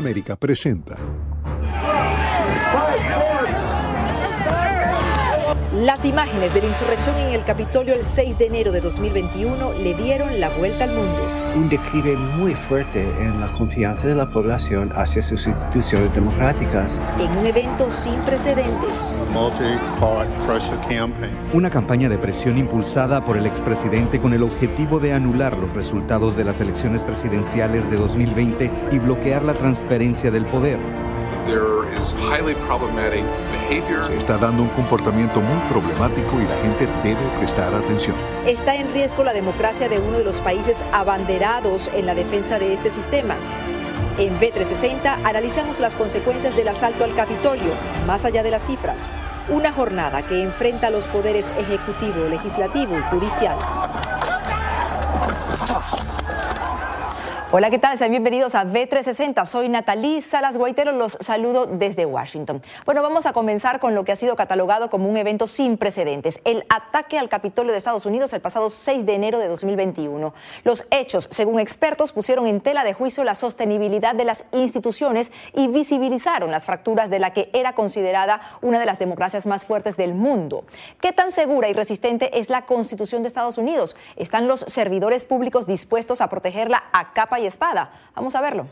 América 0.00 0.34
presenta. 0.34 0.96
Las 5.80 6.04
imágenes 6.04 6.52
de 6.52 6.60
la 6.60 6.68
insurrección 6.68 7.16
en 7.16 7.32
el 7.32 7.42
Capitolio 7.42 7.94
el 7.94 8.04
6 8.04 8.36
de 8.36 8.48
enero 8.48 8.70
de 8.70 8.82
2021 8.82 9.72
le 9.82 9.94
dieron 9.94 10.38
la 10.38 10.50
vuelta 10.50 10.84
al 10.84 10.92
mundo. 10.92 11.26
Un 11.56 11.70
declive 11.70 12.16
muy 12.16 12.54
fuerte 12.54 13.00
en 13.00 13.40
la 13.40 13.50
confianza 13.54 14.06
de 14.06 14.14
la 14.14 14.28
población 14.28 14.92
hacia 14.94 15.22
sus 15.22 15.46
instituciones 15.46 16.14
democráticas. 16.14 17.00
En 17.18 17.30
un 17.34 17.46
evento 17.46 17.88
sin 17.88 18.12
precedentes. 18.26 19.16
Una 21.54 21.70
campaña 21.70 22.10
de 22.10 22.18
presión 22.18 22.58
impulsada 22.58 23.24
por 23.24 23.38
el 23.38 23.46
expresidente 23.46 24.20
con 24.20 24.34
el 24.34 24.42
objetivo 24.42 25.00
de 25.00 25.14
anular 25.14 25.56
los 25.56 25.72
resultados 25.72 26.36
de 26.36 26.44
las 26.44 26.60
elecciones 26.60 27.02
presidenciales 27.02 27.90
de 27.90 27.96
2020 27.96 28.70
y 28.92 28.98
bloquear 28.98 29.44
la 29.44 29.54
transferencia 29.54 30.30
del 30.30 30.44
poder. 30.44 30.78
Se 34.02 34.16
está 34.16 34.38
dando 34.38 34.62
un 34.62 34.68
comportamiento 34.70 35.40
muy 35.40 35.58
problemático 35.68 36.40
y 36.40 36.44
la 36.44 36.56
gente 36.62 36.88
debe 37.02 37.20
prestar 37.38 37.74
atención. 37.74 38.16
Está 38.46 38.76
en 38.76 38.92
riesgo 38.92 39.24
la 39.24 39.32
democracia 39.32 39.88
de 39.88 39.98
uno 39.98 40.18
de 40.18 40.24
los 40.24 40.40
países 40.40 40.84
abanderados 40.92 41.90
en 41.94 42.06
la 42.06 42.14
defensa 42.14 42.58
de 42.58 42.72
este 42.72 42.90
sistema. 42.90 43.36
En 44.18 44.38
B360 44.38 45.20
analizamos 45.24 45.80
las 45.80 45.96
consecuencias 45.96 46.54
del 46.54 46.68
asalto 46.68 47.04
al 47.04 47.14
Capitolio, 47.14 47.72
más 48.06 48.24
allá 48.24 48.42
de 48.42 48.50
las 48.50 48.66
cifras. 48.66 49.10
Una 49.48 49.72
jornada 49.72 50.22
que 50.22 50.42
enfrenta 50.42 50.88
a 50.88 50.90
los 50.90 51.08
poderes 51.08 51.46
ejecutivo, 51.58 52.26
legislativo 52.28 52.96
y 52.98 53.02
judicial. 53.14 53.56
Hola, 57.52 57.68
¿qué 57.68 57.80
tal? 57.80 57.98
Sean 57.98 58.12
bienvenidos 58.12 58.54
a 58.54 58.64
B360. 58.64 59.44
Soy 59.44 59.68
Natalí 59.68 60.20
Salas 60.20 60.56
Guaitero, 60.56 60.92
los 60.92 61.18
saludo 61.20 61.66
desde 61.66 62.06
Washington. 62.06 62.62
Bueno, 62.86 63.02
vamos 63.02 63.26
a 63.26 63.32
comenzar 63.32 63.80
con 63.80 63.96
lo 63.96 64.04
que 64.04 64.12
ha 64.12 64.16
sido 64.16 64.36
catalogado 64.36 64.88
como 64.88 65.08
un 65.08 65.16
evento 65.16 65.48
sin 65.48 65.76
precedentes, 65.76 66.40
el 66.44 66.64
ataque 66.68 67.18
al 67.18 67.28
Capitolio 67.28 67.72
de 67.72 67.78
Estados 67.78 68.06
Unidos 68.06 68.32
el 68.34 68.40
pasado 68.40 68.70
6 68.70 69.04
de 69.04 69.14
enero 69.16 69.40
de 69.40 69.48
2021. 69.48 70.32
Los 70.62 70.84
hechos, 70.92 71.26
según 71.32 71.58
expertos, 71.58 72.12
pusieron 72.12 72.46
en 72.46 72.60
tela 72.60 72.84
de 72.84 72.92
juicio 72.94 73.24
la 73.24 73.34
sostenibilidad 73.34 74.14
de 74.14 74.26
las 74.26 74.44
instituciones 74.52 75.32
y 75.52 75.66
visibilizaron 75.66 76.52
las 76.52 76.64
fracturas 76.64 77.10
de 77.10 77.18
la 77.18 77.32
que 77.32 77.50
era 77.52 77.72
considerada 77.72 78.42
una 78.62 78.78
de 78.78 78.86
las 78.86 79.00
democracias 79.00 79.46
más 79.46 79.64
fuertes 79.64 79.96
del 79.96 80.14
mundo. 80.14 80.62
¿Qué 81.00 81.12
tan 81.12 81.32
segura 81.32 81.68
y 81.68 81.72
resistente 81.72 82.38
es 82.38 82.48
la 82.48 82.64
Constitución 82.66 83.22
de 83.22 83.28
Estados 83.28 83.58
Unidos? 83.58 83.96
¿Están 84.14 84.46
los 84.46 84.60
servidores 84.68 85.24
públicos 85.24 85.66
dispuestos 85.66 86.20
a 86.20 86.28
protegerla 86.28 86.84
a 86.92 87.12
capa 87.12 87.39
y 87.40 87.46
espada. 87.46 87.90
Vamos 88.14 88.34
a 88.34 88.40
verlo. 88.40 88.66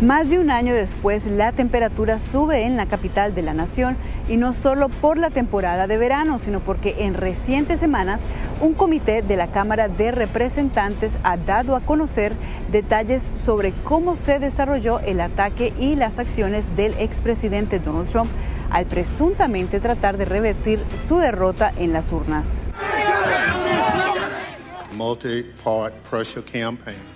Más 0.00 0.28
de 0.28 0.38
un 0.38 0.50
año 0.50 0.74
después, 0.74 1.24
la 1.24 1.52
temperatura 1.52 2.18
sube 2.18 2.64
en 2.64 2.76
la 2.76 2.86
capital 2.86 3.34
de 3.34 3.42
la 3.42 3.54
nación 3.54 3.96
y 4.28 4.36
no 4.36 4.52
solo 4.52 4.88
por 4.88 5.16
la 5.16 5.30
temporada 5.30 5.86
de 5.86 5.96
verano, 5.96 6.38
sino 6.38 6.60
porque 6.60 6.96
en 6.98 7.14
recientes 7.14 7.80
semanas 7.80 8.24
un 8.60 8.74
comité 8.74 9.22
de 9.22 9.36
la 9.36 9.46
Cámara 9.46 9.88
de 9.88 10.10
Representantes 10.10 11.16
ha 11.22 11.36
dado 11.36 11.76
a 11.76 11.80
conocer 11.80 12.34
detalles 12.70 13.30
sobre 13.34 13.72
cómo 13.84 14.16
se 14.16 14.38
desarrolló 14.40 14.98
el 14.98 15.20
ataque 15.20 15.72
y 15.78 15.94
las 15.94 16.18
acciones 16.18 16.76
del 16.76 16.94
expresidente 16.94 17.78
Donald 17.78 18.10
Trump 18.10 18.30
al 18.70 18.86
presuntamente 18.86 19.80
tratar 19.80 20.18
de 20.18 20.24
revertir 20.24 20.84
su 21.06 21.18
derrota 21.18 21.72
en 21.78 21.92
las 21.92 22.10
urnas. 22.12 22.64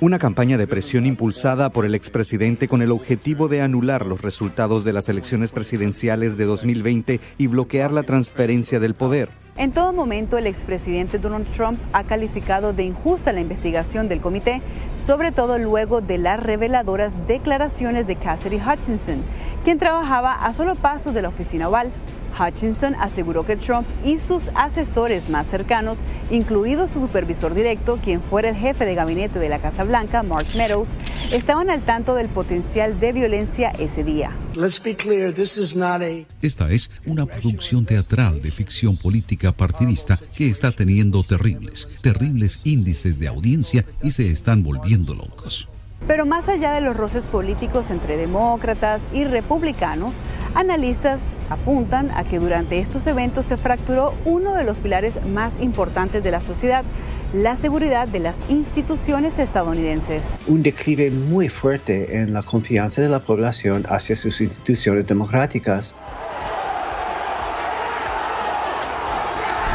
Una 0.01 0.19
campaña 0.19 0.59
de 0.59 0.67
presión 0.67 1.07
impulsada 1.07 1.71
por 1.71 1.87
el 1.87 1.95
expresidente 1.95 2.69
con 2.69 2.83
el 2.83 2.91
objetivo 2.91 3.48
de 3.48 3.61
anular 3.61 4.07
los 4.07 4.23
resultados 4.23 4.85
de 4.85 4.93
las 4.93 5.09
elecciones 5.09 5.53
presidenciales 5.53 6.37
de 6.37 6.45
2020 6.45 7.20
y 7.39 7.47
bloquear 7.47 7.93
la 7.93 8.03
transferencia 8.03 8.80
del 8.80 8.95
poder. 8.95 9.30
En 9.58 9.73
todo 9.73 9.92
momento, 9.92 10.39
el 10.39 10.47
expresidente 10.47 11.19
Donald 11.19 11.51
Trump 11.51 11.80
ha 11.92 12.05
calificado 12.05 12.73
de 12.73 12.85
injusta 12.85 13.33
la 13.33 13.41
investigación 13.41 14.08
del 14.08 14.20
comité, 14.20 14.63
sobre 15.05 15.33
todo 15.33 15.58
luego 15.58 16.01
de 16.01 16.17
las 16.17 16.41
reveladoras 16.41 17.13
declaraciones 17.27 18.07
de 18.07 18.14
Cassidy 18.14 18.61
Hutchinson, 18.61 19.20
quien 19.64 19.81
trabajaba 19.81 20.33
a 20.33 20.55
solo 20.55 20.77
pasos 20.77 21.13
de 21.13 21.23
la 21.23 21.29
oficina 21.31 21.69
oval. 21.69 21.91
Hutchinson 22.39 22.94
aseguró 22.94 23.44
que 23.44 23.56
Trump 23.56 23.86
y 24.05 24.18
sus 24.18 24.44
asesores 24.55 25.28
más 25.28 25.46
cercanos, 25.46 25.98
incluido 26.30 26.89
su 26.89 27.00
supervisor 27.00 27.55
directo, 27.55 27.98
quien 28.02 28.22
fuera 28.22 28.48
el 28.48 28.56
jefe 28.56 28.84
de 28.84 28.94
gabinete 28.94 29.39
de 29.39 29.48
la 29.48 29.61
Casa 29.61 29.84
Blanca, 29.84 30.22
Mark 30.22 30.46
Meadows, 30.56 30.90
estaban 31.33 31.70
al 31.70 31.83
tanto 31.83 32.14
del 32.14 32.28
potencial 32.28 33.00
de 33.00 33.12
violencia 33.12 33.70
ese 33.78 34.05
día. 34.05 34.33
Esta 36.42 36.70
es 36.70 36.90
una 37.06 37.27
producción 37.27 37.84
teatral 37.84 38.40
de 38.42 38.50
ficción 38.50 38.96
política 38.96 39.52
partidista 39.52 40.18
que 40.36 40.48
está 40.48 40.72
teniendo 40.72 41.22
terribles, 41.22 41.89
terribles 42.02 42.60
índices 42.64 43.18
de 43.18 43.28
audiencia 43.28 43.84
y 44.02 44.10
se 44.10 44.30
están 44.30 44.62
volviendo 44.62 45.14
locos. 45.14 45.68
Pero 46.07 46.25
más 46.25 46.48
allá 46.48 46.73
de 46.73 46.81
los 46.81 46.97
roces 46.97 47.27
políticos 47.27 47.91
entre 47.91 48.17
demócratas 48.17 49.03
y 49.13 49.25
republicanos, 49.25 50.14
analistas 50.55 51.20
apuntan 51.51 52.11
a 52.13 52.25
que 52.25 52.39
durante 52.39 52.79
estos 52.79 53.07
eventos 53.07 53.47
se 53.47 53.57
fracturó 53.57 54.14
uno 54.25 54.55
de 54.55 54.64
los 54.64 54.79
pilares 54.79 55.25
más 55.27 55.53
importantes 55.61 56.25
de 56.25 56.31
la 56.31 56.41
sociedad, 56.41 56.85
la 57.35 57.57
seguridad 57.57 58.08
de 58.08 58.20
las 58.20 58.37
instituciones 58.48 59.39
estadounidenses. 59.39 60.23
Un 60.47 60.63
declive 60.63 61.11
muy 61.11 61.48
fuerte 61.48 62.20
en 62.20 62.33
la 62.33 62.42
confianza 62.42 63.03
de 63.03 63.08
la 63.08 63.20
población 63.20 63.85
hacia 63.89 64.17
sus 64.17 64.41
instituciones 64.41 65.07
democráticas. 65.07 65.95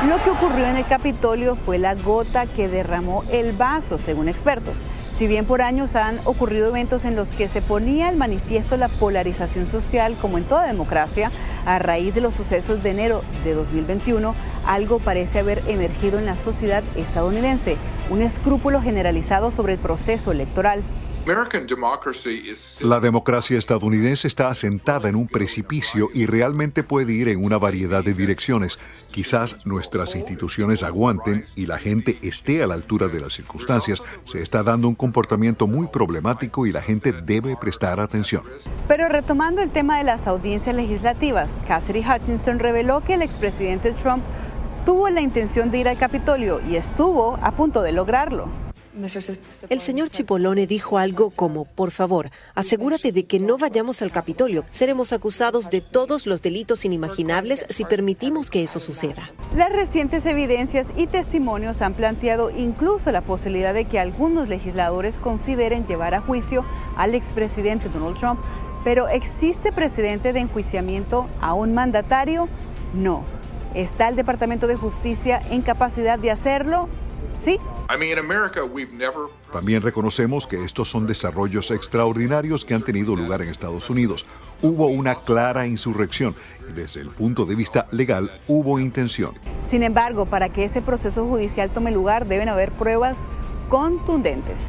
Lo 0.09 0.22
que 0.23 0.31
ocurrió 0.31 0.66
en 0.66 0.78
el 0.78 0.85
Capitolio 0.85 1.56
fue 1.56 1.78
la 1.78 1.95
gota 1.95 2.45
que 2.45 2.67
derramó 2.67 3.23
el 3.31 3.53
vaso, 3.53 3.97
según 3.97 4.28
expertos. 4.28 4.73
Si 5.18 5.28
bien 5.28 5.46
por 5.46 5.62
años 5.62 5.96
han 5.96 6.19
ocurrido 6.25 6.69
eventos 6.69 7.06
en 7.06 7.16
los 7.16 7.29
que 7.29 7.47
se 7.47 7.62
ponía 7.62 8.09
el 8.09 8.18
manifiesto 8.18 8.78
la 8.78 8.88
polarización 8.88 9.68
social, 9.68 10.16
como 10.19 10.40
en 10.40 10.44
toda 10.44 10.66
democracia, 10.66 11.31
a 11.68 11.78
raíz 11.78 12.16
de 12.16 12.22
los 12.22 12.34
sucesos 12.34 12.81
de 12.81 12.90
enero 12.90 13.24
de 13.44 13.53
2021, 13.53 14.34
algo 14.66 14.97
parece 14.97 15.40
haber 15.40 15.62
emergido 15.68 16.18
en 16.18 16.25
la 16.25 16.35
sociedad 16.35 16.84
estadounidense, 16.96 17.78
un 18.09 18.24
escrúpulo 18.24 18.81
generalizado 18.81 19.51
sobre 19.51 19.74
el 19.74 19.79
proceso 19.79 20.31
electoral. 20.31 20.81
La 22.81 23.00
democracia 23.00 23.57
estadounidense 23.57 24.28
está 24.28 24.50
asentada 24.50 25.07
en 25.07 25.16
un 25.16 25.28
precipicio 25.28 26.09
y 26.13 26.25
realmente 26.25 26.84
puede 26.84 27.13
ir 27.13 27.29
en 27.29 27.45
una 27.45 27.57
variedad 27.57 28.03
de 28.03 28.13
direcciones. 28.13 28.78
Quizás 29.09 29.66
nuestras 29.66 30.16
instituciones 30.16 30.83
aguanten 30.83 31.45
y 31.56 31.66
la 31.66 31.78
gente 31.78 32.19
esté 32.23 32.62
a 32.62 32.67
la 32.67 32.73
altura 32.73 33.07
de 33.07 33.22
las 33.22 33.31
circunstancias. 33.31 34.03
Se 34.25 34.41
está 34.41 34.63
dando 34.63 34.89
un 34.89 34.95
comportamiento 34.95 35.66
muy 35.66 35.88
problemático 35.88 36.66
y 36.66 36.73
la 36.73 36.81
gente 36.81 37.13
debe 37.13 37.56
prestar 37.56 38.01
atención. 38.01 38.44
Pero 38.89 39.07
retomando 39.07 39.62
el 39.62 39.69
tema 39.69 40.00
de 40.00 40.03
las 40.03 40.28
audiencias 40.28 40.75
legislativas, 40.75 41.51
Cassidy 41.66 42.03
Hutchinson 42.06 42.59
reveló 42.59 43.01
que 43.01 43.13
el 43.13 43.22
expresidente 43.22 43.94
Trump 43.94 44.23
tuvo 44.85 45.09
la 45.09 45.22
intención 45.22 45.72
de 45.72 45.78
ir 45.78 45.88
al 45.88 45.97
Capitolio 45.97 46.59
y 46.59 46.75
estuvo 46.75 47.39
a 47.41 47.51
punto 47.51 47.81
de 47.81 47.94
lograrlo. 47.94 48.62
El 49.69 49.79
señor 49.79 50.09
Chipolone 50.09 50.67
dijo 50.67 50.97
algo 50.97 51.31
como, 51.31 51.65
por 51.65 51.91
favor, 51.91 52.29
asegúrate 52.53 53.11
de 53.11 53.25
que 53.25 53.39
no 53.39 53.57
vayamos 53.57 54.01
al 54.01 54.11
Capitolio. 54.11 54.63
Seremos 54.67 55.13
acusados 55.13 55.69
de 55.69 55.81
todos 55.81 56.27
los 56.27 56.41
delitos 56.41 56.85
inimaginables 56.85 57.65
si 57.69 57.85
permitimos 57.85 58.51
que 58.51 58.63
eso 58.63 58.79
suceda. 58.79 59.31
Las 59.55 59.71
recientes 59.71 60.25
evidencias 60.25 60.87
y 60.95 61.07
testimonios 61.07 61.81
han 61.81 61.95
planteado 61.95 62.51
incluso 62.51 63.11
la 63.11 63.21
posibilidad 63.21 63.73
de 63.73 63.85
que 63.85 63.99
algunos 63.99 64.47
legisladores 64.47 65.15
consideren 65.17 65.87
llevar 65.87 66.13
a 66.13 66.21
juicio 66.21 66.65
al 66.95 67.15
expresidente 67.15 67.89
Donald 67.89 68.18
Trump. 68.18 68.39
Pero 68.83 69.07
¿existe 69.07 69.71
precedente 69.71 70.33
de 70.33 70.41
enjuiciamiento 70.41 71.27
a 71.41 71.53
un 71.53 71.73
mandatario? 71.73 72.47
No. 72.94 73.23
¿Está 73.73 74.07
el 74.07 74.15
Departamento 74.15 74.68
de 74.68 74.75
Justicia 74.75 75.41
en 75.50 75.63
capacidad 75.63 76.19
de 76.19 76.29
hacerlo? 76.29 76.89
Sí. 77.38 77.59
También 79.51 79.81
reconocemos 79.81 80.47
que 80.47 80.63
estos 80.63 80.89
son 80.89 81.06
desarrollos 81.06 81.71
extraordinarios 81.71 82.65
que 82.65 82.74
han 82.74 82.81
tenido 82.81 83.15
lugar 83.15 83.41
en 83.41 83.50
Estados 83.50 83.89
Unidos. 83.89 84.25
Hubo 84.62 84.88
una 84.88 85.15
clara 85.15 85.68
insurrección 85.68 86.35
desde 86.73 87.01
el 87.01 87.09
punto 87.09 87.45
de 87.45 87.55
vista 87.55 87.87
legal 87.91 88.31
hubo 88.47 88.79
intención. 88.79 89.35
Sin 89.69 89.83
embargo, 89.83 90.25
para 90.25 90.49
que 90.49 90.65
ese 90.65 90.81
proceso 90.81 91.25
judicial 91.25 91.69
tome 91.69 91.91
lugar 91.91 92.27
deben 92.27 92.49
haber 92.49 92.71
pruebas 92.71 93.19
contundentes. 93.73 94.59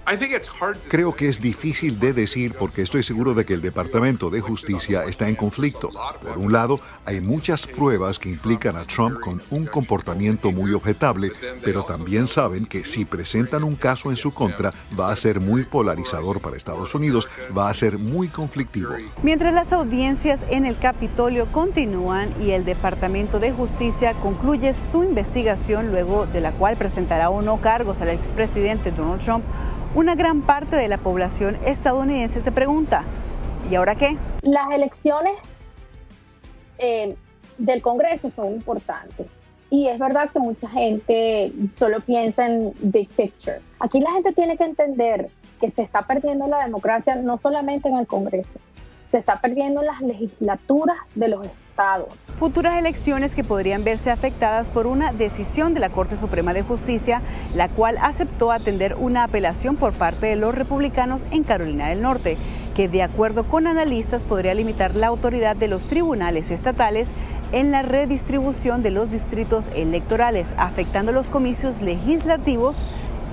Creo 0.89 1.15
que 1.15 1.29
es 1.29 1.39
difícil 1.39 2.01
de 2.01 2.15
decir 2.15 2.55
porque 2.59 2.81
estoy 2.81 3.03
seguro 3.03 3.35
de 3.35 3.45
que 3.45 3.53
el 3.53 3.61
Departamento 3.61 4.31
de 4.31 4.41
Justicia 4.41 5.05
está 5.05 5.29
en 5.29 5.37
conflicto. 5.37 5.91
Por 6.23 6.39
un 6.39 6.53
lado, 6.53 6.81
hay 7.05 7.21
muchas 7.21 7.67
pruebas 7.67 8.19
que 8.19 8.31
implican 8.31 8.77
a 8.77 8.87
Trump 8.87 9.21
con 9.21 9.43
un 9.51 9.67
comportamiento 9.67 10.53
muy 10.53 10.73
objetable, 10.73 11.33
pero 11.63 11.83
también 11.83 12.27
saben 12.27 12.65
que 12.65 12.87
si 12.87 13.05
presentan 13.05 13.63
un 13.63 13.77
caso 13.77 14.11
en 14.11 14.17
su 14.17 14.33
contra, 14.33 14.73
va 14.99 15.13
a 15.13 15.17
ser 15.17 15.39
muy 15.39 15.65
polarizador 15.65 16.41
para 16.41 16.57
Estados 16.57 16.95
Unidos, 16.95 17.29
va 17.55 17.69
a 17.69 17.75
ser 17.75 17.99
muy 17.99 18.29
conflictivo. 18.29 18.95
Mientras 19.23 19.53
las 19.53 19.71
audiencias 19.75 20.41
en 20.49 20.65
el 20.65 20.79
Capitolio 20.79 21.45
continúan 21.53 21.94
y 22.41 22.51
el 22.51 22.65
Departamento 22.65 23.39
de 23.39 23.53
Justicia 23.53 24.15
concluye 24.15 24.73
su 24.73 25.05
investigación, 25.05 25.93
luego 25.93 26.27
de 26.27 26.41
la 26.41 26.51
cual 26.51 26.77
presentará 26.77 27.31
o 27.31 27.41
no 27.41 27.59
cargos 27.59 28.01
al 28.01 28.09
expresidente 28.09 28.91
Donald 28.91 29.23
Trump, 29.23 29.45
una 29.95 30.17
gran 30.17 30.43
parte 30.43 30.75
de 30.75 30.89
la 30.89 30.99
población 30.99 31.57
estadounidense 31.65 32.41
se 32.41 32.51
pregunta, 32.51 33.05
¿y 33.71 33.77
ahora 33.77 33.95
qué? 33.95 34.17
Las 34.43 34.73
elecciones 34.73 35.35
eh, 36.79 37.15
del 37.59 37.81
Congreso 37.81 38.31
son 38.31 38.49
importantes. 38.55 39.27
Y 39.71 39.89
es 39.89 39.99
verdad 39.99 40.31
que 40.31 40.41
mucha 40.41 40.69
gente 40.69 41.53
solo 41.73 42.01
piensa 42.01 42.47
en 42.47 42.73
big 42.81 43.09
picture. 43.11 43.61
Aquí 43.79 44.01
la 44.01 44.11
gente 44.13 44.33
tiene 44.33 44.57
que 44.57 44.65
entender 44.65 45.31
que 45.61 45.71
se 45.71 45.83
está 45.83 46.03
perdiendo 46.03 46.49
la 46.49 46.65
democracia 46.65 47.15
no 47.17 47.39
solamente 47.39 47.89
en 47.89 47.99
el 47.99 48.07
Congreso, 48.07 48.59
se 49.11 49.19
está 49.19 49.41
perdiendo 49.41 49.81
en 49.81 49.87
las 49.87 50.01
legislaturas 50.01 50.99
de 51.15 51.29
los. 51.29 51.47
Futuras 52.39 52.79
elecciones 52.79 53.35
que 53.35 53.43
podrían 53.43 53.85
verse 53.85 54.11
afectadas 54.11 54.69
por 54.69 54.87
una 54.87 55.13
decisión 55.13 55.75
de 55.75 55.81
la 55.81 55.89
Corte 55.89 56.17
Suprema 56.17 56.53
de 56.53 56.63
Justicia, 56.63 57.21
la 57.55 57.69
cual 57.69 57.97
aceptó 58.01 58.53
atender 58.53 58.95
una 58.95 59.25
apelación 59.25 59.77
por 59.77 59.93
parte 59.93 60.27
de 60.27 60.37
los 60.37 60.55
republicanos 60.55 61.23
en 61.31 61.43
Carolina 61.43 61.89
del 61.89 62.03
Norte, 62.03 62.37
que 62.77 62.89
de 62.89 63.03
acuerdo 63.03 63.45
con 63.45 63.67
analistas 63.67 64.25
podría 64.25 64.55
limitar 64.55 64.95
la 64.95 65.09
autoridad 65.09 65.57
de 65.57 65.69
los 65.69 65.85
tribunales 65.85 66.51
estatales 66.51 67.09
en 67.53 67.71
la 67.71 67.83
redistribución 67.83 68.83
de 68.83 68.91
los 68.91 69.11
distritos 69.11 69.67
electorales, 69.75 70.53
afectando 70.57 71.13
los 71.13 71.29
comicios 71.29 71.81
legislativos 71.81 72.85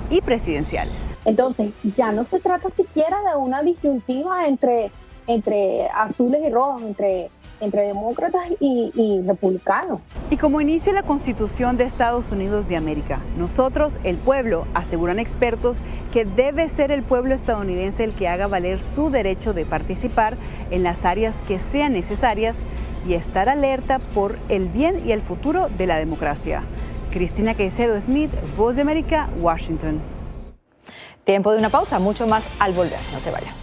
y 0.09 0.21
presidenciales. 0.21 1.15
Entonces, 1.25 1.71
ya 1.95 2.11
no 2.11 2.23
se 2.25 2.39
trata 2.39 2.69
siquiera 2.69 3.17
de 3.29 3.37
una 3.37 3.61
disyuntiva 3.61 4.47
entre, 4.47 4.91
entre 5.27 5.87
azules 5.89 6.41
y 6.45 6.49
rojos, 6.51 6.81
entre 6.83 7.29
entre 7.61 7.83
demócratas 7.83 8.41
y, 8.59 8.91
y, 8.95 9.21
republicanos. 9.25 10.01
Y 10.29 10.37
como 10.37 10.59
inicia 10.61 10.91
la 10.91 11.03
Constitución 11.03 11.77
de 11.77 11.85
Estados 11.85 12.31
Unidos 12.31 12.67
de 12.67 12.75
América, 12.75 13.19
nosotros, 13.37 13.97
el 14.03 14.17
pueblo, 14.17 14.65
aseguran 14.73 15.19
expertos 15.19 15.77
que 16.11 16.25
debe 16.25 16.67
ser 16.67 16.91
el 16.91 17.03
pueblo 17.03 17.33
estadounidense 17.33 18.03
el 18.03 18.13
que 18.13 18.27
haga 18.27 18.47
valer 18.47 18.81
su 18.81 19.09
derecho 19.09 19.53
de 19.53 19.65
participar 19.65 20.35
en 20.71 20.83
las 20.83 21.05
áreas 21.05 21.35
que 21.47 21.59
sean 21.59 21.93
necesarias 21.93 22.57
y 23.07 23.13
estar 23.13 23.49
alerta 23.49 23.99
por 23.99 24.37
el 24.49 24.67
bien 24.67 25.01
y 25.07 25.11
el 25.11 25.21
futuro 25.21 25.69
de 25.77 25.87
la 25.87 25.97
democracia. 25.97 26.63
Cristina 27.11 27.53
Caicedo 27.55 27.99
Smith, 27.99 28.31
Voz 28.57 28.75
de 28.75 28.81
América, 28.81 29.29
Washington. 29.39 29.99
Tiempo 31.23 31.51
de 31.51 31.59
una 31.59 31.69
pausa, 31.69 31.99
mucho 31.99 32.25
más 32.25 32.47
al 32.59 32.73
volver, 32.73 32.99
no 33.13 33.19
se 33.19 33.31
vaya. 33.31 33.53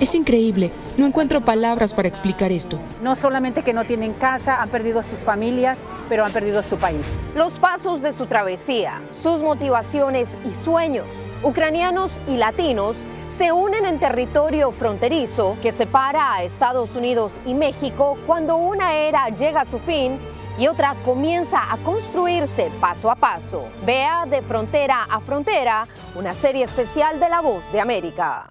Es 0.00 0.14
increíble. 0.14 0.70
No 0.96 1.06
encuentro 1.06 1.40
palabras 1.40 1.94
para 1.94 2.08
explicar 2.08 2.52
esto. 2.52 2.78
No 3.02 3.16
solamente 3.16 3.62
que 3.62 3.72
no 3.72 3.84
tienen 3.84 4.12
casa, 4.12 4.60
han 4.60 4.68
perdido 4.68 5.02
sus 5.02 5.20
familias, 5.20 5.78
pero 6.08 6.24
han 6.24 6.32
perdido 6.32 6.62
su 6.62 6.76
país. 6.76 7.06
Los 7.34 7.58
pasos 7.58 8.02
de 8.02 8.12
su 8.12 8.26
travesía, 8.26 9.00
sus 9.22 9.40
motivaciones 9.40 10.28
y 10.44 10.64
sueños, 10.64 11.06
ucranianos 11.42 12.10
y 12.28 12.36
latinos, 12.36 12.96
se 13.38 13.50
unen 13.50 13.84
en 13.84 13.98
territorio 13.98 14.70
fronterizo 14.70 15.56
que 15.60 15.72
separa 15.72 16.34
a 16.34 16.44
Estados 16.44 16.94
Unidos 16.94 17.32
y 17.44 17.54
México 17.54 18.16
cuando 18.26 18.56
una 18.56 18.94
era 18.94 19.28
llega 19.30 19.62
a 19.62 19.66
su 19.66 19.80
fin 19.80 20.20
y 20.58 20.68
otra 20.68 20.94
comienza 21.04 21.72
a 21.72 21.76
construirse 21.78 22.70
paso 22.80 23.10
a 23.10 23.16
paso. 23.16 23.64
Vea 23.84 24.26
de 24.26 24.42
frontera 24.42 25.04
a 25.04 25.20
frontera 25.20 25.84
una 26.14 26.32
serie 26.32 26.64
especial 26.64 27.18
de 27.18 27.28
La 27.28 27.40
Voz 27.40 27.62
de 27.72 27.80
América. 27.80 28.50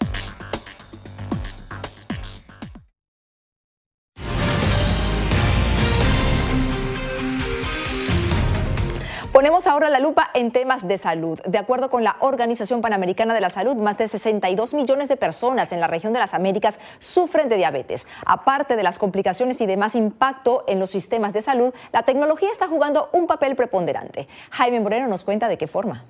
Ponemos 9.41 9.65
ahora 9.65 9.89
la 9.89 9.99
lupa 9.99 10.29
en 10.35 10.51
temas 10.51 10.87
de 10.87 10.99
salud. 10.99 11.39
De 11.47 11.57
acuerdo 11.57 11.89
con 11.89 12.03
la 12.03 12.15
Organización 12.19 12.79
Panamericana 12.79 13.33
de 13.33 13.41
la 13.41 13.49
Salud, 13.49 13.75
más 13.75 13.97
de 13.97 14.07
62 14.07 14.75
millones 14.75 15.09
de 15.09 15.17
personas 15.17 15.71
en 15.71 15.79
la 15.79 15.87
región 15.87 16.13
de 16.13 16.19
las 16.19 16.35
Américas 16.35 16.79
sufren 16.99 17.49
de 17.49 17.57
diabetes. 17.57 18.05
Aparte 18.23 18.75
de 18.75 18.83
las 18.83 18.99
complicaciones 18.99 19.59
y 19.59 19.65
demás 19.65 19.95
impacto 19.95 20.63
en 20.67 20.79
los 20.79 20.91
sistemas 20.91 21.33
de 21.33 21.41
salud, 21.41 21.73
la 21.91 22.03
tecnología 22.03 22.49
está 22.51 22.67
jugando 22.67 23.09
un 23.13 23.25
papel 23.25 23.55
preponderante. 23.55 24.27
Jaime 24.51 24.79
Moreno 24.79 25.07
nos 25.07 25.23
cuenta 25.23 25.47
de 25.47 25.57
qué 25.57 25.65
forma. 25.65 26.05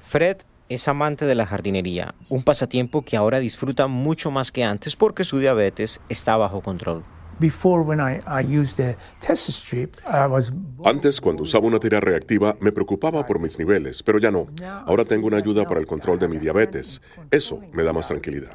Fred 0.00 0.38
es 0.70 0.88
amante 0.88 1.26
de 1.26 1.34
la 1.34 1.44
jardinería, 1.44 2.14
un 2.30 2.42
pasatiempo 2.42 3.02
que 3.02 3.18
ahora 3.18 3.38
disfruta 3.38 3.86
mucho 3.86 4.30
más 4.30 4.50
que 4.50 4.64
antes 4.64 4.96
porque 4.96 5.24
su 5.24 5.40
diabetes 5.40 6.00
está 6.08 6.38
bajo 6.38 6.62
control. 6.62 7.04
Antes, 10.84 11.20
cuando 11.20 11.42
usaba 11.42 11.66
una 11.66 11.78
tira 11.78 12.00
reactiva, 12.00 12.56
me 12.60 12.72
preocupaba 12.72 13.26
por 13.26 13.38
mis 13.38 13.58
niveles, 13.58 14.02
pero 14.02 14.18
ya 14.18 14.30
no. 14.30 14.48
Ahora 14.86 15.04
tengo 15.04 15.26
una 15.26 15.38
ayuda 15.38 15.64
para 15.64 15.80
el 15.80 15.86
control 15.86 16.18
de 16.18 16.28
mi 16.28 16.38
diabetes. 16.38 17.00
Eso 17.30 17.60
me 17.72 17.82
da 17.82 17.92
más 17.92 18.08
tranquilidad. 18.08 18.52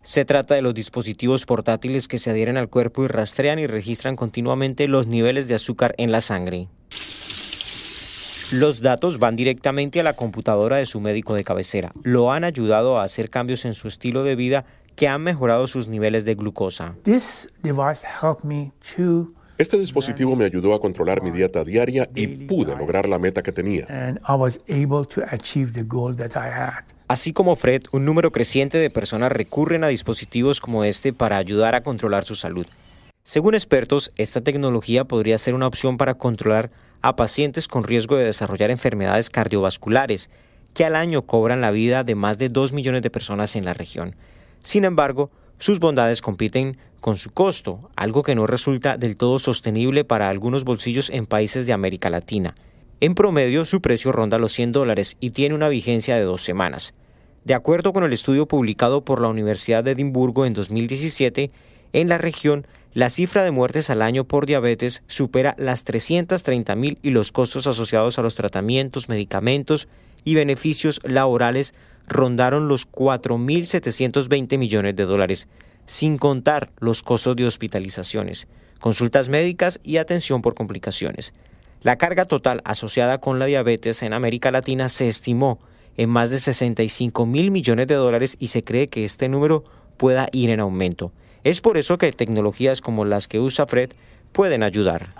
Se 0.00 0.24
trata 0.24 0.54
de 0.54 0.62
los 0.62 0.74
dispositivos 0.74 1.44
portátiles 1.44 2.08
que 2.08 2.18
se 2.18 2.30
adhieren 2.30 2.56
al 2.56 2.68
cuerpo 2.68 3.04
y 3.04 3.08
rastrean 3.08 3.58
y 3.58 3.66
registran 3.66 4.16
continuamente 4.16 4.88
los 4.88 5.06
niveles 5.06 5.48
de 5.48 5.54
azúcar 5.54 5.94
en 5.98 6.12
la 6.12 6.20
sangre. 6.20 6.68
Los 8.50 8.80
datos 8.80 9.18
van 9.18 9.36
directamente 9.36 10.00
a 10.00 10.02
la 10.02 10.14
computadora 10.14 10.78
de 10.78 10.86
su 10.86 11.00
médico 11.00 11.34
de 11.34 11.44
cabecera. 11.44 11.92
Lo 12.02 12.32
han 12.32 12.44
ayudado 12.44 12.96
a 12.96 13.02
hacer 13.02 13.28
cambios 13.28 13.66
en 13.66 13.74
su 13.74 13.88
estilo 13.88 14.24
de 14.24 14.36
vida 14.36 14.64
que 14.98 15.06
han 15.06 15.22
mejorado 15.22 15.68
sus 15.68 15.86
niveles 15.86 16.24
de 16.24 16.34
glucosa. 16.34 16.96
Este 19.56 19.78
dispositivo 19.78 20.34
me 20.34 20.44
ayudó 20.44 20.74
a 20.74 20.80
controlar 20.80 21.22
mi 21.22 21.30
dieta 21.30 21.62
diaria 21.62 22.08
y 22.16 22.26
pude 22.26 22.76
lograr 22.76 23.08
la 23.08 23.20
meta 23.20 23.44
que 23.44 23.52
tenía. 23.52 23.86
Así 27.06 27.32
como 27.32 27.54
Fred, 27.54 27.82
un 27.92 28.04
número 28.04 28.32
creciente 28.32 28.76
de 28.76 28.90
personas 28.90 29.30
recurren 29.30 29.84
a 29.84 29.88
dispositivos 29.88 30.60
como 30.60 30.82
este 30.82 31.12
para 31.12 31.36
ayudar 31.36 31.76
a 31.76 31.84
controlar 31.84 32.24
su 32.24 32.34
salud. 32.34 32.66
Según 33.22 33.54
expertos, 33.54 34.10
esta 34.16 34.40
tecnología 34.40 35.04
podría 35.04 35.38
ser 35.38 35.54
una 35.54 35.68
opción 35.68 35.96
para 35.96 36.14
controlar 36.14 36.72
a 37.02 37.14
pacientes 37.14 37.68
con 37.68 37.84
riesgo 37.84 38.16
de 38.16 38.24
desarrollar 38.24 38.72
enfermedades 38.72 39.30
cardiovasculares, 39.30 40.28
que 40.74 40.84
al 40.84 40.96
año 40.96 41.22
cobran 41.22 41.60
la 41.60 41.70
vida 41.70 42.02
de 42.02 42.16
más 42.16 42.38
de 42.38 42.48
2 42.48 42.72
millones 42.72 43.02
de 43.02 43.10
personas 43.10 43.54
en 43.54 43.64
la 43.64 43.74
región. 43.74 44.16
Sin 44.62 44.84
embargo, 44.84 45.30
sus 45.58 45.80
bondades 45.80 46.22
compiten 46.22 46.78
con 47.00 47.16
su 47.16 47.30
costo, 47.30 47.90
algo 47.96 48.22
que 48.22 48.34
no 48.34 48.46
resulta 48.46 48.96
del 48.96 49.16
todo 49.16 49.38
sostenible 49.38 50.04
para 50.04 50.28
algunos 50.28 50.64
bolsillos 50.64 51.10
en 51.10 51.26
países 51.26 51.66
de 51.66 51.72
América 51.72 52.10
Latina. 52.10 52.54
En 53.00 53.14
promedio, 53.14 53.64
su 53.64 53.80
precio 53.80 54.12
ronda 54.12 54.38
los 54.38 54.52
100 54.52 54.72
dólares 54.72 55.16
y 55.20 55.30
tiene 55.30 55.54
una 55.54 55.68
vigencia 55.68 56.16
de 56.16 56.22
dos 56.22 56.42
semanas. 56.42 56.94
De 57.44 57.54
acuerdo 57.54 57.92
con 57.92 58.04
el 58.04 58.12
estudio 58.12 58.46
publicado 58.46 59.04
por 59.04 59.20
la 59.20 59.28
Universidad 59.28 59.84
de 59.84 59.92
Edimburgo 59.92 60.44
en 60.44 60.52
2017, 60.52 61.50
en 61.92 62.08
la 62.08 62.18
región, 62.18 62.66
la 62.94 63.10
cifra 63.10 63.44
de 63.44 63.52
muertes 63.52 63.90
al 63.90 64.02
año 64.02 64.24
por 64.24 64.46
diabetes 64.46 65.02
supera 65.06 65.54
las 65.58 65.84
330 65.84 66.74
mil 66.74 66.98
y 67.02 67.10
los 67.10 67.32
costos 67.32 67.66
asociados 67.66 68.18
a 68.18 68.22
los 68.22 68.34
tratamientos, 68.34 69.08
medicamentos 69.08 69.88
y 70.24 70.34
beneficios 70.34 71.00
laborales 71.04 71.74
rondaron 72.08 72.68
los 72.68 72.90
4.720 72.90 74.58
millones 74.58 74.96
de 74.96 75.04
dólares, 75.04 75.48
sin 75.86 76.18
contar 76.18 76.70
los 76.78 77.02
costos 77.02 77.36
de 77.36 77.46
hospitalizaciones, 77.46 78.46
consultas 78.80 79.28
médicas 79.28 79.80
y 79.82 79.96
atención 79.96 80.42
por 80.42 80.54
complicaciones. 80.54 81.32
La 81.82 81.96
carga 81.96 82.24
total 82.24 82.60
asociada 82.64 83.18
con 83.18 83.38
la 83.38 83.46
diabetes 83.46 84.02
en 84.02 84.12
América 84.12 84.50
Latina 84.50 84.88
se 84.88 85.08
estimó 85.08 85.60
en 85.96 86.10
más 86.10 86.30
de 86.30 86.38
65 86.38 87.26
mil 87.26 87.50
millones 87.50 87.86
de 87.86 87.94
dólares 87.94 88.36
y 88.40 88.48
se 88.48 88.64
cree 88.64 88.88
que 88.88 89.04
este 89.04 89.28
número 89.28 89.64
pueda 89.96 90.28
ir 90.32 90.50
en 90.50 90.60
aumento. 90.60 91.12
Es 91.44 91.60
por 91.60 91.76
eso 91.76 91.98
que 91.98 92.12
tecnologías 92.12 92.80
como 92.80 93.04
las 93.04 93.28
que 93.28 93.38
usa 93.38 93.66
Fred 93.66 93.90
pueden 94.32 94.62
ayudar. 94.62 95.14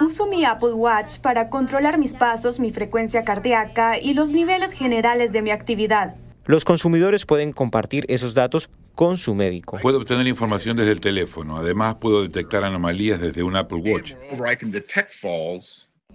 Uso 0.00 0.26
mi 0.26 0.44
Apple 0.44 0.72
Watch 0.72 1.18
para 1.18 1.48
controlar 1.48 1.98
mis 1.98 2.14
pasos, 2.14 2.60
mi 2.60 2.70
frecuencia 2.70 3.24
cardíaca 3.24 3.98
y 3.98 4.14
los 4.14 4.32
niveles 4.32 4.72
generales 4.72 5.32
de 5.32 5.42
mi 5.42 5.50
actividad. 5.50 6.16
Los 6.44 6.64
consumidores 6.64 7.26
pueden 7.26 7.52
compartir 7.52 8.04
esos 8.08 8.34
datos 8.34 8.70
con 8.94 9.16
su 9.16 9.34
médico. 9.34 9.78
Puedo 9.82 9.98
obtener 9.98 10.26
información 10.26 10.76
desde 10.76 10.92
el 10.92 11.00
teléfono. 11.00 11.56
Además, 11.56 11.96
puedo 11.96 12.22
detectar 12.22 12.64
anomalías 12.64 13.20
desde 13.20 13.42
un 13.42 13.56
Apple 13.56 13.78
Watch. 13.78 14.14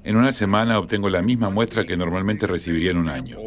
En 0.04 0.16
una 0.16 0.32
semana 0.32 0.80
obtengo 0.80 1.10
la 1.10 1.22
misma 1.22 1.50
muestra 1.50 1.86
que 1.86 1.96
normalmente 1.96 2.48
recibiría 2.48 2.92
en 2.92 2.98
un 2.98 3.10
año. 3.10 3.38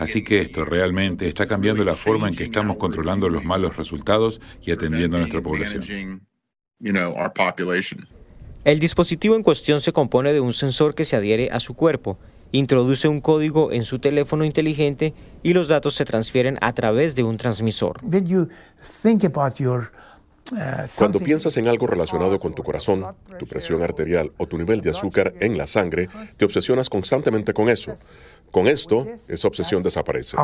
Así 0.00 0.24
que 0.24 0.40
esto 0.40 0.64
realmente 0.64 1.28
está 1.28 1.46
cambiando 1.46 1.84
la 1.84 1.94
forma 1.94 2.28
en 2.28 2.34
que 2.34 2.44
estamos 2.44 2.76
controlando 2.76 3.28
los 3.28 3.44
malos 3.44 3.76
resultados 3.76 4.40
y 4.60 4.72
atendiendo 4.72 5.18
a 5.18 5.20
nuestra 5.20 5.40
población. 5.40 6.26
El 8.64 8.78
dispositivo 8.78 9.34
en 9.34 9.42
cuestión 9.42 9.80
se 9.80 9.92
compone 9.92 10.32
de 10.32 10.40
un 10.40 10.52
sensor 10.52 10.94
que 10.94 11.04
se 11.04 11.16
adhiere 11.16 11.48
a 11.50 11.60
su 11.60 11.74
cuerpo, 11.74 12.18
introduce 12.52 13.08
un 13.08 13.20
código 13.20 13.72
en 13.72 13.84
su 13.84 13.98
teléfono 13.98 14.44
inteligente 14.44 15.14
y 15.42 15.52
los 15.52 15.68
datos 15.68 15.94
se 15.94 16.04
transfieren 16.04 16.58
a 16.60 16.72
través 16.72 17.14
de 17.14 17.24
un 17.24 17.38
transmisor. 17.38 17.98
Uh, 20.50 20.56
Cuando 20.98 21.18
piensas 21.20 21.56
en 21.56 21.68
algo 21.68 21.86
relacionado 21.86 22.38
con 22.38 22.54
tu 22.54 22.62
corazón, 22.62 23.06
tu 23.38 23.46
presión 23.46 23.82
arterial 23.82 24.32
o 24.36 24.46
tu 24.46 24.58
nivel 24.58 24.80
de 24.80 24.90
azúcar 24.90 25.32
en 25.40 25.56
la 25.56 25.66
sangre, 25.66 26.08
te 26.36 26.44
obsesionas 26.44 26.90
constantemente 26.90 27.54
con 27.54 27.68
eso. 27.68 27.94
Con 28.50 28.66
esto, 28.66 29.06
esa 29.28 29.48
obsesión 29.48 29.82
desaparece. 29.82 30.36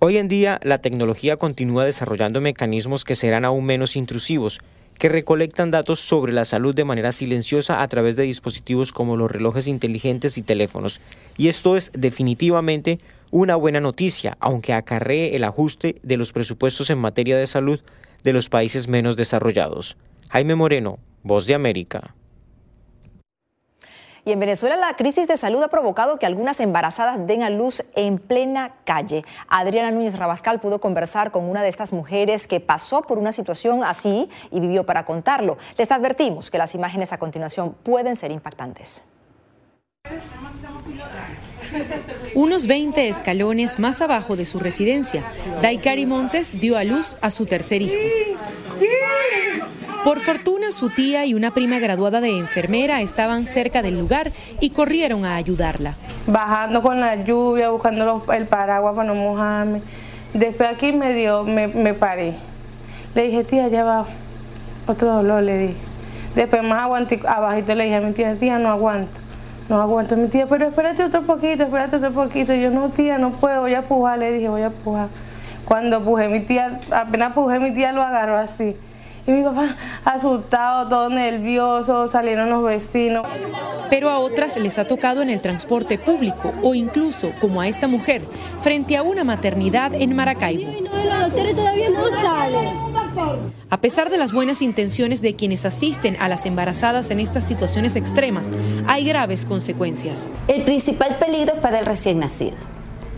Hoy 0.00 0.16
en 0.16 0.28
día, 0.28 0.60
la 0.62 0.78
tecnología 0.78 1.38
continúa 1.38 1.84
desarrollando 1.84 2.40
mecanismos 2.40 3.02
que 3.02 3.16
serán 3.16 3.44
aún 3.44 3.64
menos 3.64 3.96
intrusivos, 3.96 4.60
que 4.96 5.08
recolectan 5.08 5.72
datos 5.72 5.98
sobre 5.98 6.32
la 6.32 6.44
salud 6.44 6.72
de 6.72 6.84
manera 6.84 7.10
silenciosa 7.10 7.82
a 7.82 7.88
través 7.88 8.14
de 8.14 8.22
dispositivos 8.22 8.92
como 8.92 9.16
los 9.16 9.28
relojes 9.28 9.66
inteligentes 9.66 10.38
y 10.38 10.42
teléfonos. 10.42 11.00
Y 11.36 11.48
esto 11.48 11.76
es 11.76 11.90
definitivamente 11.94 13.00
una 13.32 13.56
buena 13.56 13.80
noticia, 13.80 14.36
aunque 14.38 14.72
acarree 14.72 15.34
el 15.34 15.42
ajuste 15.42 15.96
de 16.04 16.16
los 16.16 16.32
presupuestos 16.32 16.90
en 16.90 16.98
materia 16.98 17.36
de 17.36 17.48
salud 17.48 17.80
de 18.22 18.32
los 18.32 18.48
países 18.48 18.86
menos 18.86 19.16
desarrollados. 19.16 19.96
Jaime 20.28 20.54
Moreno, 20.54 21.00
Voz 21.24 21.48
de 21.48 21.54
América. 21.54 22.14
Y 24.28 24.32
en 24.32 24.40
Venezuela 24.40 24.76
la 24.76 24.94
crisis 24.94 25.26
de 25.26 25.38
salud 25.38 25.62
ha 25.62 25.68
provocado 25.68 26.18
que 26.18 26.26
algunas 26.26 26.60
embarazadas 26.60 27.26
den 27.26 27.42
a 27.42 27.48
luz 27.48 27.82
en 27.94 28.18
plena 28.18 28.72
calle. 28.84 29.24
Adriana 29.48 29.90
Núñez 29.90 30.18
Rabascal 30.18 30.60
pudo 30.60 30.82
conversar 30.82 31.30
con 31.30 31.48
una 31.48 31.62
de 31.62 31.70
estas 31.70 31.94
mujeres 31.94 32.46
que 32.46 32.60
pasó 32.60 33.00
por 33.00 33.16
una 33.16 33.32
situación 33.32 33.82
así 33.82 34.28
y 34.50 34.60
vivió 34.60 34.84
para 34.84 35.06
contarlo. 35.06 35.56
Les 35.78 35.90
advertimos 35.90 36.50
que 36.50 36.58
las 36.58 36.74
imágenes 36.74 37.14
a 37.14 37.18
continuación 37.18 37.72
pueden 37.82 38.16
ser 38.16 38.30
impactantes. 38.30 39.02
Unos 42.34 42.66
20 42.66 43.08
escalones 43.08 43.78
más 43.78 44.02
abajo 44.02 44.36
de 44.36 44.44
su 44.44 44.58
residencia, 44.58 45.22
Daikari 45.62 46.04
Montes 46.04 46.60
dio 46.60 46.76
a 46.76 46.84
luz 46.84 47.16
a 47.22 47.30
su 47.30 47.46
tercer 47.46 47.80
hijo. 47.80 47.94
Por 50.04 50.20
fortuna, 50.20 50.70
su 50.70 50.90
tía 50.90 51.26
y 51.26 51.34
una 51.34 51.52
prima 51.52 51.78
graduada 51.78 52.20
de 52.20 52.38
enfermera 52.38 53.00
estaban 53.00 53.44
cerca 53.46 53.82
del 53.82 53.98
lugar 53.98 54.30
y 54.60 54.70
corrieron 54.70 55.24
a 55.24 55.34
ayudarla. 55.34 55.94
Bajando 56.26 56.82
con 56.82 57.00
la 57.00 57.16
lluvia, 57.16 57.70
buscando 57.70 58.22
el 58.32 58.46
paraguas 58.46 58.94
para 58.94 59.08
no 59.08 59.14
mojarme. 59.14 59.82
Después 60.32 60.70
aquí 60.70 60.92
me 60.92 61.14
dio, 61.14 61.44
me, 61.44 61.68
me 61.68 61.94
paré. 61.94 62.34
Le 63.14 63.24
dije, 63.24 63.44
tía, 63.44 63.68
ya 63.68 63.84
va 63.84 64.06
otro 64.86 65.14
dolor, 65.14 65.42
le 65.42 65.58
dije. 65.58 65.76
Después 66.34 66.62
más 66.62 66.82
aguanté, 66.82 67.20
abajito 67.26 67.74
le 67.74 67.84
dije 67.84 67.96
a 67.96 68.00
mi 68.00 68.12
tía, 68.12 68.36
tía, 68.36 68.58
no 68.58 68.70
aguanto. 68.70 69.10
No 69.68 69.80
aguanto 69.80 70.16
mi 70.16 70.28
tía, 70.28 70.46
pero 70.46 70.68
espérate 70.68 71.04
otro 71.04 71.22
poquito, 71.22 71.64
espérate 71.64 71.96
otro 71.96 72.12
poquito. 72.12 72.54
Yo 72.54 72.70
no, 72.70 72.88
tía, 72.90 73.18
no 73.18 73.32
puedo, 73.32 73.62
voy 73.62 73.74
a 73.74 73.82
pujar, 73.82 74.18
le 74.20 74.32
dije, 74.32 74.48
voy 74.48 74.62
a 74.62 74.70
pujar. 74.70 75.08
Cuando 75.64 76.02
pujé 76.02 76.28
mi 76.28 76.40
tía, 76.40 76.80
apenas 76.90 77.32
pujé 77.32 77.58
mi 77.58 77.74
tía 77.74 77.92
lo 77.92 78.02
agarró 78.02 78.38
así. 78.38 78.76
Y 79.28 79.32
mi 79.32 79.42
papá 79.42 79.76
asustado, 80.06 80.88
todo 80.88 81.10
nervioso, 81.10 82.08
salieron 82.08 82.48
los 82.48 82.64
vecinos. 82.64 83.26
Pero 83.90 84.08
a 84.08 84.18
otras 84.20 84.56
les 84.56 84.78
ha 84.78 84.86
tocado 84.86 85.20
en 85.20 85.28
el 85.28 85.42
transporte 85.42 85.98
público 85.98 86.50
o 86.62 86.74
incluso, 86.74 87.32
como 87.38 87.60
a 87.60 87.68
esta 87.68 87.88
mujer, 87.88 88.22
frente 88.62 88.96
a 88.96 89.02
una 89.02 89.24
maternidad 89.24 89.92
en 89.92 90.16
Maracaibo. 90.16 90.72
A 93.68 93.80
pesar 93.82 94.08
de 94.08 94.16
las 94.16 94.32
buenas 94.32 94.62
intenciones 94.62 95.20
de 95.20 95.36
quienes 95.36 95.66
asisten 95.66 96.16
a 96.20 96.28
las 96.28 96.46
embarazadas 96.46 97.10
en 97.10 97.20
estas 97.20 97.44
situaciones 97.46 97.96
extremas, 97.96 98.50
hay 98.86 99.04
graves 99.04 99.44
consecuencias. 99.44 100.26
El 100.48 100.64
principal 100.64 101.18
peligro 101.18 101.52
es 101.56 101.60
para 101.60 101.80
el 101.80 101.84
recién 101.84 102.18
nacido. 102.18 102.56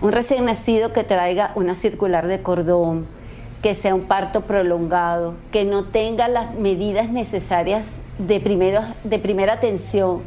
Un 0.01 0.11
recién 0.11 0.45
nacido 0.45 0.93
que 0.93 1.05
traiga 1.05 1.53
una 1.55 1.77
circular 1.77 2.27
de 2.27 2.43
cordón, 2.43 3.07
que 3.63 3.75
sea 3.75 3.95
un 3.95 4.05
parto 4.05 4.43
prolongado, 4.43 5.35
que 5.53 5.65
no 5.65 5.85
tenga 5.85 6.29
las 6.29 6.55
medidas 6.55 7.11
necesarias 7.11 7.87
de, 8.19 8.41
primero, 8.41 8.83
de 9.05 9.19
primera 9.19 9.55
atención, 9.55 10.23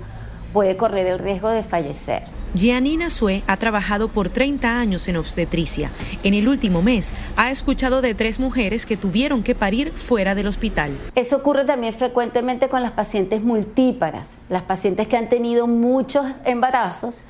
puede 0.51 0.77
correr 0.77 1.07
el 1.07 1.19
riesgo 1.19 1.49
de 1.49 1.63
fallecer. 1.63 2.23
Gianina 2.55 3.09
Sue 3.09 3.41
ha 3.47 3.57
trabajado 3.57 4.09
por 4.09 4.29
30 4.29 4.79
años 4.79 5.07
en 5.07 5.17
obstetricia. 5.17 5.89
En 6.21 6.35
el 6.35 6.47
último 6.47 6.83
mes 6.83 7.11
ha 7.35 7.49
escuchado 7.49 8.03
de 8.03 8.13
tres 8.13 8.39
mujeres 8.39 8.85
que 8.85 8.95
tuvieron 8.95 9.41
que 9.41 9.55
parir 9.55 9.91
fuera 9.91 10.35
del 10.35 10.45
hospital. 10.45 10.91
Eso 11.15 11.37
ocurre 11.37 11.65
también 11.65 11.95
frecuentemente 11.95 12.69
con 12.69 12.83
las 12.83 12.91
pacientes 12.91 13.41
multíparas, 13.41 14.27
las 14.49 14.61
pacientes 14.61 15.07
que 15.07 15.17
han 15.17 15.29
tenido 15.29 15.65
muchos 15.65 16.27
embarazos 16.45 17.21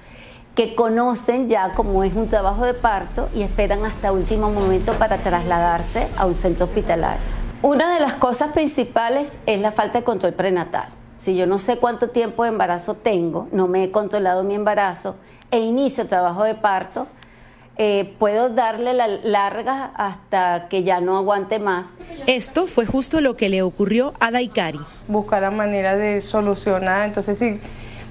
que 0.55 0.75
conocen 0.75 1.49
ya 1.49 1.71
cómo 1.73 2.03
es 2.03 2.13
un 2.13 2.29
trabajo 2.29 2.65
de 2.65 2.73
parto 2.73 3.29
y 3.33 3.41
esperan 3.41 3.85
hasta 3.85 4.11
último 4.11 4.51
momento 4.51 4.93
para 4.93 5.17
trasladarse 5.17 6.07
a 6.15 6.25
un 6.25 6.35
centro 6.35 6.65
hospitalario. 6.65 7.21
Una 7.61 7.93
de 7.93 7.99
las 7.99 8.15
cosas 8.15 8.51
principales 8.51 9.37
es 9.45 9.59
la 9.61 9.71
falta 9.71 9.99
de 9.99 10.03
control 10.03 10.33
prenatal. 10.33 10.89
Si 11.17 11.35
yo 11.35 11.47
no 11.47 11.57
sé 11.57 11.77
cuánto 11.77 12.09
tiempo 12.09 12.43
de 12.43 12.49
embarazo 12.49 12.95
tengo, 12.95 13.47
no 13.51 13.67
me 13.67 13.85
he 13.85 13.91
controlado 13.91 14.43
mi 14.43 14.55
embarazo 14.55 15.15
e 15.49 15.59
inicio 15.59 16.05
trabajo 16.05 16.43
de 16.43 16.55
parto, 16.55 17.07
eh, 17.77 18.13
puedo 18.19 18.49
darle 18.49 18.93
la 18.93 19.07
larga 19.07 19.91
hasta 19.95 20.67
que 20.69 20.83
ya 20.83 20.99
no 20.99 21.17
aguante 21.17 21.57
más. 21.57 21.95
Esto 22.27 22.67
fue 22.67 22.85
justo 22.85 23.21
lo 23.21 23.35
que 23.35 23.49
le 23.49 23.63
ocurrió 23.63 24.13
a 24.19 24.29
Daikari. 24.29 24.79
Buscar 25.07 25.41
la 25.41 25.49
manera 25.49 25.95
de 25.95 26.21
solucionar, 26.21 27.07
entonces 27.07 27.39
si 27.39 27.59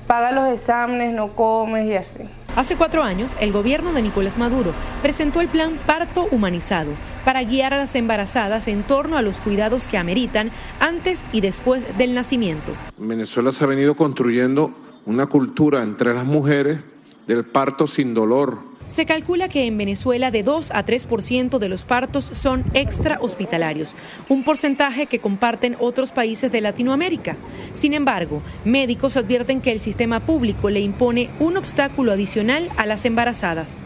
paga 0.06 0.32
los 0.32 0.52
exámenes, 0.52 1.14
no 1.14 1.28
comes 1.28 1.86
y 1.86 1.94
así. 1.94 2.24
Hace 2.54 2.76
cuatro 2.76 3.02
años, 3.02 3.36
el 3.40 3.50
gobierno 3.50 3.94
de 3.94 4.02
Nicolás 4.02 4.36
Maduro 4.36 4.72
presentó 5.00 5.40
el 5.40 5.48
plan 5.48 5.78
Parto 5.86 6.26
Humanizado 6.30 6.92
para 7.24 7.42
guiar 7.44 7.72
a 7.72 7.78
las 7.78 7.94
embarazadas 7.94 8.68
en 8.68 8.82
torno 8.82 9.16
a 9.16 9.22
los 9.22 9.40
cuidados 9.40 9.88
que 9.88 9.96
ameritan 9.96 10.50
antes 10.78 11.26
y 11.32 11.40
después 11.40 11.96
del 11.96 12.14
nacimiento. 12.14 12.72
Venezuela 12.98 13.52
se 13.52 13.64
ha 13.64 13.68
venido 13.68 13.94
construyendo 13.94 14.70
una 15.06 15.26
cultura 15.26 15.82
entre 15.82 16.12
las 16.12 16.26
mujeres 16.26 16.80
del 17.26 17.44
parto 17.44 17.86
sin 17.86 18.12
dolor, 18.12 18.58
se 18.92 19.06
calcula 19.06 19.48
que 19.48 19.66
en 19.66 19.78
Venezuela 19.78 20.30
de 20.30 20.42
2 20.42 20.70
a 20.70 20.84
3% 20.84 21.58
de 21.58 21.68
los 21.68 21.84
partos 21.84 22.26
son 22.26 22.62
extra 22.74 23.18
hospitalarios, 23.20 23.96
un 24.28 24.44
porcentaje 24.44 25.06
que 25.06 25.18
comparten 25.18 25.76
otros 25.80 26.12
países 26.12 26.52
de 26.52 26.60
Latinoamérica. 26.60 27.36
Sin 27.72 27.94
embargo, 27.94 28.42
médicos 28.64 29.16
advierten 29.16 29.62
que 29.62 29.72
el 29.72 29.80
sistema 29.80 30.20
público 30.20 30.68
le 30.68 30.80
impone 30.80 31.30
un 31.40 31.56
obstáculo 31.56 32.12
adicional 32.12 32.68
a 32.76 32.84
las 32.84 33.04
embarazadas. 33.06 33.80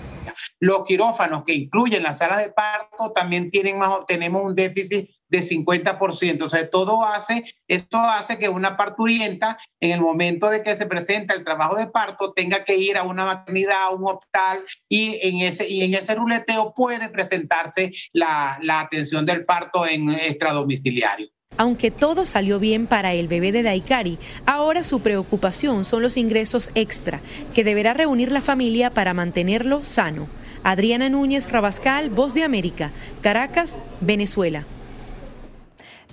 Los 0.59 0.85
quirófanos 0.85 1.45
que 1.45 1.55
incluyen 1.55 2.03
las 2.03 2.19
salas 2.19 2.39
de 2.39 2.51
parto 2.51 3.13
también 3.13 3.51
tienen 3.51 3.79
más, 3.79 4.05
tenemos 4.07 4.43
un 4.43 4.55
déficit 4.55 5.09
de 5.29 5.41
50%. 5.41 6.43
O 6.43 6.49
sea, 6.49 6.69
todo 6.71 7.05
hace, 7.05 7.45
esto 7.69 7.99
hace 7.99 8.39
que 8.39 8.49
una 8.49 8.77
parturienta, 8.77 9.59
en 9.81 9.91
el 9.93 10.01
momento 10.01 10.51
de 10.51 10.63
que 10.63 10.77
se 10.77 10.87
presenta 10.87 11.35
el 11.35 11.45
trabajo 11.45 11.77
de 11.77 11.89
parto, 11.89 12.33
tenga 12.33 12.65
que 12.65 12.77
ir 12.77 12.97
a 12.97 13.03
una 13.03 13.25
maternidad, 13.25 13.85
a 13.85 13.91
un 13.91 14.07
hospital, 14.07 14.65
y 14.89 15.19
en 15.23 15.41
ese, 15.41 15.69
y 15.69 15.83
en 15.83 15.95
ese 15.95 16.15
ruleteo 16.15 16.73
puede 16.75 17.09
presentarse 17.09 17.93
la, 18.13 18.59
la 18.63 18.81
atención 18.81 19.27
del 19.27 19.45
parto 19.45 19.87
en 19.87 20.11
extradomiciliario. 20.11 21.29
Aunque 21.59 21.91
todo 21.91 22.27
salió 22.27 22.59
bien 22.59 22.87
para 22.87 23.15
el 23.15 23.29
bebé 23.29 23.51
de 23.51 23.63
Daikari, 23.63 24.19
ahora 24.45 24.83
su 24.83 25.01
preocupación 25.01 25.85
son 25.85 26.03
los 26.03 26.17
ingresos 26.17 26.71
extra 26.75 27.21
que 27.55 27.65
deberá 27.65 27.95
reunir 27.95 28.31
la 28.31 28.43
familia 28.43 28.91
para 28.91 29.15
mantenerlo 29.15 29.83
sano. 29.85 30.29
Adriana 30.65 31.09
Núñez 31.09 31.51
Rabascal, 31.51 32.11
Voz 32.11 32.35
de 32.35 32.43
América, 32.43 32.91
Caracas, 33.23 33.79
Venezuela. 34.01 34.67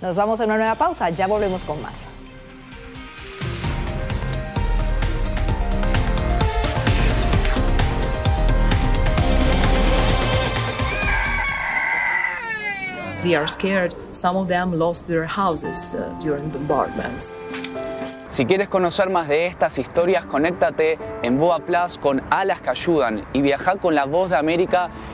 Nos 0.04 0.16
vamos 0.16 0.38
a 0.38 0.44
una 0.44 0.58
nueva 0.58 0.74
pausa, 0.74 1.08
ya 1.08 1.26
volvemos 1.26 1.62
con 1.62 1.80
más. 1.80 1.94
They 13.22 13.34
are 13.34 13.48
scared. 13.48 13.94
Some 14.12 14.36
of 14.36 14.48
them 14.48 14.78
lost 14.78 15.08
their 15.08 15.24
houses 15.24 15.94
uh, 15.94 16.12
during 16.22 16.50
bombardments. 16.50 17.38
Si 18.28 18.44
quieres 18.44 18.68
conocer 18.68 19.08
más 19.08 19.28
de 19.28 19.46
estas 19.46 19.78
historias, 19.78 20.26
conéctate 20.26 20.98
en 21.22 21.38
Boa 21.38 21.60
Plus 21.60 21.96
con 21.96 22.20
Alas 22.30 22.60
que 22.60 22.68
Ayudan 22.68 23.24
y 23.32 23.40
viaja 23.40 23.76
con 23.76 23.94
la 23.94 24.04
voz 24.04 24.28
de 24.30 24.36
América 24.36 24.90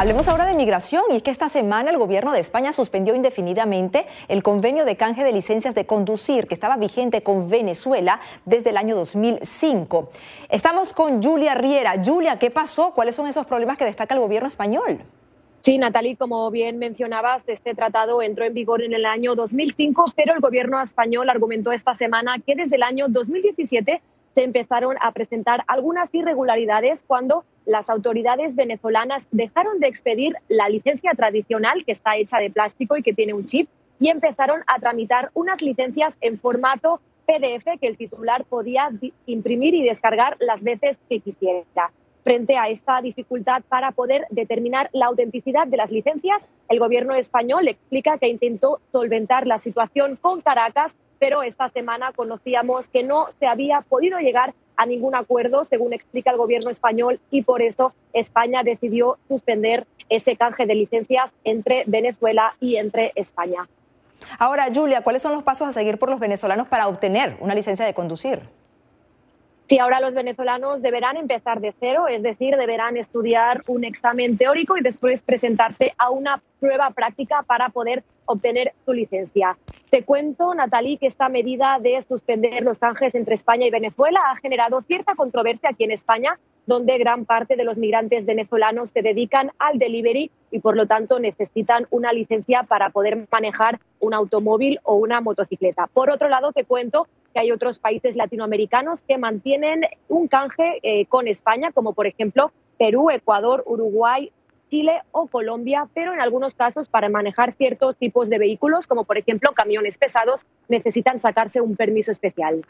Hablemos 0.00 0.28
ahora 0.28 0.46
de 0.46 0.54
migración 0.54 1.02
y 1.10 1.16
es 1.16 1.22
que 1.22 1.30
esta 1.30 1.50
semana 1.50 1.90
el 1.90 1.98
gobierno 1.98 2.32
de 2.32 2.40
España 2.40 2.72
suspendió 2.72 3.14
indefinidamente 3.14 4.06
el 4.28 4.42
convenio 4.42 4.86
de 4.86 4.96
canje 4.96 5.24
de 5.24 5.30
licencias 5.30 5.74
de 5.74 5.84
conducir 5.84 6.46
que 6.46 6.54
estaba 6.54 6.78
vigente 6.78 7.20
con 7.20 7.50
Venezuela 7.50 8.18
desde 8.46 8.70
el 8.70 8.78
año 8.78 8.96
2005. 8.96 10.08
Estamos 10.48 10.94
con 10.94 11.22
Julia 11.22 11.54
Riera. 11.54 12.02
Julia, 12.02 12.38
¿qué 12.38 12.50
pasó? 12.50 12.92
¿Cuáles 12.94 13.14
son 13.14 13.26
esos 13.26 13.44
problemas 13.44 13.76
que 13.76 13.84
destaca 13.84 14.14
el 14.14 14.20
gobierno 14.20 14.48
español? 14.48 15.00
Sí, 15.60 15.76
Natalie, 15.76 16.16
como 16.16 16.50
bien 16.50 16.78
mencionabas, 16.78 17.46
este 17.46 17.74
tratado 17.74 18.22
entró 18.22 18.46
en 18.46 18.54
vigor 18.54 18.80
en 18.80 18.94
el 18.94 19.04
año 19.04 19.34
2005, 19.34 20.06
pero 20.16 20.32
el 20.32 20.40
gobierno 20.40 20.80
español 20.80 21.28
argumentó 21.28 21.72
esta 21.72 21.92
semana 21.92 22.36
que 22.38 22.54
desde 22.54 22.76
el 22.76 22.82
año 22.84 23.08
2017 23.08 24.00
se 24.34 24.44
empezaron 24.44 24.96
a 25.00 25.12
presentar 25.12 25.64
algunas 25.66 26.14
irregularidades 26.14 27.04
cuando 27.06 27.44
las 27.66 27.90
autoridades 27.90 28.56
venezolanas 28.56 29.28
dejaron 29.30 29.80
de 29.80 29.88
expedir 29.88 30.34
la 30.48 30.68
licencia 30.68 31.12
tradicional 31.14 31.84
que 31.84 31.92
está 31.92 32.16
hecha 32.16 32.38
de 32.38 32.50
plástico 32.50 32.96
y 32.96 33.02
que 33.02 33.12
tiene 33.12 33.34
un 33.34 33.46
chip 33.46 33.68
y 33.98 34.08
empezaron 34.08 34.62
a 34.66 34.78
tramitar 34.78 35.30
unas 35.34 35.60
licencias 35.60 36.16
en 36.20 36.38
formato 36.38 37.00
PDF 37.26 37.78
que 37.80 37.86
el 37.86 37.96
titular 37.96 38.44
podía 38.44 38.90
imprimir 39.26 39.74
y 39.74 39.82
descargar 39.82 40.36
las 40.40 40.64
veces 40.64 40.98
que 41.08 41.20
quisiera. 41.20 41.92
Frente 42.24 42.56
a 42.56 42.68
esta 42.68 43.00
dificultad 43.00 43.62
para 43.68 43.92
poder 43.92 44.26
determinar 44.30 44.90
la 44.92 45.06
autenticidad 45.06 45.66
de 45.66 45.76
las 45.76 45.90
licencias, 45.90 46.46
el 46.68 46.78
gobierno 46.78 47.14
español 47.14 47.68
explica 47.68 48.18
que 48.18 48.28
intentó 48.28 48.80
solventar 48.92 49.46
la 49.46 49.58
situación 49.58 50.16
con 50.16 50.40
Caracas 50.40 50.94
pero 51.20 51.44
esta 51.44 51.68
semana 51.68 52.10
conocíamos 52.16 52.88
que 52.88 53.04
no 53.04 53.28
se 53.38 53.46
había 53.46 53.82
podido 53.82 54.18
llegar 54.18 54.54
a 54.76 54.86
ningún 54.86 55.14
acuerdo, 55.14 55.64
según 55.66 55.92
explica 55.92 56.32
el 56.32 56.38
gobierno 56.38 56.70
español, 56.70 57.20
y 57.30 57.42
por 57.42 57.62
eso 57.62 57.92
España 58.12 58.62
decidió 58.64 59.18
suspender 59.28 59.86
ese 60.08 60.34
canje 60.36 60.66
de 60.66 60.74
licencias 60.74 61.32
entre 61.44 61.84
Venezuela 61.86 62.54
y 62.58 62.76
entre 62.76 63.12
España. 63.14 63.68
Ahora, 64.38 64.68
Julia, 64.74 65.02
¿cuáles 65.02 65.22
son 65.22 65.32
los 65.32 65.42
pasos 65.42 65.68
a 65.68 65.72
seguir 65.72 65.98
por 65.98 66.08
los 66.08 66.18
venezolanos 66.18 66.66
para 66.66 66.88
obtener 66.88 67.36
una 67.40 67.54
licencia 67.54 67.84
de 67.84 67.94
conducir? 67.94 68.40
Si 69.70 69.78
ahora 69.78 70.00
los 70.00 70.14
venezolanos 70.14 70.82
deberán 70.82 71.16
empezar 71.16 71.60
de 71.60 71.72
cero, 71.78 72.08
es 72.08 72.24
decir, 72.24 72.56
deberán 72.56 72.96
estudiar 72.96 73.62
un 73.68 73.84
examen 73.84 74.36
teórico 74.36 74.76
y 74.76 74.80
después 74.80 75.22
presentarse 75.22 75.94
a 75.96 76.10
una 76.10 76.42
prueba 76.58 76.90
práctica 76.90 77.44
para 77.46 77.68
poder 77.68 78.02
obtener 78.26 78.72
su 78.84 78.92
licencia. 78.92 79.56
Te 79.88 80.02
cuento, 80.02 80.52
Natalie, 80.56 80.98
que 80.98 81.06
esta 81.06 81.28
medida 81.28 81.78
de 81.80 82.02
suspender 82.02 82.64
los 82.64 82.80
canjes 82.80 83.14
entre 83.14 83.36
España 83.36 83.64
y 83.64 83.70
Venezuela 83.70 84.18
ha 84.32 84.36
generado 84.38 84.82
cierta 84.82 85.14
controversia 85.14 85.70
aquí 85.70 85.84
en 85.84 85.92
España, 85.92 86.36
donde 86.66 86.98
gran 86.98 87.24
parte 87.24 87.54
de 87.54 87.62
los 87.62 87.78
migrantes 87.78 88.26
venezolanos 88.26 88.90
se 88.90 89.02
dedican 89.02 89.52
al 89.60 89.78
delivery 89.78 90.32
y 90.50 90.58
por 90.58 90.76
lo 90.76 90.86
tanto 90.86 91.20
necesitan 91.20 91.86
una 91.90 92.12
licencia 92.12 92.64
para 92.64 92.90
poder 92.90 93.28
manejar 93.30 93.78
un 94.00 94.14
automóvil 94.14 94.80
o 94.82 94.96
una 94.96 95.20
motocicleta. 95.20 95.86
Por 95.86 96.10
otro 96.10 96.28
lado, 96.28 96.50
te 96.50 96.64
cuento 96.64 97.06
que 97.32 97.40
hay 97.40 97.52
otros 97.52 97.78
países 97.78 98.16
latinoamericanos 98.16 99.02
que 99.02 99.18
mantienen 99.18 99.82
un 100.08 100.28
canje 100.28 100.80
eh, 100.82 101.06
con 101.06 101.28
España, 101.28 101.72
como 101.72 101.92
por 101.92 102.06
ejemplo 102.06 102.52
Perú, 102.78 103.10
Ecuador, 103.10 103.62
Uruguay, 103.66 104.32
Chile 104.70 105.02
o 105.12 105.26
Colombia, 105.26 105.88
pero 105.92 106.14
en 106.14 106.20
algunos 106.20 106.54
casos 106.54 106.88
para 106.88 107.08
manejar 107.08 107.52
ciertos 107.54 107.96
tipos 107.96 108.30
de 108.30 108.38
vehículos, 108.38 108.86
como 108.86 109.04
por 109.04 109.18
ejemplo 109.18 109.52
camiones 109.52 109.98
pesados, 109.98 110.46
necesitan 110.68 111.20
sacarse 111.20 111.60
un 111.60 111.76
permiso 111.76 112.12
especial. 112.12 112.64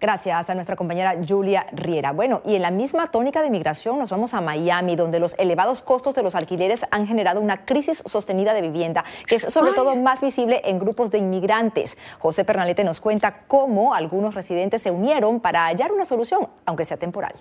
Gracias 0.00 0.48
a 0.48 0.54
nuestra 0.54 0.76
compañera 0.76 1.14
Julia 1.28 1.66
Riera. 1.72 2.12
Bueno, 2.12 2.40
y 2.46 2.54
en 2.54 2.62
la 2.62 2.70
misma 2.70 3.08
tónica 3.08 3.42
de 3.42 3.50
migración 3.50 3.98
nos 3.98 4.10
vamos 4.10 4.32
a 4.32 4.40
Miami, 4.40 4.96
donde 4.96 5.20
los 5.20 5.34
elevados 5.38 5.82
costos 5.82 6.14
de 6.14 6.22
los 6.22 6.34
alquileres 6.34 6.86
han 6.90 7.06
generado 7.06 7.40
una 7.40 7.66
crisis 7.66 8.02
sostenida 8.06 8.54
de 8.54 8.62
vivienda, 8.62 9.04
que 9.26 9.34
es 9.34 9.42
sobre 9.42 9.72
todo 9.72 9.96
más 9.96 10.22
visible 10.22 10.62
en 10.64 10.78
grupos 10.78 11.10
de 11.10 11.18
inmigrantes. 11.18 11.98
José 12.18 12.46
Pernalete 12.46 12.82
nos 12.82 12.98
cuenta 12.98 13.40
cómo 13.46 13.92
algunos 13.92 14.34
residentes 14.34 14.80
se 14.80 14.90
unieron 14.90 15.40
para 15.40 15.66
hallar 15.66 15.92
una 15.92 16.06
solución, 16.06 16.48
aunque 16.64 16.86
sea 16.86 16.96
temporal. 16.96 17.34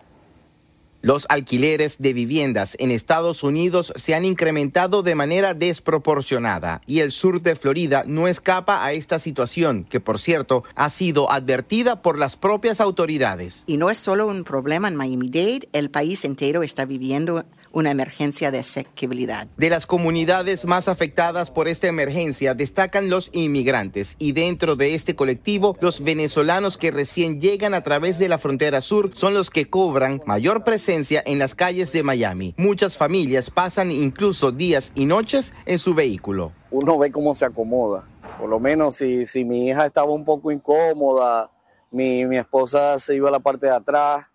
Los 1.01 1.25
alquileres 1.29 1.99
de 1.99 2.11
viviendas 2.11 2.75
en 2.77 2.91
Estados 2.91 3.43
Unidos 3.43 3.93
se 3.95 4.15
han 4.15 4.25
incrementado 4.25 5.01
de 5.01 5.15
manera 5.15 5.53
desproporcionada 5.53 6.81
y 6.85 6.99
el 6.99 7.13
sur 7.13 7.41
de 7.41 7.55
Florida 7.55 8.03
no 8.05 8.27
escapa 8.27 8.83
a 8.83 8.91
esta 8.91 9.17
situación, 9.17 9.85
que 9.85 10.01
por 10.01 10.19
cierto 10.19 10.65
ha 10.75 10.89
sido 10.89 11.31
advertida 11.31 12.01
por 12.01 12.17
las 12.17 12.35
propias 12.35 12.81
autoridades. 12.81 13.63
Y 13.65 13.77
no 13.77 13.89
es 13.89 13.97
solo 13.97 14.27
un 14.27 14.43
problema 14.43 14.89
en 14.89 14.97
Miami-Dade, 14.97 15.69
el 15.71 15.89
país 15.89 16.25
entero 16.25 16.63
está 16.63 16.83
viviendo 16.83 17.45
una 17.71 17.91
emergencia 17.91 18.51
de 18.51 18.59
asequibilidad. 18.59 19.47
De 19.57 19.69
las 19.69 19.85
comunidades 19.85 20.65
más 20.65 20.87
afectadas 20.87 21.51
por 21.51 21.67
esta 21.67 21.87
emergencia 21.87 22.53
destacan 22.53 23.09
los 23.09 23.29
inmigrantes 23.33 24.15
y 24.19 24.31
dentro 24.31 24.75
de 24.75 24.95
este 24.95 25.15
colectivo 25.15 25.77
los 25.81 26.03
venezolanos 26.03 26.77
que 26.77 26.91
recién 26.91 27.41
llegan 27.41 27.73
a 27.73 27.83
través 27.83 28.19
de 28.19 28.29
la 28.29 28.37
frontera 28.37 28.81
sur 28.81 29.11
son 29.13 29.33
los 29.33 29.49
que 29.49 29.69
cobran 29.69 30.21
mayor 30.25 30.63
presencia 30.63 31.23
en 31.25 31.39
las 31.39 31.55
calles 31.55 31.91
de 31.91 32.03
Miami. 32.03 32.53
Muchas 32.57 32.97
familias 32.97 33.49
pasan 33.49 33.91
incluso 33.91 34.51
días 34.51 34.91
y 34.95 35.05
noches 35.05 35.53
en 35.65 35.79
su 35.79 35.93
vehículo. 35.93 36.51
Uno 36.71 36.97
ve 36.97 37.11
cómo 37.11 37.33
se 37.35 37.45
acomoda. 37.45 38.07
Por 38.39 38.49
lo 38.49 38.59
menos 38.59 38.95
si, 38.95 39.25
si 39.25 39.43
mi 39.43 39.67
hija 39.67 39.85
estaba 39.85 40.11
un 40.11 40.23
poco 40.23 40.51
incómoda, 40.51 41.51
mi, 41.91 42.25
mi 42.25 42.37
esposa 42.37 42.99
se 42.99 43.15
iba 43.15 43.29
a 43.29 43.31
la 43.31 43.39
parte 43.39 43.67
de 43.67 43.73
atrás 43.73 44.27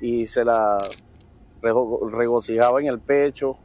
y 0.00 0.26
se 0.26 0.44
la 0.44 0.78
regocijaba 1.62 2.80
en 2.80 2.86
el 2.86 3.00
pecho 3.00 3.56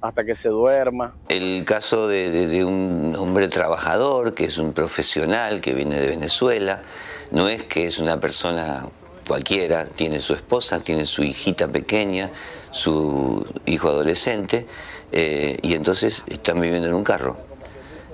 hasta 0.00 0.24
que 0.24 0.34
se 0.36 0.48
duerma. 0.48 1.14
El 1.28 1.64
caso 1.64 2.08
de, 2.08 2.64
un 2.64 3.14
hombre 3.18 3.48
trabajador, 3.48 4.34
que 4.34 4.44
es 4.44 4.58
un 4.58 4.72
profesional, 4.72 5.60
que 5.60 5.74
viene 5.74 5.98
de 5.98 6.06
Venezuela, 6.06 6.82
no 7.30 7.48
es 7.48 7.64
que 7.64 7.86
es 7.86 7.98
una 7.98 8.20
persona 8.20 8.88
cualquiera, 9.26 9.86
tiene 9.86 10.20
su 10.20 10.34
esposa, 10.34 10.80
tiene 10.80 11.04
su 11.04 11.24
hijita 11.24 11.66
pequeña, 11.66 12.30
su 12.70 13.44
hijo 13.66 13.88
adolescente, 13.88 14.66
eh, 15.12 15.58
y 15.62 15.74
entonces 15.74 16.24
están 16.28 16.60
viviendo 16.60 16.88
en 16.88 16.94
un 16.94 17.04
carro. 17.04 17.36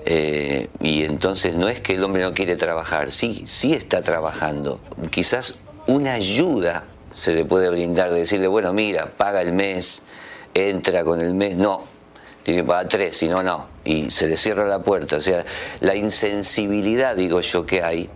Eh, 0.05 0.69
y 0.81 1.03
entonces 1.03 1.55
no 1.55 1.69
es 1.69 1.79
que 1.79 1.95
el 1.95 2.03
hombre 2.03 2.23
no 2.23 2.33
quiere 2.33 2.55
trabajar, 2.55 3.11
sí, 3.11 3.43
sí 3.45 3.73
está 3.73 4.01
trabajando. 4.01 4.79
Quizás 5.11 5.55
una 5.87 6.13
ayuda 6.13 6.85
se 7.13 7.33
le 7.33 7.45
puede 7.45 7.69
brindar, 7.69 8.11
de 8.11 8.19
decirle, 8.19 8.47
bueno, 8.47 8.73
mira, 8.73 9.11
paga 9.17 9.41
el 9.41 9.53
mes, 9.53 10.01
entra 10.53 11.03
con 11.03 11.21
el 11.21 11.33
mes, 11.33 11.55
no, 11.55 11.83
tiene 12.43 12.61
que 12.61 12.67
pagar 12.67 12.87
tres, 12.87 13.17
si 13.17 13.27
no, 13.27 13.41
no, 13.41 13.67
y 13.85 14.11
se 14.11 14.27
le 14.27 14.37
cierra 14.37 14.65
la 14.65 14.79
puerta. 14.79 15.17
O 15.17 15.19
sea, 15.19 15.45
la 15.79 15.95
insensibilidad, 15.95 17.15
digo 17.15 17.41
yo, 17.41 17.65
que 17.65 17.83
hay 17.83 18.09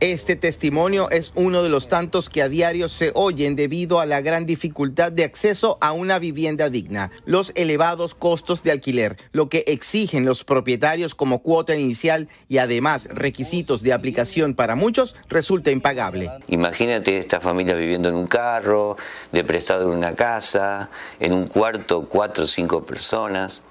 este 0.00 0.34
testimonio 0.34 1.10
es 1.10 1.32
uno 1.34 1.62
de 1.62 1.68
los 1.68 1.88
tantos 1.88 2.30
que 2.30 2.40
a 2.40 2.48
diario 2.48 2.88
se 2.88 3.12
oyen 3.14 3.54
debido 3.54 4.00
a 4.00 4.06
la 4.06 4.22
gran 4.22 4.46
dificultad 4.46 5.12
de 5.12 5.24
acceso 5.24 5.76
a 5.82 5.92
una 5.92 6.18
vivienda 6.18 6.70
digna, 6.70 7.10
los 7.26 7.52
elevados 7.54 8.14
costos 8.14 8.62
de 8.62 8.70
alquiler, 8.70 9.18
lo 9.32 9.50
que 9.50 9.64
exigen 9.66 10.24
los 10.24 10.42
propietarios 10.44 11.14
como 11.14 11.42
cuota 11.42 11.76
inicial 11.76 12.28
y 12.48 12.58
además 12.58 13.08
requisitos 13.12 13.82
de 13.82 13.92
aplicación 13.92 14.54
para 14.54 14.74
muchos 14.74 15.16
resulta 15.28 15.70
impagable. 15.70 16.30
Imagínate 16.48 17.18
esta 17.18 17.40
familia 17.40 17.74
viviendo 17.74 18.08
en 18.08 18.14
un 18.14 18.26
carro, 18.26 18.96
de 19.32 19.44
prestado 19.44 19.92
en 19.92 19.98
una 19.98 20.14
casa, 20.14 20.90
en 21.18 21.34
un 21.34 21.46
cuarto, 21.46 22.06
cuatro 22.08 22.44
o 22.44 22.46
cinco 22.46 22.84
personas. 22.84 23.62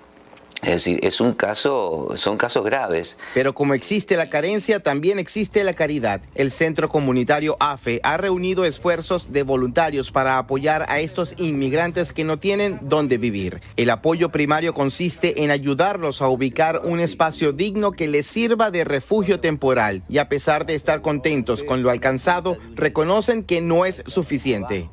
Es 0.61 0.85
decir, 0.85 0.99
es 1.03 1.21
un 1.21 1.33
caso, 1.33 2.09
son 2.15 2.37
casos 2.37 2.65
graves. 2.65 3.17
Pero 3.33 3.53
como 3.53 3.73
existe 3.73 4.17
la 4.17 4.29
carencia, 4.29 4.81
también 4.81 5.17
existe 5.19 5.63
la 5.63 5.73
caridad. 5.73 6.21
El 6.35 6.51
Centro 6.51 6.89
Comunitario 6.89 7.55
AFE 7.59 8.01
ha 8.03 8.17
reunido 8.17 8.65
esfuerzos 8.65 9.31
de 9.31 9.43
voluntarios 9.43 10.11
para 10.11 10.37
apoyar 10.37 10.85
a 10.89 10.99
estos 10.99 11.33
inmigrantes 11.37 12.11
que 12.11 12.23
no 12.23 12.39
tienen 12.39 12.79
dónde 12.81 13.17
vivir. 13.17 13.61
El 13.77 13.89
apoyo 13.89 14.29
primario 14.29 14.73
consiste 14.73 15.43
en 15.43 15.51
ayudarlos 15.51 16.21
a 16.21 16.27
ubicar 16.27 16.81
un 16.83 16.99
espacio 16.99 17.53
digno 17.53 17.93
que 17.93 18.07
les 18.07 18.27
sirva 18.27 18.71
de 18.71 18.83
refugio 18.83 19.39
temporal 19.39 20.03
y 20.09 20.17
a 20.17 20.27
pesar 20.27 20.65
de 20.65 20.75
estar 20.75 21.01
contentos 21.01 21.63
con 21.63 21.83
lo 21.83 21.89
alcanzado, 21.89 22.57
reconocen 22.75 23.43
que 23.43 23.61
no 23.61 23.85
es 23.85 24.03
suficiente. 24.05 24.89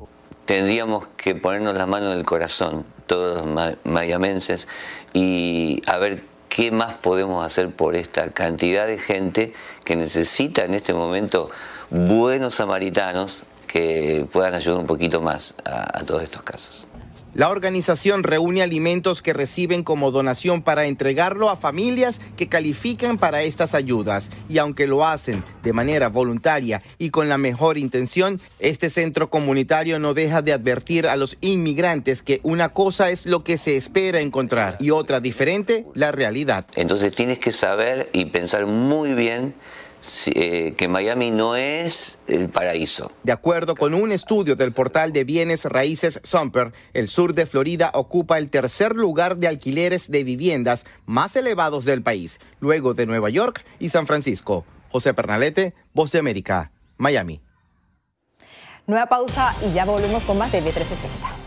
Tendríamos 0.47 1.09
que 1.17 1.35
ponernos 1.35 1.75
la 1.75 1.85
mano 1.85 2.13
en 2.13 2.17
el 2.17 2.23
corazón, 2.23 2.85
todos 3.05 3.45
los 3.45 3.75
mayamenses, 3.83 4.69
y 5.11 5.81
a 5.85 5.97
ver 5.97 6.23
qué 6.47 6.71
más 6.71 6.95
podemos 6.95 7.45
hacer 7.45 7.69
por 7.69 7.97
esta 7.97 8.29
cantidad 8.29 8.87
de 8.87 8.97
gente 8.97 9.51
que 9.83 9.97
necesita 9.97 10.63
en 10.63 10.73
este 10.73 10.93
momento 10.93 11.49
buenos 11.89 12.55
samaritanos 12.55 13.43
que 13.67 14.25
puedan 14.31 14.53
ayudar 14.53 14.79
un 14.79 14.87
poquito 14.87 15.19
más 15.19 15.53
a, 15.65 15.99
a 15.99 16.03
todos 16.05 16.23
estos 16.23 16.43
casos. 16.43 16.86
La 17.37 17.51
organización 17.51 18.23
reúne 18.23 18.63
alimentos 18.63 19.21
que 19.21 19.31
reciben 19.31 19.83
como 19.83 20.09
donación 20.09 20.63
para 20.63 20.87
entregarlo 20.87 21.51
a 21.51 21.55
familias 21.55 22.19
que 22.35 22.49
califican 22.49 23.19
para 23.19 23.43
estas 23.43 23.75
ayudas. 23.75 24.31
Y 24.49 24.57
aunque 24.57 24.87
lo 24.87 25.05
hacen 25.05 25.43
de 25.61 25.71
manera 25.71 26.09
voluntaria 26.09 26.81
y 26.97 27.11
con 27.11 27.29
la 27.29 27.37
mejor 27.37 27.77
intención, 27.77 28.41
este 28.57 28.89
centro 28.89 29.29
comunitario 29.29 29.99
no 29.99 30.15
deja 30.15 30.41
de 30.41 30.51
advertir 30.51 31.05
a 31.05 31.15
los 31.15 31.37
inmigrantes 31.41 32.23
que 32.23 32.39
una 32.41 32.69
cosa 32.69 33.11
es 33.11 33.27
lo 33.27 33.43
que 33.43 33.57
se 33.57 33.77
espera 33.77 34.19
encontrar 34.19 34.77
y 34.79 34.89
otra 34.89 35.19
diferente, 35.19 35.85
la 35.93 36.11
realidad. 36.11 36.65
Entonces 36.75 37.11
tienes 37.11 37.37
que 37.37 37.51
saber 37.51 38.09
y 38.13 38.25
pensar 38.25 38.65
muy 38.65 39.13
bien 39.13 39.53
eh, 40.33 40.73
que 40.77 40.87
Miami 40.87 41.31
no 41.31 41.55
es 41.55 42.17
el 42.27 42.49
paraíso. 42.49 43.11
De 43.23 43.31
acuerdo 43.31 43.75
con 43.75 43.93
un 43.93 44.11
estudio 44.11 44.55
del 44.55 44.71
portal 44.71 45.11
de 45.11 45.23
bienes 45.23 45.65
raíces 45.65 46.19
Sumper, 46.23 46.71
el 46.93 47.07
sur 47.07 47.33
de 47.33 47.45
Florida 47.45 47.91
ocupa 47.93 48.37
el 48.37 48.49
tercer 48.49 48.95
lugar 48.95 49.37
de 49.37 49.47
alquileres 49.47 50.09
de 50.09 50.23
viviendas 50.23 50.85
más 51.05 51.35
elevados 51.35 51.85
del 51.85 52.01
país, 52.01 52.39
luego 52.59 52.93
de 52.93 53.05
Nueva 53.05 53.29
York 53.29 53.65
y 53.79 53.89
San 53.89 54.07
Francisco. 54.07 54.65
José 54.89 55.13
Pernalete, 55.13 55.73
Voz 55.93 56.11
de 56.11 56.19
América, 56.19 56.71
Miami. 56.97 57.41
Nueva 58.85 59.07
pausa 59.07 59.53
y 59.67 59.73
ya 59.73 59.83
volvemos 59.83 60.23
con 60.23 60.37
más 60.37 60.51
de 60.51 60.63
B360. 60.63 61.46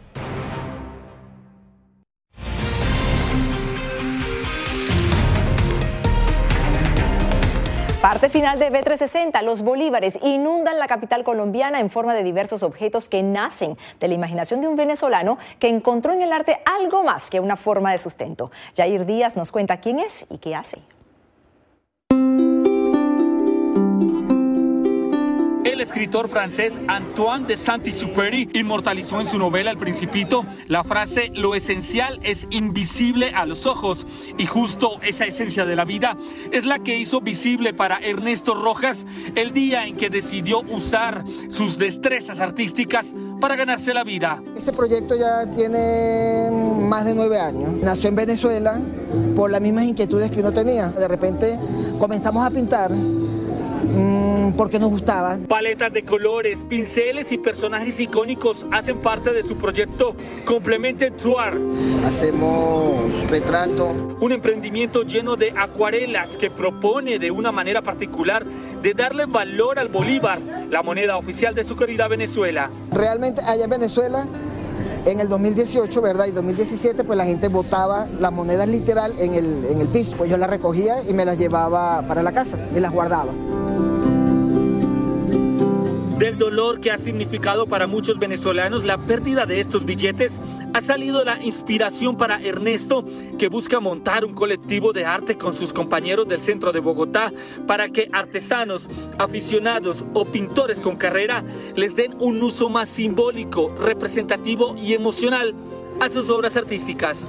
Parte 8.01 8.29
final 8.29 8.57
de 8.57 8.71
B360. 8.71 9.43
Los 9.43 9.61
bolívares 9.61 10.17
inundan 10.23 10.79
la 10.79 10.87
capital 10.87 11.23
colombiana 11.23 11.79
en 11.79 11.91
forma 11.91 12.15
de 12.15 12.23
diversos 12.23 12.63
objetos 12.63 13.07
que 13.07 13.21
nacen 13.21 13.77
de 13.99 14.07
la 14.07 14.15
imaginación 14.15 14.59
de 14.59 14.67
un 14.67 14.75
venezolano 14.75 15.37
que 15.59 15.67
encontró 15.67 16.11
en 16.11 16.23
el 16.23 16.33
arte 16.33 16.61
algo 16.65 17.03
más 17.03 17.29
que 17.29 17.39
una 17.39 17.57
forma 17.57 17.91
de 17.91 17.99
sustento. 17.99 18.49
Jair 18.75 19.05
Díaz 19.05 19.35
nos 19.35 19.51
cuenta 19.51 19.77
quién 19.81 19.99
es 19.99 20.25
y 20.31 20.39
qué 20.39 20.55
hace. 20.55 20.79
El 25.81 25.87
escritor 25.87 26.27
francés 26.27 26.77
Antoine 26.87 27.47
de 27.47 27.57
Saint-Exupéry 27.57 28.51
inmortalizó 28.53 29.19
en 29.19 29.25
su 29.25 29.39
novela 29.39 29.71
El 29.71 29.79
Principito 29.79 30.45
la 30.67 30.83
frase 30.83 31.31
lo 31.33 31.55
esencial 31.55 32.19
es 32.21 32.45
invisible 32.51 33.31
a 33.31 33.47
los 33.47 33.65
ojos 33.65 34.05
y 34.37 34.45
justo 34.45 34.99
esa 35.01 35.25
esencia 35.25 35.65
de 35.65 35.75
la 35.75 35.83
vida 35.83 36.17
es 36.51 36.67
la 36.67 36.77
que 36.77 36.99
hizo 36.99 37.19
visible 37.19 37.73
para 37.73 37.97
Ernesto 37.97 38.53
Rojas 38.53 39.07
el 39.33 39.53
día 39.53 39.87
en 39.87 39.95
que 39.95 40.11
decidió 40.11 40.59
usar 40.59 41.23
sus 41.49 41.79
destrezas 41.79 42.39
artísticas 42.39 43.07
para 43.39 43.55
ganarse 43.55 43.91
la 43.91 44.03
vida. 44.03 44.39
Este 44.55 44.73
proyecto 44.73 45.15
ya 45.15 45.47
tiene 45.47 46.51
más 46.51 47.05
de 47.05 47.15
nueve 47.15 47.39
años. 47.39 47.81
Nació 47.81 48.09
en 48.09 48.17
Venezuela 48.17 48.79
por 49.35 49.49
las 49.49 49.61
mismas 49.61 49.85
inquietudes 49.85 50.29
que 50.29 50.41
uno 50.41 50.51
tenía. 50.51 50.89
De 50.89 51.07
repente 51.07 51.57
comenzamos 51.97 52.45
a 52.45 52.51
pintar 52.51 52.91
porque 54.53 54.79
nos 54.79 54.89
gustaba. 54.89 55.37
Paletas 55.47 55.93
de 55.93 56.03
colores, 56.03 56.59
pinceles 56.67 57.31
y 57.31 57.37
personajes 57.37 57.99
icónicos 57.99 58.65
hacen 58.71 58.97
parte 58.99 59.33
de 59.33 59.43
su 59.43 59.57
proyecto 59.57 60.15
Complemente 60.45 61.11
Tour. 61.11 61.59
Hacemos 62.05 63.29
retrato. 63.29 64.17
Un 64.19 64.31
emprendimiento 64.31 65.03
lleno 65.03 65.35
de 65.35 65.53
acuarelas 65.55 66.37
que 66.37 66.49
propone 66.49 67.19
de 67.19 67.31
una 67.31 67.51
manera 67.51 67.81
particular 67.81 68.45
de 68.81 68.93
darle 68.93 69.25
valor 69.25 69.79
al 69.79 69.87
bolívar, 69.87 70.39
la 70.69 70.81
moneda 70.81 71.17
oficial 71.17 71.53
de 71.53 71.63
su 71.63 71.75
querida 71.75 72.07
Venezuela. 72.07 72.69
Realmente 72.91 73.41
allá 73.41 73.65
en 73.65 73.69
Venezuela, 73.69 74.27
en 75.05 75.19
el 75.19 75.29
2018, 75.29 76.01
¿verdad? 76.01 76.25
Y 76.27 76.31
2017, 76.31 77.03
pues 77.03 77.17
la 77.17 77.25
gente 77.25 77.47
botaba 77.47 78.07
las 78.19 78.31
monedas 78.31 78.67
literal 78.67 79.13
en 79.19 79.33
el, 79.33 79.65
en 79.65 79.81
el 79.81 79.87
piso. 79.87 80.13
Pues 80.17 80.29
yo 80.29 80.37
las 80.37 80.49
recogía 80.49 80.95
y 81.07 81.13
me 81.13 81.25
las 81.25 81.37
llevaba 81.37 82.01
para 82.07 82.23
la 82.23 82.31
casa 82.31 82.57
y 82.75 82.79
las 82.79 82.91
guardaba. 82.91 83.31
Del 86.21 86.37
dolor 86.37 86.79
que 86.79 86.91
ha 86.91 86.99
significado 86.99 87.65
para 87.65 87.87
muchos 87.87 88.19
venezolanos 88.19 88.85
la 88.85 88.99
pérdida 88.99 89.47
de 89.47 89.59
estos 89.59 89.85
billetes, 89.85 90.39
ha 90.71 90.79
salido 90.79 91.25
la 91.25 91.41
inspiración 91.41 92.15
para 92.15 92.39
Ernesto, 92.39 93.03
que 93.39 93.47
busca 93.47 93.79
montar 93.79 94.23
un 94.23 94.35
colectivo 94.35 94.93
de 94.93 95.03
arte 95.03 95.35
con 95.35 95.51
sus 95.51 95.73
compañeros 95.73 96.27
del 96.27 96.37
centro 96.37 96.71
de 96.71 96.79
Bogotá 96.79 97.33
para 97.65 97.89
que 97.89 98.07
artesanos, 98.13 98.87
aficionados 99.17 100.05
o 100.13 100.25
pintores 100.25 100.79
con 100.79 100.95
carrera 100.95 101.43
les 101.75 101.95
den 101.95 102.13
un 102.19 102.43
uso 102.43 102.69
más 102.69 102.89
simbólico, 102.89 103.75
representativo 103.79 104.75
y 104.77 104.93
emocional 104.93 105.55
a 105.99 106.09
sus 106.09 106.29
obras 106.29 106.55
artísticas. 106.57 107.27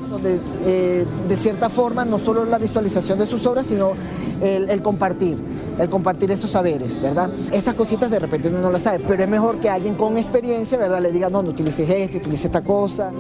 Eh, 0.65 1.05
de 1.29 1.37
cierta 1.37 1.69
forma 1.69 2.05
no 2.05 2.19
solo 2.19 2.45
la 2.45 2.59
visualización 2.59 3.19
de 3.19 3.27
sus 3.27 3.45
obras, 3.47 3.67
sino 3.67 3.93
el, 4.41 4.71
el 4.71 4.83
compartir, 4.83 5.39
el 5.79 5.89
compartir 5.89 6.31
esos 6.31 6.51
saberes, 6.51 7.01
¿verdad? 7.01 7.31
Esas 7.53 7.75
cositas 7.75 8.11
de 8.11 8.19
repente 8.19 8.49
uno 8.49 8.61
no 8.61 8.71
las 8.71 8.83
sabe, 8.83 9.01
pero 9.07 9.23
es 9.23 9.29
mejor 9.29 9.59
que 9.59 9.69
alguien 9.69 9.95
con 9.95 10.17
experiencia, 10.17 10.79
¿verdad? 10.79 11.01
Le 11.01 11.13
diga, 11.13 11.29
no, 11.29 11.43
no 11.43 11.51
utilices 11.51 11.89
esto, 11.89 12.19
utilice 12.19 12.47
esta 12.47 12.63
cosa. 12.63 13.13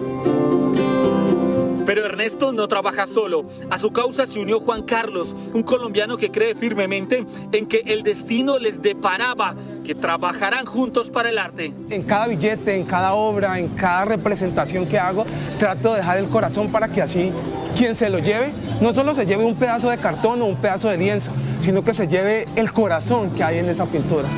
Pero 1.84 2.04
Ernesto 2.04 2.52
no 2.52 2.68
trabaja 2.68 3.06
solo. 3.06 3.44
A 3.70 3.78
su 3.78 3.92
causa 3.92 4.26
se 4.26 4.38
unió 4.38 4.60
Juan 4.60 4.82
Carlos, 4.82 5.34
un 5.52 5.62
colombiano 5.62 6.16
que 6.16 6.30
cree 6.30 6.54
firmemente 6.54 7.26
en 7.50 7.66
que 7.66 7.82
el 7.86 8.02
destino 8.02 8.58
les 8.58 8.80
deparaba, 8.80 9.56
que 9.84 9.94
trabajarán 9.94 10.64
juntos 10.64 11.10
para 11.10 11.30
el 11.30 11.38
arte. 11.38 11.72
En 11.90 12.04
cada 12.04 12.28
billete, 12.28 12.76
en 12.76 12.84
cada 12.84 13.14
obra, 13.14 13.58
en 13.58 13.68
cada 13.68 14.04
representación 14.04 14.86
que 14.86 14.98
hago, 14.98 15.24
trato 15.58 15.90
de 15.90 15.98
dejar 15.98 16.18
el 16.18 16.28
corazón 16.28 16.70
para 16.70 16.88
que 16.88 17.02
así 17.02 17.32
quien 17.76 17.94
se 17.94 18.10
lo 18.10 18.18
lleve, 18.18 18.52
no 18.80 18.92
solo 18.92 19.14
se 19.14 19.26
lleve 19.26 19.44
un 19.44 19.56
pedazo 19.56 19.90
de 19.90 19.98
cartón 19.98 20.42
o 20.42 20.46
un 20.46 20.56
pedazo 20.56 20.88
de 20.88 20.98
lienzo, 20.98 21.32
sino 21.60 21.82
que 21.82 21.94
se 21.94 22.06
lleve 22.06 22.46
el 22.54 22.72
corazón 22.72 23.30
que 23.30 23.42
hay 23.42 23.58
en 23.58 23.68
esa 23.68 23.86
pintura. 23.86 24.28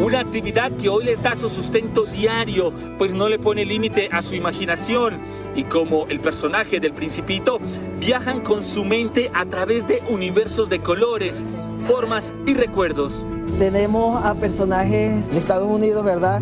Una 0.00 0.20
actividad 0.20 0.72
que 0.72 0.88
hoy 0.88 1.04
les 1.04 1.22
da 1.22 1.36
su 1.36 1.50
sustento 1.50 2.06
diario, 2.06 2.72
pues 2.96 3.12
no 3.12 3.28
le 3.28 3.38
pone 3.38 3.66
límite 3.66 4.08
a 4.10 4.22
su 4.22 4.34
imaginación. 4.34 5.18
Y 5.54 5.64
como 5.64 6.06
el 6.06 6.20
personaje 6.20 6.80
del 6.80 6.94
principito, 6.94 7.58
viajan 7.98 8.40
con 8.40 8.64
su 8.64 8.82
mente 8.82 9.30
a 9.34 9.44
través 9.44 9.86
de 9.86 10.02
universos 10.08 10.70
de 10.70 10.78
colores, 10.78 11.44
formas 11.82 12.32
y 12.46 12.54
recuerdos. 12.54 13.26
Tenemos 13.58 14.24
a 14.24 14.34
personajes 14.36 15.30
de 15.30 15.36
Estados 15.36 15.68
Unidos, 15.68 16.02
¿verdad? 16.02 16.40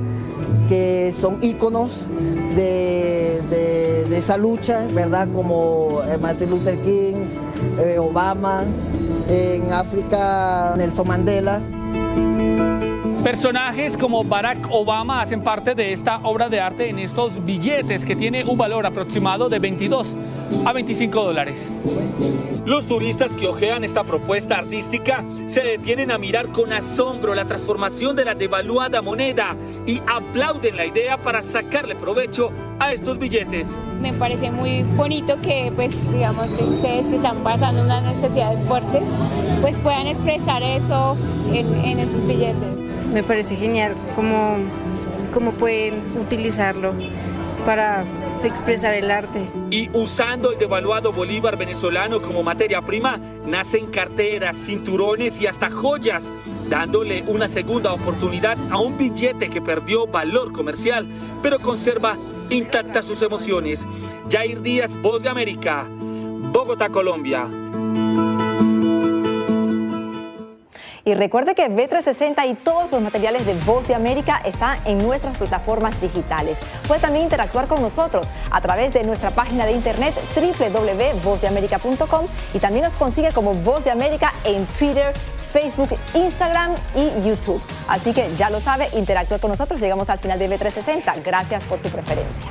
Que 0.68 1.12
son 1.12 1.38
íconos 1.42 2.06
de, 2.54 4.06
esa 4.16 4.36
lucha, 4.36 4.86
¿verdad? 4.92 5.26
Como 5.34 6.00
eh, 6.04 6.16
Martin 6.16 6.50
Luther 6.50 6.80
King, 6.82 7.26
eh, 7.80 7.98
Obama, 7.98 8.64
en 9.28 9.72
África 9.72 10.74
Nelson 10.76 11.08
Mandela. 11.08 11.60
Personajes 13.22 13.96
como 13.96 14.22
Barack 14.24 14.68
Obama 14.70 15.20
hacen 15.20 15.42
parte 15.42 15.74
de 15.74 15.92
esta 15.92 16.20
obra 16.22 16.48
de 16.48 16.60
arte 16.60 16.88
en 16.88 16.98
estos 16.98 17.44
billetes 17.44 18.04
que 18.04 18.14
tiene 18.14 18.44
un 18.44 18.56
valor 18.56 18.86
aproximado 18.86 19.48
de 19.48 19.58
22 19.58 20.16
a 20.64 20.72
25 20.72 21.24
dólares. 21.24 21.72
Los 22.64 22.86
turistas 22.86 23.34
que 23.34 23.48
ojean 23.48 23.82
esta 23.82 24.04
propuesta 24.04 24.58
artística 24.58 25.24
se 25.46 25.62
detienen 25.62 26.10
a 26.10 26.18
mirar 26.18 26.48
con 26.48 26.72
asombro 26.72 27.34
la 27.34 27.46
transformación 27.46 28.14
de 28.14 28.24
la 28.24 28.34
devaluada 28.34 29.02
moneda 29.02 29.56
y 29.86 30.00
aplauden 30.06 30.76
la 30.76 30.86
idea 30.86 31.16
para 31.16 31.42
sacarle 31.42 31.96
provecho 31.96 32.50
a 32.78 32.92
estos 32.92 33.18
billetes. 33.18 33.68
Me 34.00 34.12
parece 34.14 34.50
muy 34.50 34.82
bonito 34.96 35.40
que, 35.40 35.72
pues, 35.74 36.12
digamos 36.12 36.46
que 36.48 36.62
ustedes 36.64 37.08
que 37.08 37.16
están 37.16 37.38
pasando 37.38 37.82
unas 37.82 38.02
necesidades 38.02 38.60
fuertes, 38.68 39.02
pues 39.60 39.78
puedan 39.80 40.06
expresar 40.06 40.62
eso 40.62 41.16
en, 41.52 41.74
en 41.84 41.98
esos 41.98 42.24
billetes. 42.26 42.87
Me 43.12 43.22
parece 43.22 43.56
genial 43.56 43.94
cómo, 44.14 44.56
cómo 45.32 45.52
pueden 45.52 46.02
utilizarlo 46.18 46.92
para 47.64 48.04
expresar 48.44 48.94
el 48.94 49.10
arte. 49.10 49.40
Y 49.70 49.90
usando 49.92 50.52
el 50.52 50.58
devaluado 50.58 51.12
bolívar 51.12 51.56
venezolano 51.56 52.20
como 52.20 52.42
materia 52.42 52.80
prima, 52.82 53.18
nacen 53.44 53.86
carteras, 53.86 54.56
cinturones 54.56 55.40
y 55.40 55.46
hasta 55.46 55.70
joyas, 55.70 56.30
dándole 56.68 57.24
una 57.26 57.48
segunda 57.48 57.92
oportunidad 57.92 58.56
a 58.70 58.78
un 58.78 58.96
billete 58.96 59.50
que 59.50 59.60
perdió 59.60 60.06
valor 60.06 60.52
comercial, 60.52 61.06
pero 61.42 61.58
conserva 61.58 62.16
intactas 62.50 63.06
sus 63.06 63.22
emociones. 63.22 63.86
Jair 64.30 64.62
Díaz, 64.62 64.96
Voz 65.00 65.22
de 65.22 65.28
América, 65.28 65.86
Bogotá, 65.88 66.88
Colombia. 66.88 67.48
Y 71.08 71.14
recuerde 71.14 71.54
que 71.54 71.70
B360 71.70 72.50
y 72.50 72.54
todos 72.54 72.92
los 72.92 73.00
materiales 73.00 73.46
de 73.46 73.54
Voz 73.64 73.88
de 73.88 73.94
América 73.94 74.42
están 74.44 74.78
en 74.84 74.98
nuestras 74.98 75.38
plataformas 75.38 75.98
digitales. 76.02 76.58
Puede 76.86 77.00
también 77.00 77.24
interactuar 77.24 77.66
con 77.66 77.80
nosotros 77.80 78.28
a 78.50 78.60
través 78.60 78.92
de 78.92 79.04
nuestra 79.04 79.30
página 79.30 79.64
de 79.64 79.72
internet 79.72 80.14
www.vozdeamerica.com 80.36 82.26
y 82.52 82.58
también 82.58 82.84
nos 82.84 82.96
consigue 82.96 83.32
como 83.32 83.54
Voz 83.54 83.84
de 83.84 83.90
América 83.90 84.34
en 84.44 84.66
Twitter, 84.66 85.14
Facebook, 85.50 85.88
Instagram 86.12 86.74
y 86.94 87.26
YouTube. 87.26 87.62
Así 87.88 88.12
que 88.12 88.28
ya 88.36 88.50
lo 88.50 88.60
sabe, 88.60 88.90
interactúe 88.92 89.38
con 89.38 89.50
nosotros. 89.50 89.80
Llegamos 89.80 90.10
al 90.10 90.18
final 90.18 90.38
de 90.38 90.50
B360. 90.50 91.22
Gracias 91.24 91.64
por 91.64 91.80
su 91.80 91.88
preferencia. 91.88 92.50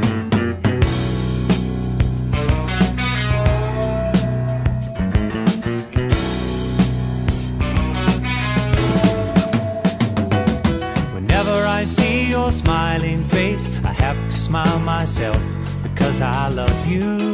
To 14.31 14.37
smile 14.37 14.79
myself 14.79 15.41
because 15.83 16.21
I 16.21 16.47
love 16.47 16.87
you. 16.87 17.33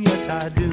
Yes, 0.00 0.28
I 0.28 0.48
do. 0.48 0.70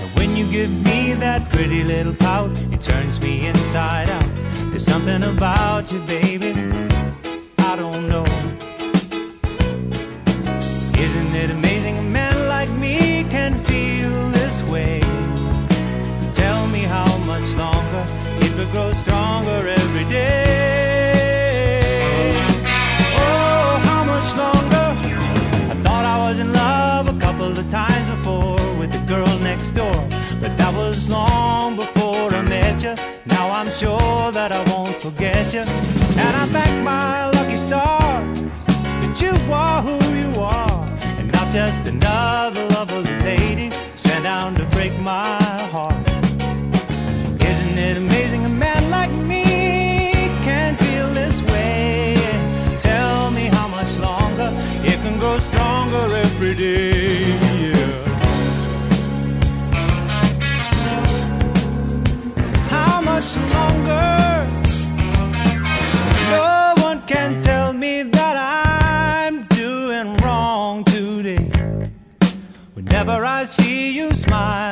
And 0.00 0.10
when 0.16 0.36
you 0.36 0.50
give 0.50 0.70
me 0.84 1.14
that 1.14 1.48
pretty 1.50 1.84
little 1.84 2.14
pout, 2.14 2.50
it 2.72 2.80
turns 2.80 3.20
me 3.20 3.46
inside 3.46 4.10
out. 4.10 4.28
There's 4.70 4.84
something 4.84 5.22
about 5.22 5.92
you, 5.92 6.00
baby. 6.00 6.52
I 7.58 7.76
don't 7.76 8.08
know. 8.08 8.26
Isn't 10.98 11.34
it 11.42 11.50
amazing 11.50 11.96
a 11.98 12.02
man 12.02 12.48
like 12.48 12.70
me 12.70 13.24
can 13.30 13.56
feel 13.68 14.30
this 14.30 14.64
way? 14.64 15.00
Tell 16.32 16.66
me 16.68 16.80
how 16.80 17.16
much 17.18 17.54
longer 17.54 18.04
it 18.40 18.52
will 18.56 18.70
grow 18.72 18.92
stronger 18.92 19.68
every 19.68 20.04
day. 20.06 20.71
Next 29.62 29.76
door, 29.76 29.94
but 30.40 30.58
that 30.58 30.74
was 30.74 31.08
long 31.08 31.76
before 31.76 32.34
I 32.34 32.42
met 32.42 32.82
you. 32.82 32.96
Now 33.26 33.48
I'm 33.48 33.70
sure 33.70 34.32
that 34.32 34.50
I 34.50 34.60
won't 34.72 35.00
forget 35.00 35.54
you, 35.54 35.60
and 35.60 36.32
I 36.42 36.46
thank 36.46 36.82
my 36.82 37.30
lucky 37.30 37.56
stars 37.56 38.66
that 38.66 39.14
you 39.22 39.34
are 39.52 39.80
who 39.80 39.98
you 40.16 40.40
are, 40.40 40.84
and 41.18 41.30
not 41.30 41.48
just 41.48 41.86
another 41.86 42.64
lovely 42.70 43.14
lady 43.22 43.70
sent 43.94 44.24
down 44.24 44.56
to 44.56 44.64
break 44.74 44.98
my 44.98 45.40
heart. 45.74 46.08
Isn't 47.40 47.78
it 47.78 47.96
amazing 47.98 48.41
smile 74.32 74.71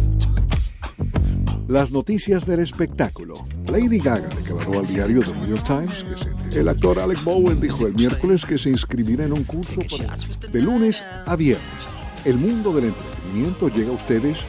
Las 1.71 1.89
noticias 1.89 2.45
del 2.45 2.59
espectáculo. 2.59 3.35
Lady 3.67 3.99
Gaga 3.99 4.27
declaró 4.27 4.81
al 4.81 4.87
diario 4.87 5.21
The 5.21 5.33
New 5.33 5.55
York 5.55 5.63
Times 5.65 6.03
que 6.03 6.17
se... 6.51 6.59
El 6.59 6.67
actor 6.67 6.99
Alec 6.99 7.23
Bowen 7.23 7.61
dijo 7.61 7.87
el 7.87 7.93
miércoles 7.93 8.45
que 8.45 8.57
se 8.57 8.69
inscribirá 8.69 9.23
en 9.23 9.31
un 9.31 9.45
curso 9.45 9.79
para... 9.89 10.13
de 10.51 10.61
lunes 10.61 11.01
a 11.25 11.33
viernes. 11.37 11.87
El 12.25 12.35
mundo 12.39 12.73
del 12.73 12.89
entretenimiento 12.89 13.69
llega 13.69 13.89
a 13.89 13.93
ustedes 13.93 14.43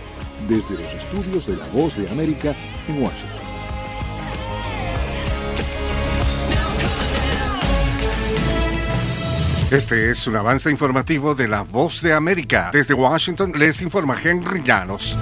desde 0.49 0.75
los 0.75 0.93
estudios 0.93 1.47
de 1.47 1.57
La 1.59 1.66
Voz 1.68 1.97
de 1.97 2.11
América 2.11 2.57
en 2.89 3.01
Washington. 3.01 3.41
Este 9.70 10.11
es 10.11 10.27
un 10.27 10.35
avance 10.35 10.73
informativo 10.73 11.37
de 11.37 11.47
La 11.47 11.62
Voz 11.62 12.03
de 12.03 12.14
América. 12.14 12.70
Desde 12.73 12.95
Washington 12.95 13.53
les 13.57 13.81
informa 13.81 14.16
Henry 14.20 14.61
Llanos. 14.64 15.16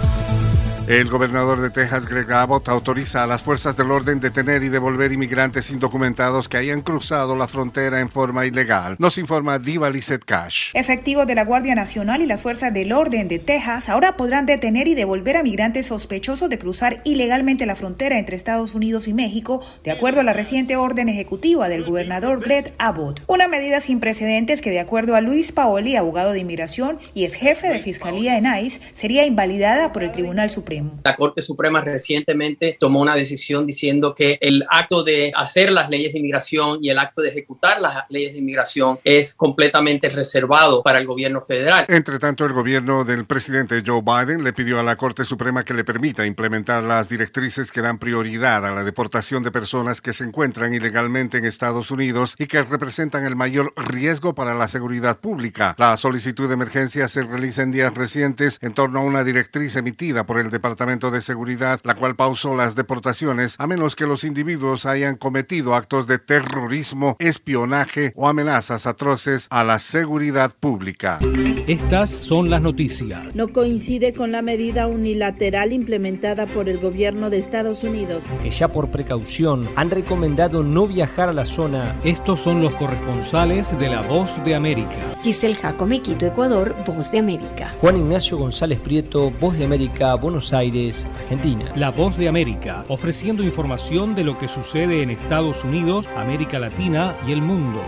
El 0.90 1.08
gobernador 1.08 1.60
de 1.60 1.70
Texas, 1.70 2.04
Greg 2.04 2.32
Abbott, 2.32 2.68
autoriza 2.68 3.22
a 3.22 3.26
las 3.28 3.42
fuerzas 3.42 3.76
del 3.76 3.92
orden 3.92 4.18
detener 4.18 4.64
y 4.64 4.70
devolver 4.70 5.12
inmigrantes 5.12 5.70
indocumentados 5.70 6.48
que 6.48 6.56
hayan 6.56 6.80
cruzado 6.80 7.36
la 7.36 7.46
frontera 7.46 8.00
en 8.00 8.08
forma 8.08 8.44
ilegal. 8.44 8.96
Nos 8.98 9.16
informa 9.16 9.60
Diva 9.60 9.88
Lizette 9.88 10.24
Cash. 10.24 10.72
Efectivos 10.74 11.28
de 11.28 11.36
la 11.36 11.44
Guardia 11.44 11.76
Nacional 11.76 12.22
y 12.22 12.26
las 12.26 12.40
fuerzas 12.40 12.74
del 12.74 12.90
orden 12.90 13.28
de 13.28 13.38
Texas 13.38 13.88
ahora 13.88 14.16
podrán 14.16 14.46
detener 14.46 14.88
y 14.88 14.96
devolver 14.96 15.36
a 15.36 15.44
migrantes 15.44 15.86
sospechosos 15.86 16.50
de 16.50 16.58
cruzar 16.58 17.02
ilegalmente 17.04 17.66
la 17.66 17.76
frontera 17.76 18.18
entre 18.18 18.34
Estados 18.34 18.74
Unidos 18.74 19.06
y 19.06 19.14
México, 19.14 19.64
de 19.84 19.92
acuerdo 19.92 20.22
a 20.22 20.24
la 20.24 20.32
reciente 20.32 20.74
orden 20.74 21.08
ejecutiva 21.08 21.68
del 21.68 21.84
gobernador 21.84 22.40
Greg 22.40 22.74
Abbott. 22.78 23.22
Una 23.28 23.46
medida 23.46 23.80
sin 23.80 24.00
precedentes 24.00 24.60
que, 24.60 24.70
de 24.70 24.80
acuerdo 24.80 25.14
a 25.14 25.20
Luis 25.20 25.52
Paoli, 25.52 25.94
abogado 25.94 26.32
de 26.32 26.40
inmigración 26.40 26.98
y 27.14 27.26
ex 27.26 27.36
jefe 27.36 27.68
de 27.68 27.78
fiscalía 27.78 28.36
en 28.36 28.46
ICE, 28.46 28.80
sería 28.92 29.24
invalidada 29.24 29.92
por 29.92 30.02
el 30.02 30.10
Tribunal 30.10 30.50
Supremo. 30.50 30.79
La 31.04 31.16
Corte 31.16 31.40
Suprema 31.42 31.80
recientemente 31.80 32.76
tomó 32.78 33.00
una 33.00 33.14
decisión 33.14 33.66
diciendo 33.66 34.14
que 34.14 34.38
el 34.40 34.64
acto 34.68 35.02
de 35.02 35.32
hacer 35.34 35.72
las 35.72 35.90
leyes 35.90 36.12
de 36.12 36.18
inmigración 36.18 36.78
y 36.82 36.90
el 36.90 36.98
acto 36.98 37.22
de 37.22 37.28
ejecutar 37.28 37.80
las 37.80 38.04
leyes 38.08 38.32
de 38.32 38.38
inmigración 38.38 38.98
es 39.04 39.34
completamente 39.34 40.08
reservado 40.08 40.82
para 40.82 40.98
el 40.98 41.06
gobierno 41.06 41.40
federal. 41.42 41.86
Entre 41.88 42.18
tanto, 42.18 42.44
el 42.44 42.52
gobierno 42.52 43.04
del 43.04 43.26
presidente 43.26 43.82
Joe 43.84 44.02
Biden 44.02 44.44
le 44.44 44.52
pidió 44.52 44.78
a 44.80 44.82
la 44.82 44.96
Corte 44.96 45.24
Suprema 45.24 45.64
que 45.64 45.74
le 45.74 45.84
permita 45.84 46.24
implementar 46.26 46.82
las 46.82 47.08
directrices 47.08 47.72
que 47.72 47.82
dan 47.82 47.98
prioridad 47.98 48.64
a 48.64 48.72
la 48.72 48.84
deportación 48.84 49.42
de 49.42 49.50
personas 49.50 50.00
que 50.00 50.12
se 50.12 50.24
encuentran 50.24 50.72
ilegalmente 50.72 51.38
en 51.38 51.44
Estados 51.44 51.90
Unidos 51.90 52.34
y 52.38 52.46
que 52.46 52.62
representan 52.62 53.26
el 53.26 53.36
mayor 53.36 53.72
riesgo 53.76 54.34
para 54.34 54.54
la 54.54 54.68
seguridad 54.68 55.18
pública. 55.18 55.74
La 55.78 55.96
solicitud 55.96 56.48
de 56.48 56.54
emergencia 56.54 57.08
se 57.08 57.22
realiza 57.22 57.62
en 57.62 57.72
días 57.72 57.92
recientes 57.94 58.58
en 58.60 58.74
torno 58.74 59.00
a 59.00 59.04
una 59.04 59.24
directriz 59.24 59.76
emitida 59.76 60.24
por 60.24 60.38
el 60.38 60.50
Departamento 60.50 60.59
de 60.60 61.22
Seguridad, 61.22 61.80
la 61.84 61.94
cual 61.94 62.16
pausó 62.16 62.54
las 62.54 62.74
deportaciones 62.76 63.56
a 63.58 63.66
menos 63.66 63.96
que 63.96 64.06
los 64.06 64.24
individuos 64.24 64.86
hayan 64.86 65.16
cometido 65.16 65.74
actos 65.74 66.06
de 66.06 66.18
terrorismo, 66.18 67.16
espionaje 67.18 68.12
o 68.14 68.28
amenazas 68.28 68.86
atroces 68.86 69.46
a 69.50 69.64
la 69.64 69.78
seguridad 69.78 70.52
pública. 70.58 71.18
Estas 71.66 72.10
son 72.10 72.50
las 72.50 72.60
noticias. 72.60 73.34
No 73.34 73.48
coincide 73.48 74.12
con 74.12 74.32
la 74.32 74.42
medida 74.42 74.86
unilateral 74.86 75.72
implementada 75.72 76.46
por 76.46 76.68
el 76.68 76.78
gobierno 76.78 77.30
de 77.30 77.38
Estados 77.38 77.82
Unidos. 77.82 78.24
Que 78.42 78.50
ya 78.50 78.68
por 78.68 78.90
precaución 78.90 79.68
han 79.76 79.90
recomendado 79.90 80.62
no 80.62 80.86
viajar 80.86 81.28
a 81.30 81.32
la 81.32 81.46
zona. 81.46 81.98
Estos 82.04 82.40
son 82.40 82.60
los 82.60 82.74
corresponsales 82.74 83.78
de 83.78 83.88
La 83.88 84.02
Voz 84.02 84.42
de 84.44 84.54
América. 84.54 84.96
Giselle 85.22 85.54
Jacome, 85.54 86.00
Quito, 86.00 86.26
Ecuador, 86.26 86.74
Voz 86.86 87.10
de 87.12 87.18
América. 87.18 87.74
Juan 87.80 87.96
Ignacio 87.96 88.38
González 88.38 88.78
Prieto, 88.80 89.30
Voz 89.40 89.56
de 89.56 89.64
América, 89.64 90.14
Buenos 90.14 90.49
Aires, 90.52 91.06
Argentina. 91.22 91.72
La 91.74 91.90
Voz 91.90 92.16
de 92.16 92.28
América, 92.28 92.84
ofreciendo 92.88 93.42
información 93.42 94.14
de 94.14 94.24
lo 94.24 94.38
que 94.38 94.48
sucede 94.48 95.02
en 95.02 95.10
Estados 95.10 95.64
Unidos, 95.64 96.08
América 96.16 96.58
Latina 96.58 97.14
y 97.26 97.32
el 97.32 97.42
mundo. 97.42 97.80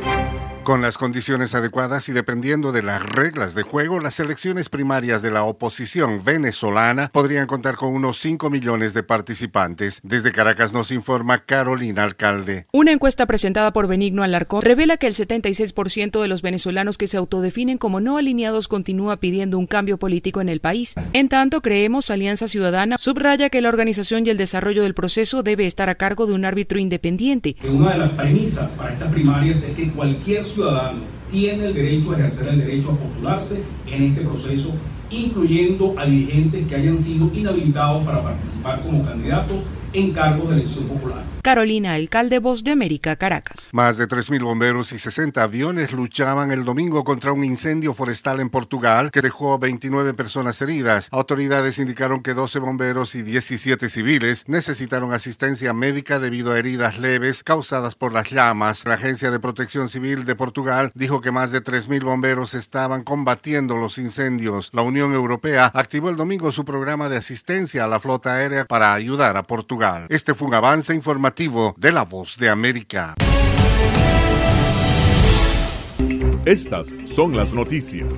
Con 0.65 0.81
las 0.81 0.97
condiciones 0.97 1.57
adecuadas 1.57 2.09
y 2.09 2.13
dependiendo 2.13 2.71
de 2.71 2.85
las 2.85 3.03
reglas 3.03 3.57
de 3.57 3.63
juego, 3.63 3.99
las 3.99 4.21
elecciones 4.21 4.69
primarias 4.69 5.21
de 5.21 5.33
la 5.33 5.43
oposición 5.43 6.23
venezolana 6.23 7.11
podrían 7.13 7.49
contar 7.49 7.75
con 7.75 7.93
unos 7.93 8.21
5 8.21 8.49
millones 8.49 8.95
de 8.95 9.03
participantes. 9.03 9.99
Desde 10.05 10.31
Caracas 10.31 10.73
nos 10.73 10.93
informa 10.93 11.41
Carolina 11.41 12.05
Alcalde. 12.05 12.69
Una 12.73 12.93
encuesta 12.93 13.27
presentada 13.27 13.73
por 13.73 13.89
Benigno 13.89 14.23
Alarcón 14.23 14.63
revela 14.63 14.99
que 14.99 15.09
el 15.09 15.15
76% 15.15 16.23
de 16.23 16.29
los 16.29 16.43
venezolanos 16.43 16.97
que 16.97 17.09
se 17.09 17.17
autodefinen 17.17 17.77
como 17.77 18.01
no 18.01 18.17
alineados 18.17 18.69
continúa 18.69 19.17
pidiendo 19.17 19.59
un 19.59 19.67
cambio 19.67 19.99
político 19.99 20.41
en 20.41 20.49
el 20.49 20.61
país. 20.61 20.95
En 21.13 21.29
tanto, 21.29 21.61
creemos 21.61 22.09
Alianza 22.09 22.47
Ciudadana 22.53 22.99
subraya 22.99 23.49
que 23.49 23.63
la 23.63 23.71
organización 23.71 24.27
y 24.27 24.29
el 24.29 24.37
desarrollo 24.37 24.83
del 24.83 24.93
proceso 24.93 25.43
debe 25.43 25.65
estar 25.65 25.89
a 25.89 25.95
cargo 25.95 26.27
de 26.27 26.35
un 26.35 26.45
árbitro 26.45 26.79
independiente. 26.79 27.57
Una 27.67 27.93
de 27.93 27.99
las 27.99 28.11
premisas 28.11 28.73
para 28.73 28.93
estas 28.93 29.11
primarias 29.11 29.63
es 29.63 29.75
que 29.75 29.89
cualquier 29.89 30.45
ciudadano 30.45 30.99
tiene 31.31 31.65
el 31.65 31.73
derecho 31.73 32.13
a 32.13 32.19
ejercer 32.19 32.49
el 32.49 32.59
derecho 32.59 32.91
a 32.91 32.97
postularse 32.99 33.63
en 33.91 34.03
este 34.03 34.21
proceso, 34.21 34.75
incluyendo 35.11 35.95
a 35.97 36.05
dirigentes 36.05 36.67
que 36.67 36.75
hayan 36.75 36.99
sido 36.99 37.31
inhabilitados 37.35 38.05
para 38.05 38.23
participar 38.23 38.83
como 38.83 39.03
candidatos 39.03 39.61
en 39.93 40.13
cargos 40.13 40.49
de 40.51 40.57
elección 40.57 40.87
popular. 40.87 41.33
Carolina, 41.43 41.95
alcalde 41.95 42.39
Voz 42.39 42.63
de 42.63 42.71
América, 42.71 43.17
Caracas. 43.17 43.71
Más 43.73 43.97
de 43.97 44.07
3.000 44.07 44.45
bomberos 44.45 44.93
y 44.93 45.01
60 45.01 45.43
aviones 45.43 45.91
luchaban 45.91 46.53
el 46.53 46.65
domingo 46.65 47.03
contra 47.03 47.33
un 47.33 47.43
incendio 47.43 47.95
forestal 47.95 48.39
en 48.39 48.49
Portugal 48.49 49.11
que 49.11 49.23
dejó 49.23 49.59
29 49.59 50.15
personas 50.15 50.63
heridas. 50.63 51.09
Autoridades 51.11 51.81
indicaron 51.81 52.23
que 52.23 52.35
12 52.35 52.61
bomberos 52.61 53.17
y 53.17 53.23
17 53.23 53.89
civiles 53.89 54.45
necesitaron 54.47 55.13
asistencia 55.13 55.73
médica 55.73 56.21
debido 56.21 56.53
a 56.53 56.61
heridas 56.61 57.01
leves 57.01 57.43
causadas 57.43 57.97
por 57.97 58.13
las 58.13 58.31
llamas. 58.31 58.85
La 58.87 58.95
Agencia 58.95 59.33
de 59.33 59.41
Protección 59.41 59.89
Civil 59.89 60.25
de 60.25 60.37
Portugal 60.37 60.93
dijo 60.95 61.21
que 61.21 61.33
más 61.33 61.51
de 61.51 61.61
3.000 61.61 62.05
bomberos 62.05 62.55
estaban 62.55 63.03
combatiendo 63.03 63.77
los 63.77 63.99
incendios. 63.99 64.71
La 64.73 64.83
Unión 64.83 65.13
Europea 65.13 65.73
activó 65.75 66.09
el 66.09 66.17
domingo 66.17 66.53
su 66.53 66.65
programa 66.65 67.09
de 67.09 67.17
asistencia 67.17 67.83
a 67.83 67.89
la 67.89 67.99
flota 67.99 68.35
aérea 68.35 68.65
para 68.65 68.95
ayudar 68.95 69.37
a 69.37 69.43
Portugal. 69.43 69.82
Este 70.09 70.35
fue 70.35 70.47
un 70.47 70.55
avance 70.55 70.95
informativo 70.95 71.75
de 71.77 71.91
La 71.91 72.05
Voz 72.05 72.37
de 72.39 72.49
América. 72.49 73.15
Estas 76.45 76.95
son 77.05 77.37
las 77.37 77.53
noticias. 77.53 78.15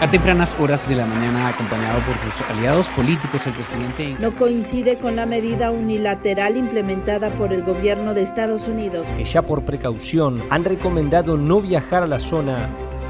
A 0.00 0.08
tempranas 0.08 0.54
horas 0.60 0.88
de 0.88 0.94
la 0.94 1.04
mañana, 1.04 1.48
acompañado 1.48 1.98
por 2.00 2.14
sus 2.18 2.50
aliados 2.50 2.88
políticos, 2.90 3.44
el 3.48 3.54
presidente... 3.54 4.16
No 4.20 4.36
coincide 4.36 4.96
con 4.98 5.16
la 5.16 5.26
medida 5.26 5.72
unilateral 5.72 6.56
implementada 6.56 7.34
por 7.34 7.52
el 7.52 7.64
gobierno 7.64 8.14
de 8.14 8.22
Estados 8.22 8.68
Unidos. 8.68 9.08
Que 9.16 9.24
ya 9.24 9.42
por 9.42 9.64
precaución 9.64 10.40
han 10.50 10.64
recomendado 10.64 11.36
no 11.36 11.62
viajar 11.62 12.04
a 12.04 12.06
la 12.06 12.20
zona 12.20 12.68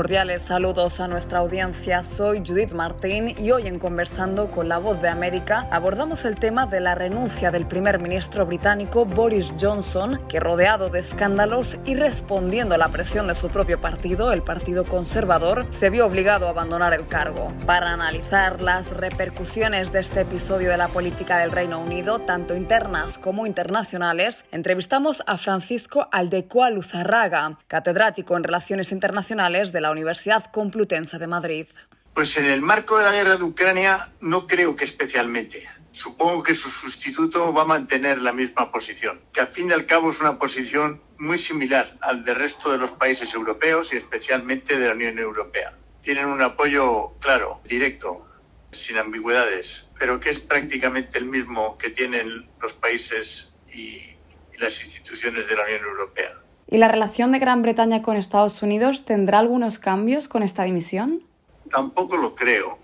Cordiales 0.00 0.40
saludos 0.40 0.98
a 0.98 1.08
nuestra 1.08 1.40
audiencia. 1.40 2.02
Soy 2.04 2.38
Judith 2.38 2.72
Martín 2.72 3.34
y 3.38 3.50
hoy 3.50 3.66
en 3.66 3.78
Conversando 3.78 4.46
con 4.46 4.66
la 4.66 4.78
Voz 4.78 5.02
de 5.02 5.10
América 5.10 5.68
abordamos 5.70 6.24
el 6.24 6.36
tema 6.36 6.64
de 6.64 6.80
la 6.80 6.94
renuncia 6.94 7.50
del 7.50 7.66
primer 7.66 7.98
ministro 7.98 8.46
británico 8.46 9.04
Boris 9.04 9.54
Johnson, 9.60 10.18
que 10.26 10.40
rodeado 10.40 10.88
de 10.88 11.00
escándalos 11.00 11.76
y 11.84 11.96
respondiendo 11.96 12.74
a 12.74 12.78
la 12.78 12.88
presión 12.88 13.26
de 13.26 13.34
su 13.34 13.50
propio 13.50 13.78
partido, 13.78 14.32
el 14.32 14.40
Partido 14.40 14.86
Conservador, 14.86 15.66
se 15.78 15.90
vio 15.90 16.06
obligado 16.06 16.46
a 16.46 16.50
abandonar 16.52 16.94
el 16.94 17.06
cargo. 17.06 17.52
Para 17.66 17.92
analizar 17.92 18.62
las 18.62 18.88
repercusiones 18.88 19.92
de 19.92 20.00
este 20.00 20.22
episodio 20.22 20.70
de 20.70 20.78
la 20.78 20.88
política 20.88 21.36
del 21.36 21.50
Reino 21.50 21.78
Unido, 21.78 22.20
tanto 22.20 22.56
internas 22.56 23.18
como 23.18 23.44
internacionales, 23.44 24.46
entrevistamos 24.50 25.22
a 25.26 25.36
Francisco 25.36 26.08
Aldecoa 26.10 26.70
Luzarraga, 26.70 27.58
catedrático 27.68 28.34
en 28.38 28.44
Relaciones 28.44 28.92
Internacionales 28.92 29.72
de 29.72 29.82
la 29.82 29.89
Universidad 29.90 30.50
Complutense 30.50 31.18
de 31.18 31.26
Madrid. 31.26 31.66
Pues 32.14 32.36
en 32.36 32.46
el 32.46 32.62
marco 32.62 32.98
de 32.98 33.04
la 33.04 33.12
guerra 33.12 33.36
de 33.36 33.44
Ucrania 33.44 34.10
no 34.20 34.46
creo 34.46 34.76
que 34.76 34.84
especialmente. 34.84 35.68
Supongo 35.92 36.42
que 36.42 36.54
su 36.54 36.68
sustituto 36.70 37.52
va 37.52 37.62
a 37.62 37.66
mantener 37.66 38.18
la 38.18 38.32
misma 38.32 38.70
posición, 38.70 39.20
que 39.32 39.40
al 39.40 39.48
fin 39.48 39.70
y 39.70 39.72
al 39.72 39.86
cabo 39.86 40.10
es 40.10 40.20
una 40.20 40.38
posición 40.38 41.02
muy 41.18 41.38
similar 41.38 41.96
al 42.00 42.24
del 42.24 42.36
resto 42.36 42.70
de 42.70 42.78
los 42.78 42.90
países 42.90 43.34
europeos 43.34 43.92
y 43.92 43.96
especialmente 43.96 44.78
de 44.78 44.86
la 44.86 44.94
Unión 44.94 45.18
Europea. 45.18 45.74
Tienen 46.00 46.26
un 46.26 46.42
apoyo 46.42 47.12
claro, 47.20 47.60
directo, 47.64 48.26
sin 48.72 48.98
ambigüedades, 48.98 49.88
pero 49.98 50.20
que 50.20 50.30
es 50.30 50.38
prácticamente 50.38 51.18
el 51.18 51.26
mismo 51.26 51.76
que 51.76 51.90
tienen 51.90 52.48
los 52.60 52.72
países 52.74 53.52
y, 53.72 54.16
las 54.58 54.84
instituciones 54.84 55.48
de 55.48 55.56
la 55.56 55.64
Unión 55.64 55.84
Europea. 55.84 56.34
¿Y 56.72 56.78
la 56.78 56.86
relación 56.86 57.32
de 57.32 57.40
Gran 57.40 57.62
Bretaña 57.62 58.00
con 58.00 58.16
Estados 58.16 58.62
Unidos 58.62 59.04
tendrá 59.04 59.40
algunos 59.40 59.80
cambios 59.80 60.28
con 60.28 60.44
esta 60.44 60.62
dimisión? 60.62 61.20
Tampoco 61.68 62.16
lo 62.16 62.36
creo. 62.36 62.78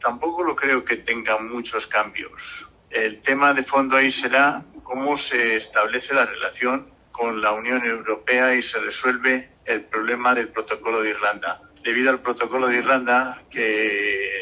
Tampoco 0.00 0.42
lo 0.42 0.56
creo 0.56 0.84
que 0.84 0.96
tenga 0.96 1.38
muchos 1.38 1.86
cambios. 1.86 2.32
El 2.90 3.20
tema 3.20 3.54
de 3.54 3.62
fondo 3.62 3.96
ahí 3.96 4.10
será 4.10 4.64
cómo 4.82 5.16
se 5.16 5.54
establece 5.54 6.14
la 6.14 6.26
relación 6.26 6.88
con 7.12 7.40
la 7.40 7.52
Unión 7.52 7.84
Europea 7.84 8.56
y 8.56 8.62
se 8.62 8.80
resuelve 8.80 9.50
el 9.66 9.82
problema 9.82 10.34
del 10.34 10.48
protocolo 10.48 11.00
de 11.02 11.10
Irlanda. 11.10 11.62
Debido 11.84 12.10
al 12.10 12.20
protocolo 12.20 12.66
de 12.66 12.78
Irlanda, 12.78 13.40
que 13.50 14.32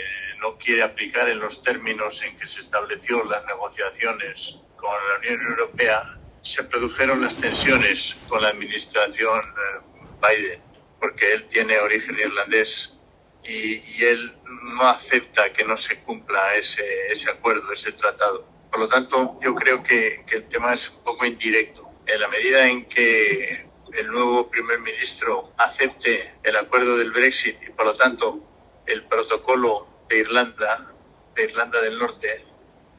no 0.40 0.56
quiere 0.56 0.82
aplicar 0.82 1.28
en 1.28 1.40
los 1.40 1.62
términos 1.62 2.22
en 2.22 2.34
que 2.38 2.46
se 2.46 2.60
estableció 2.60 3.22
las 3.24 3.44
negociaciones 3.44 4.56
con 4.76 4.94
la 5.08 5.18
Unión 5.18 5.50
Europea, 5.50 6.16
se 6.46 6.62
produjeron 6.62 7.22
las 7.22 7.36
tensiones 7.36 8.16
con 8.28 8.40
la 8.40 8.48
administración 8.48 9.40
eh, 9.40 9.80
Biden, 10.22 10.62
porque 11.00 11.32
él 11.32 11.48
tiene 11.48 11.78
origen 11.78 12.16
irlandés 12.18 12.94
y, 13.42 13.82
él 14.04 14.36
no 14.62 14.82
acepta 14.82 15.52
que 15.52 15.64
no 15.64 15.76
se 15.76 16.00
cumpla 16.00 16.54
ese, 16.54 16.84
ese 17.10 17.30
acuerdo, 17.30 17.72
ese 17.72 17.92
tratado. 17.92 18.46
Por 18.70 18.80
lo 18.80 18.88
tanto, 18.88 19.38
yo 19.42 19.54
creo 19.54 19.82
que, 19.82 20.24
que, 20.26 20.36
el 20.36 20.48
tema 20.48 20.74
es 20.74 20.90
un 20.90 21.02
poco 21.02 21.24
indirecto. 21.24 21.88
En 22.06 22.20
la 22.20 22.28
medida 22.28 22.68
en 22.68 22.84
que 22.86 23.66
el 23.92 24.06
nuevo 24.08 24.48
primer 24.50 24.80
ministro 24.80 25.52
acepte 25.56 26.34
el 26.42 26.56
acuerdo 26.56 26.98
del 26.98 27.10
Brexit 27.10 27.56
y, 27.66 27.70
por 27.70 27.86
lo 27.86 27.94
tanto, 27.94 28.40
el 28.86 29.04
protocolo 29.04 29.88
de 30.08 30.18
Irlanda, 30.18 30.94
de 31.34 31.44
Irlanda 31.44 31.80
del 31.80 31.98
Norte, 31.98 32.44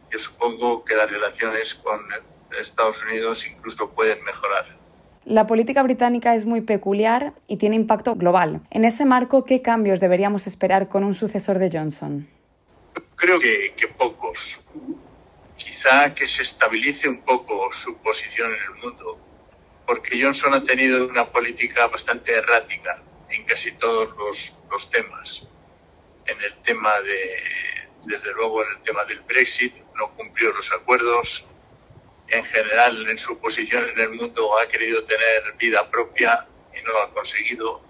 yo 0.09 0.19
supongo 0.19 0.83
que 0.83 0.95
las 0.95 1.09
relaciones 1.09 1.75
con 1.75 2.01
Estados 2.59 3.03
Unidos 3.03 3.45
incluso 3.47 3.89
pueden 3.89 4.23
mejorar. 4.23 4.77
La 5.25 5.45
política 5.45 5.83
británica 5.83 6.35
es 6.35 6.45
muy 6.45 6.61
peculiar 6.61 7.33
y 7.47 7.57
tiene 7.57 7.75
impacto 7.75 8.15
global. 8.15 8.61
En 8.69 8.85
ese 8.85 9.05
marco, 9.05 9.43
¿qué 9.43 9.61
cambios 9.61 9.99
deberíamos 9.99 10.47
esperar 10.47 10.87
con 10.87 11.03
un 11.03 11.13
sucesor 11.13 11.59
de 11.59 11.69
Johnson? 11.69 12.27
Creo 13.17 13.37
que, 13.37 13.73
que 13.75 13.87
pocos. 13.89 14.57
Quizá 15.57 16.13
que 16.13 16.27
se 16.27 16.43
estabilice 16.43 17.09
un 17.09 17.21
poco 17.23 17.73
su 17.73 17.97
posición 17.97 18.51
en 18.53 18.61
el 18.61 18.83
mundo, 18.83 19.19
porque 19.85 20.21
Johnson 20.21 20.53
ha 20.53 20.63
tenido 20.63 21.07
una 21.07 21.29
política 21.29 21.87
bastante 21.87 22.31
errática 22.33 23.01
en 23.29 23.43
casi 23.43 23.73
todos 23.73 24.15
los, 24.17 24.53
los 24.71 24.89
temas. 24.89 25.45
En 26.25 26.41
el 26.41 26.53
tema 26.63 27.01
de, 27.01 27.19
desde 28.05 28.33
luego, 28.33 28.63
en 28.63 28.77
el 28.77 28.83
tema 28.83 29.03
del 29.05 29.19
Brexit, 29.21 29.75
no 29.95 30.09
cumplió 30.15 30.53
los 30.53 30.71
acuerdos, 30.71 31.45
en 32.29 32.43
general 32.45 33.09
en 33.09 33.17
su 33.17 33.37
posición 33.39 33.89
en 33.89 33.99
el 33.99 34.09
mundo 34.09 34.57
ha 34.57 34.67
querido 34.67 35.03
tener 35.03 35.53
vida 35.57 35.89
propia 35.89 36.45
y 36.73 36.83
no 36.83 36.91
lo 36.91 37.01
ha 37.01 37.13
conseguido. 37.13 37.81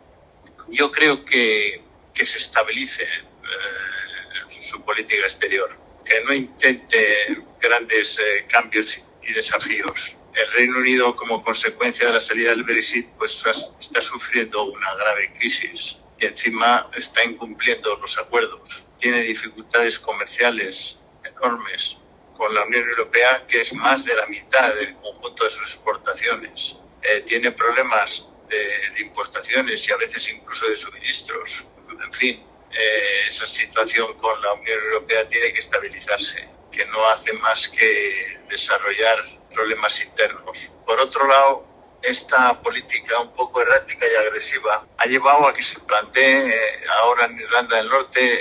Yo 0.70 0.92
creo 0.92 1.26
que, 1.26 1.82
que 2.14 2.26
se 2.26 2.38
estabilice 2.38 3.04
eh, 3.04 4.62
su 4.62 4.82
política 4.84 5.24
exterior, 5.24 5.76
que 6.06 6.22
no 6.22 6.34
intente 6.34 7.42
grandes 7.60 8.20
eh, 8.20 8.46
cambios 8.48 9.02
y 9.24 9.34
desafíos. 9.34 10.14
El 10.34 10.52
Reino 10.52 10.78
Unido, 10.78 11.16
como 11.16 11.44
consecuencia 11.44 12.08
de 12.08 12.14
la 12.14 12.22
salida 12.22 12.52
del 12.52 12.64
Brexit, 12.64 13.08
pues 13.18 13.44
está 13.80 14.02
sufriendo 14.02 14.66
una 14.66 14.94
grave 14.96 15.34
crisis 15.40 15.98
y 16.20 16.26
encima 16.26 16.90
está 16.96 17.24
incumpliendo 17.24 17.96
los 17.98 18.18
acuerdos. 18.18 18.84
Tiene 19.00 19.22
dificultades 19.22 19.98
comerciales 19.98 21.00
enormes 21.24 21.98
con 22.38 22.54
la 22.54 22.64
Unión 22.64 22.88
Europea, 22.88 23.46
que 23.48 23.62
es 23.62 23.74
más 23.74 24.06
de 24.06 24.14
la 24.14 24.28
mitad 24.28 24.74
del 24.76 24.96
conjunto 24.96 25.44
de 25.44 25.50
sus 25.50 25.64
exportaciones. 25.74 26.76
Eh, 27.02 27.24
tiene 27.28 27.52
problemas 27.52 28.26
de, 28.48 29.02
importaciones 29.02 29.88
y 29.88 29.92
a 29.92 29.98
veces 29.98 30.30
incluso 30.30 30.68
de 30.68 30.78
suministros. 30.78 31.64
En 32.04 32.14
fin, 32.14 32.44
eh, 32.72 33.26
esa 33.28 33.46
situación 33.46 34.14
con 34.20 34.40
la 34.42 34.54
Unión 34.54 34.80
Europea 34.80 35.28
tiene 35.28 35.52
que 35.52 35.60
estabilizarse, 35.60 36.48
que 36.72 36.86
no 36.86 37.06
hace 37.08 37.34
más 37.34 37.68
que 37.68 38.40
desarrollar 38.50 39.18
problemas 39.54 40.00
internos. 40.00 40.70
Por 40.86 41.00
otro 41.00 41.28
lado, 41.28 41.66
esta 42.04 42.62
política 42.62 43.20
un 43.20 43.34
poco 43.34 43.62
errática 43.62 44.06
y 44.06 44.16
agresiva 44.16 44.86
ha 44.98 45.06
llevado 45.08 45.48
a 45.48 45.54
que 45.54 45.64
se 45.64 45.80
plantee 45.80 46.48
eh, 46.48 46.86
ahora 47.02 47.26
en 47.26 47.40
Irlanda 47.40 47.78
del 47.78 47.90
Norte 47.90 48.40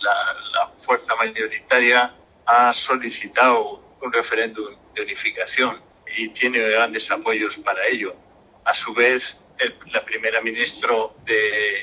la, 0.00 0.36
la 0.52 0.72
fuerza 0.78 1.14
mayoritaria 1.16 2.14
ha 2.46 2.72
solicitado 2.72 3.82
un 4.00 4.12
referéndum 4.12 4.76
de 4.94 5.02
unificación 5.02 5.80
y 6.16 6.28
tiene 6.28 6.58
grandes 6.58 7.10
apoyos 7.10 7.56
para 7.58 7.86
ello. 7.86 8.14
A 8.64 8.74
su 8.74 8.92
vez, 8.94 9.36
la 9.92 10.04
primera 10.04 10.40
ministra 10.40 10.94
de 11.24 11.82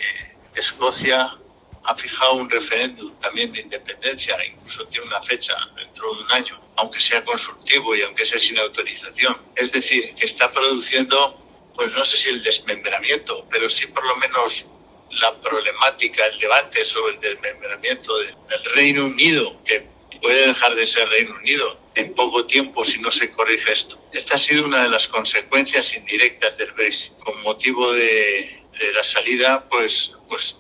Escocia 0.56 1.38
ha 1.84 1.96
fijado 1.96 2.34
un 2.34 2.50
referéndum 2.50 3.18
también 3.20 3.52
de 3.52 3.62
independencia, 3.62 4.38
incluso 4.46 4.86
tiene 4.88 5.08
una 5.08 5.22
fecha 5.24 5.56
dentro 5.76 6.14
de 6.14 6.24
un 6.24 6.32
año, 6.32 6.62
aunque 6.76 7.00
sea 7.00 7.24
consultivo 7.24 7.96
y 7.96 8.02
aunque 8.02 8.26
sea 8.26 8.40
sin 8.40 8.58
autorización. 8.60 9.38
Es 9.56 9.72
decir, 9.72 10.14
que 10.16 10.26
está 10.26 10.52
produciendo, 10.52 11.38
pues 11.76 11.92
no 11.94 12.06
sé 12.06 12.18
si 12.18 12.30
el 12.30 12.44
desmembramiento, 12.44 13.48
pero 13.50 13.70
sí 13.70 13.88
por 13.88 14.06
lo 14.06 14.16
menos 14.18 14.66
la 15.10 15.34
problemática, 15.42 16.26
el 16.28 16.40
debate 16.40 16.86
sobre 16.86 17.16
el 17.16 17.20
desmembramiento 17.20 18.18
del 18.18 18.64
Reino 18.76 19.06
Unido, 19.06 19.62
que 19.64 19.91
puede 20.22 20.48
dejar 20.48 20.76
de 20.76 20.86
ser 20.86 21.10
Reino 21.10 21.36
Unido 21.36 21.80
en 21.96 22.14
poco 22.14 22.46
tiempo 22.46 22.86
si 22.86 23.00
no 23.00 23.12
se 23.12 23.32
corrige 23.32 23.72
esto. 23.72 24.02
Esta 24.14 24.36
ha 24.36 24.38
sido 24.38 24.66
una 24.66 24.84
de 24.84 24.90
las 24.90 25.08
consecuencias 25.08 25.96
indirectas 25.96 26.58
del 26.58 26.72
Brexit. 26.72 27.18
Con 27.20 27.42
motivo 27.42 27.92
de, 27.92 28.64
la 28.94 29.04
salida, 29.04 29.68
pues, 29.70 30.14
pues 30.28 30.56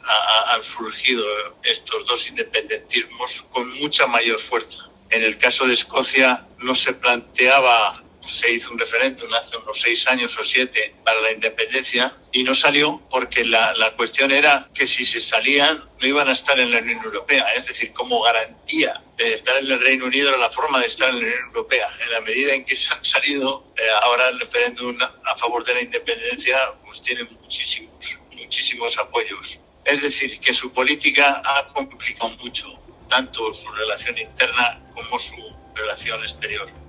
han 0.47 0.63
surgido 0.63 1.25
estos 1.63 2.05
dos 2.05 2.27
independentismos 2.27 3.43
con 3.51 3.71
mucha 3.79 4.05
mayor 4.07 4.39
fuerza. 4.39 4.91
En 5.09 5.23
el 5.23 5.37
caso 5.37 5.65
de 5.65 5.73
Escocia 5.73 6.45
no 6.59 6.75
se 6.75 6.93
planteaba 6.93 8.03
se 8.31 8.51
hizo 8.51 8.71
un 8.71 8.79
referéndum 8.79 9.31
hace 9.33 9.57
unos 9.57 9.79
seis 9.79 10.07
años 10.07 10.37
o 10.37 10.43
siete 10.43 10.95
para 11.03 11.19
la 11.21 11.31
independencia 11.31 12.13
y 12.31 12.43
no 12.43 12.55
salió 12.55 13.01
porque 13.09 13.43
la, 13.43 13.73
la, 13.73 13.91
cuestión 13.95 14.31
era 14.31 14.69
que 14.73 14.87
si 14.87 15.05
se 15.05 15.19
salían 15.19 15.83
no 15.99 16.07
iban 16.07 16.29
a 16.29 16.31
estar 16.31 16.59
en 16.59 16.71
la 16.71 16.79
Unión 16.79 17.03
Europea. 17.03 17.45
Es 17.55 17.65
decir, 17.65 17.91
como 17.93 18.21
garantía 18.21 19.01
de 19.17 19.33
estar 19.33 19.57
en 19.57 19.69
el 19.69 19.81
Reino 19.81 20.05
Unido 20.05 20.29
era 20.29 20.37
la 20.37 20.49
forma 20.49 20.79
de 20.79 20.87
estar 20.87 21.09
en 21.09 21.15
la 21.15 21.21
Unión 21.21 21.47
Europea. 21.47 21.89
En 22.03 22.11
la 22.11 22.21
medida 22.21 22.53
en 22.53 22.65
que 22.65 22.75
se 22.75 22.93
han 22.93 23.03
salido, 23.03 23.73
eh, 23.77 23.81
ahora 24.03 24.29
el 24.29 24.39
referéndum 24.39 24.97
a 25.01 25.35
favor 25.35 25.65
de 25.65 25.73
la 25.73 25.81
independencia 25.81 26.73
pues 26.83 27.01
tiene 27.01 27.23
muchísimos, 27.25 28.17
muchísimos 28.31 28.97
apoyos. 28.97 29.59
Es 29.83 30.01
decir, 30.01 30.39
que 30.39 30.53
su 30.53 30.71
política 30.71 31.41
ha 31.43 31.67
complicado 31.73 32.29
mucho 32.37 32.67
tanto 33.09 33.53
su 33.53 33.69
relación 33.71 34.17
interna 34.17 34.79
como 34.93 35.19
su 35.19 35.35
relación 35.75 36.21
exterior. 36.21 36.80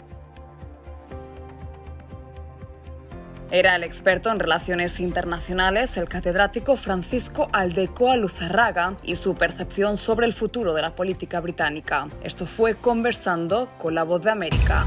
Era 3.52 3.76
el 3.76 3.84
experto 3.84 4.30
en 4.30 4.38
relaciones 4.38 4.98
internacionales, 4.98 5.98
el 5.98 6.08
catedrático 6.08 6.78
Francisco 6.78 7.50
Aldecoa 7.52 8.16
Luzarraga, 8.16 8.96
y 9.02 9.16
su 9.16 9.34
percepción 9.34 9.98
sobre 9.98 10.24
el 10.24 10.32
futuro 10.32 10.72
de 10.72 10.80
la 10.80 10.96
política 10.96 11.38
británica. 11.38 12.08
Esto 12.24 12.46
fue 12.46 12.74
conversando 12.74 13.68
con 13.78 13.94
la 13.94 14.04
voz 14.04 14.22
de 14.22 14.30
América 14.30 14.86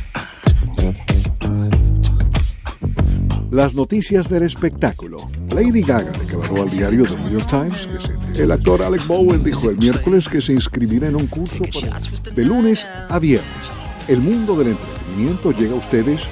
Las 3.51 3.75
noticias 3.75 4.29
del 4.29 4.43
espectáculo. 4.43 5.29
Lady 5.53 5.81
Gaga 5.81 6.13
declaró 6.13 6.63
al 6.63 6.69
diario 6.69 7.03
The 7.03 7.17
New 7.17 7.31
York 7.31 7.49
Times 7.49 7.85
que 7.85 8.35
se... 8.37 8.43
el 8.43 8.49
actor 8.49 8.81
Alex 8.81 9.05
Bowen 9.05 9.43
dijo 9.43 9.69
el 9.69 9.77
miércoles 9.77 10.29
que 10.29 10.39
se 10.39 10.53
inscribirá 10.53 11.09
en 11.09 11.17
un 11.17 11.27
curso 11.27 11.65
de 12.33 12.45
lunes 12.45 12.87
a 13.09 13.19
viernes. 13.19 13.71
El 14.07 14.21
mundo 14.21 14.55
del 14.55 14.69
entretenimiento 14.69 15.51
llega 15.51 15.73
a 15.73 15.79
ustedes 15.79 16.29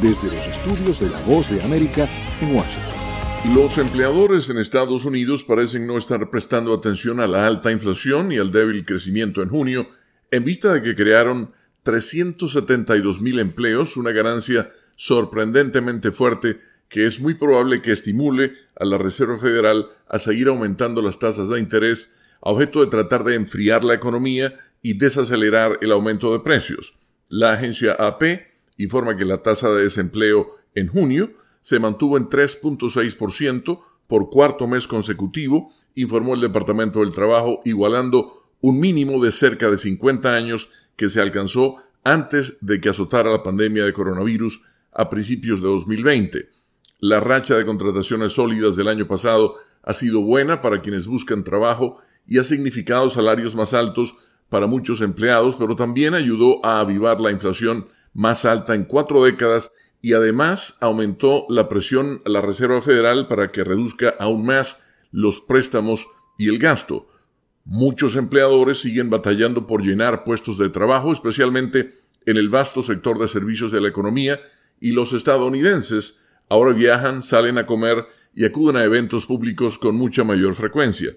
desde 0.00 0.34
los 0.34 0.46
estudios 0.46 0.98
de 1.00 1.10
La 1.10 1.20
Voz 1.26 1.50
de 1.50 1.62
América 1.62 2.08
en 2.40 2.56
Washington. 2.56 3.54
Los 3.54 3.76
empleadores 3.76 4.48
en 4.48 4.56
Estados 4.56 5.04
Unidos 5.04 5.42
parecen 5.42 5.86
no 5.86 5.98
estar 5.98 6.30
prestando 6.30 6.72
atención 6.72 7.20
a 7.20 7.26
la 7.26 7.46
alta 7.46 7.70
inflación 7.70 8.32
y 8.32 8.38
al 8.38 8.50
débil 8.50 8.86
crecimiento 8.86 9.42
en 9.42 9.50
junio, 9.50 9.90
en 10.30 10.42
vista 10.42 10.72
de 10.72 10.80
que 10.80 10.96
crearon 10.96 11.52
372 11.82 13.20
mil 13.20 13.40
empleos, 13.40 13.98
una 13.98 14.12
ganancia 14.12 14.70
sorprendentemente 14.96 16.12
fuerte 16.12 16.60
que 16.88 17.06
es 17.06 17.20
muy 17.20 17.34
probable 17.34 17.80
que 17.80 17.92
estimule 17.92 18.52
a 18.78 18.84
la 18.84 18.98
Reserva 18.98 19.38
Federal 19.38 19.86
a 20.08 20.18
seguir 20.18 20.48
aumentando 20.48 21.00
las 21.00 21.18
tasas 21.18 21.48
de 21.48 21.58
interés 21.58 22.14
a 22.42 22.50
objeto 22.50 22.80
de 22.80 22.90
tratar 22.90 23.24
de 23.24 23.34
enfriar 23.34 23.82
la 23.82 23.94
economía 23.94 24.58
y 24.82 24.98
desacelerar 24.98 25.78
el 25.80 25.92
aumento 25.92 26.32
de 26.32 26.40
precios. 26.40 26.98
La 27.28 27.52
agencia 27.52 27.92
AP 27.92 28.24
informa 28.76 29.16
que 29.16 29.24
la 29.24 29.40
tasa 29.40 29.70
de 29.70 29.84
desempleo 29.84 30.56
en 30.74 30.88
junio 30.88 31.32
se 31.62 31.78
mantuvo 31.78 32.18
en 32.18 32.28
3.6% 32.28 33.80
por 34.06 34.28
cuarto 34.28 34.66
mes 34.66 34.86
consecutivo, 34.86 35.72
informó 35.94 36.34
el 36.34 36.42
Departamento 36.42 37.00
del 37.00 37.14
Trabajo, 37.14 37.62
igualando 37.64 38.44
un 38.60 38.78
mínimo 38.80 39.24
de 39.24 39.32
cerca 39.32 39.70
de 39.70 39.78
50 39.78 40.34
años 40.34 40.70
que 40.96 41.08
se 41.08 41.22
alcanzó 41.22 41.76
antes 42.04 42.58
de 42.60 42.80
que 42.80 42.90
azotara 42.90 43.30
la 43.30 43.42
pandemia 43.42 43.84
de 43.84 43.92
coronavirus 43.94 44.62
a 44.92 45.08
principios 45.10 45.60
de 45.60 45.68
2020. 45.68 46.48
La 47.00 47.20
racha 47.20 47.56
de 47.56 47.64
contrataciones 47.64 48.34
sólidas 48.34 48.76
del 48.76 48.88
año 48.88 49.06
pasado 49.06 49.56
ha 49.82 49.94
sido 49.94 50.22
buena 50.22 50.60
para 50.60 50.80
quienes 50.80 51.06
buscan 51.06 51.44
trabajo 51.44 51.98
y 52.26 52.38
ha 52.38 52.44
significado 52.44 53.10
salarios 53.10 53.54
más 53.54 53.74
altos 53.74 54.16
para 54.48 54.66
muchos 54.66 55.00
empleados, 55.00 55.56
pero 55.56 55.74
también 55.76 56.14
ayudó 56.14 56.64
a 56.64 56.80
avivar 56.80 57.20
la 57.20 57.30
inflación 57.30 57.86
más 58.12 58.44
alta 58.44 58.74
en 58.74 58.84
cuatro 58.84 59.24
décadas 59.24 59.72
y 60.02 60.12
además 60.12 60.76
aumentó 60.80 61.46
la 61.48 61.68
presión 61.68 62.20
a 62.24 62.28
la 62.28 62.40
Reserva 62.40 62.80
Federal 62.80 63.28
para 63.28 63.50
que 63.50 63.64
reduzca 63.64 64.14
aún 64.18 64.44
más 64.44 64.82
los 65.10 65.40
préstamos 65.40 66.06
y 66.38 66.48
el 66.48 66.58
gasto. 66.58 67.08
Muchos 67.64 68.16
empleadores 68.16 68.80
siguen 68.80 69.08
batallando 69.08 69.66
por 69.66 69.82
llenar 69.82 70.24
puestos 70.24 70.58
de 70.58 70.68
trabajo, 70.68 71.12
especialmente 71.12 71.94
en 72.26 72.36
el 72.36 72.48
vasto 72.48 72.82
sector 72.82 73.18
de 73.18 73.28
servicios 73.28 73.70
de 73.72 73.80
la 73.80 73.88
economía, 73.88 74.40
y 74.82 74.90
los 74.90 75.12
estadounidenses 75.12 76.26
ahora 76.48 76.74
viajan, 76.74 77.22
salen 77.22 77.56
a 77.56 77.66
comer 77.66 78.04
y 78.34 78.44
acuden 78.44 78.76
a 78.76 78.84
eventos 78.84 79.26
públicos 79.26 79.78
con 79.78 79.94
mucha 79.94 80.24
mayor 80.24 80.54
frecuencia. 80.54 81.12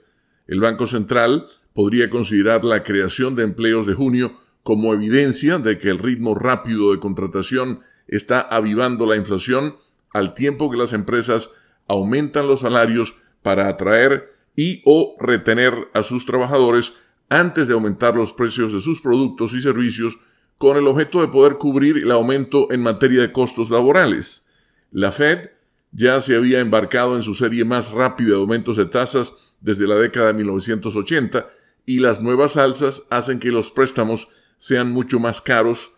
El 0.46 0.60
Banco 0.60 0.86
Central 0.86 1.48
podría 1.74 2.12
considerar 2.12 2.64
la 2.64 2.84
creación 2.84 3.36
de 3.36 3.44
empleos 3.44 3.88
de 3.88 3.96
junio 3.96 4.40
como 4.62 4.94
evidencia 4.94 5.58
de 5.58 5.80
que 5.80 5.90
el 5.90 5.98
ritmo 5.98 6.36
rápido 6.36 6.92
de 6.92 7.00
contratación 7.00 7.80
está 8.08 8.40
avivando 8.40 9.08
la 9.08 9.16
inflación 9.16 9.78
al 10.14 10.36
tiempo 10.36 10.70
que 10.70 10.78
las 10.78 10.94
empresas 10.94 11.52
aumentan 11.88 12.48
los 12.48 12.60
salarios 12.60 13.16
para 13.42 13.68
atraer 13.68 14.32
y 14.56 14.84
o 14.86 15.16
retener 15.20 15.74
a 15.96 16.04
sus 16.04 16.28
trabajadores 16.28 16.94
antes 17.30 17.68
de 17.68 17.74
aumentar 17.74 18.16
los 18.16 18.32
precios 18.32 18.72
de 18.74 18.82
sus 18.82 19.02
productos 19.02 19.56
y 19.56 19.62
servicios 19.62 20.20
con 20.58 20.78
el 20.78 20.88
objeto 20.88 21.22
de 21.22 21.28
poder 21.28 21.58
cubrir 21.58 21.98
el 21.98 22.12
aumento 22.12 22.72
en 22.72 22.82
materia 22.82 23.22
de 23.22 23.32
costos 23.32 23.70
laborales. 23.70 24.46
La 24.92 25.12
Fed 25.12 25.50
ya 25.92 26.20
se 26.22 26.36
había 26.36 26.60
embarcado 26.60 27.16
en 27.16 27.24
su 27.24 27.36
serie 27.36 27.66
más 27.66 27.92
rápida 27.92 28.30
de 28.30 28.36
aumentos 28.36 28.78
de 28.78 28.86
tasas 28.86 29.56
desde 29.62 29.88
la 29.88 29.96
década 29.96 30.28
de 30.28 30.34
1980 30.34 31.48
y 31.86 32.00
las 32.00 32.22
nuevas 32.22 32.58
alzas 32.58 33.04
hacen 33.10 33.40
que 33.40 33.52
los 33.52 33.72
préstamos 33.72 34.30
sean 34.58 34.92
mucho 34.92 35.20
más 35.20 35.42
caros 35.42 35.92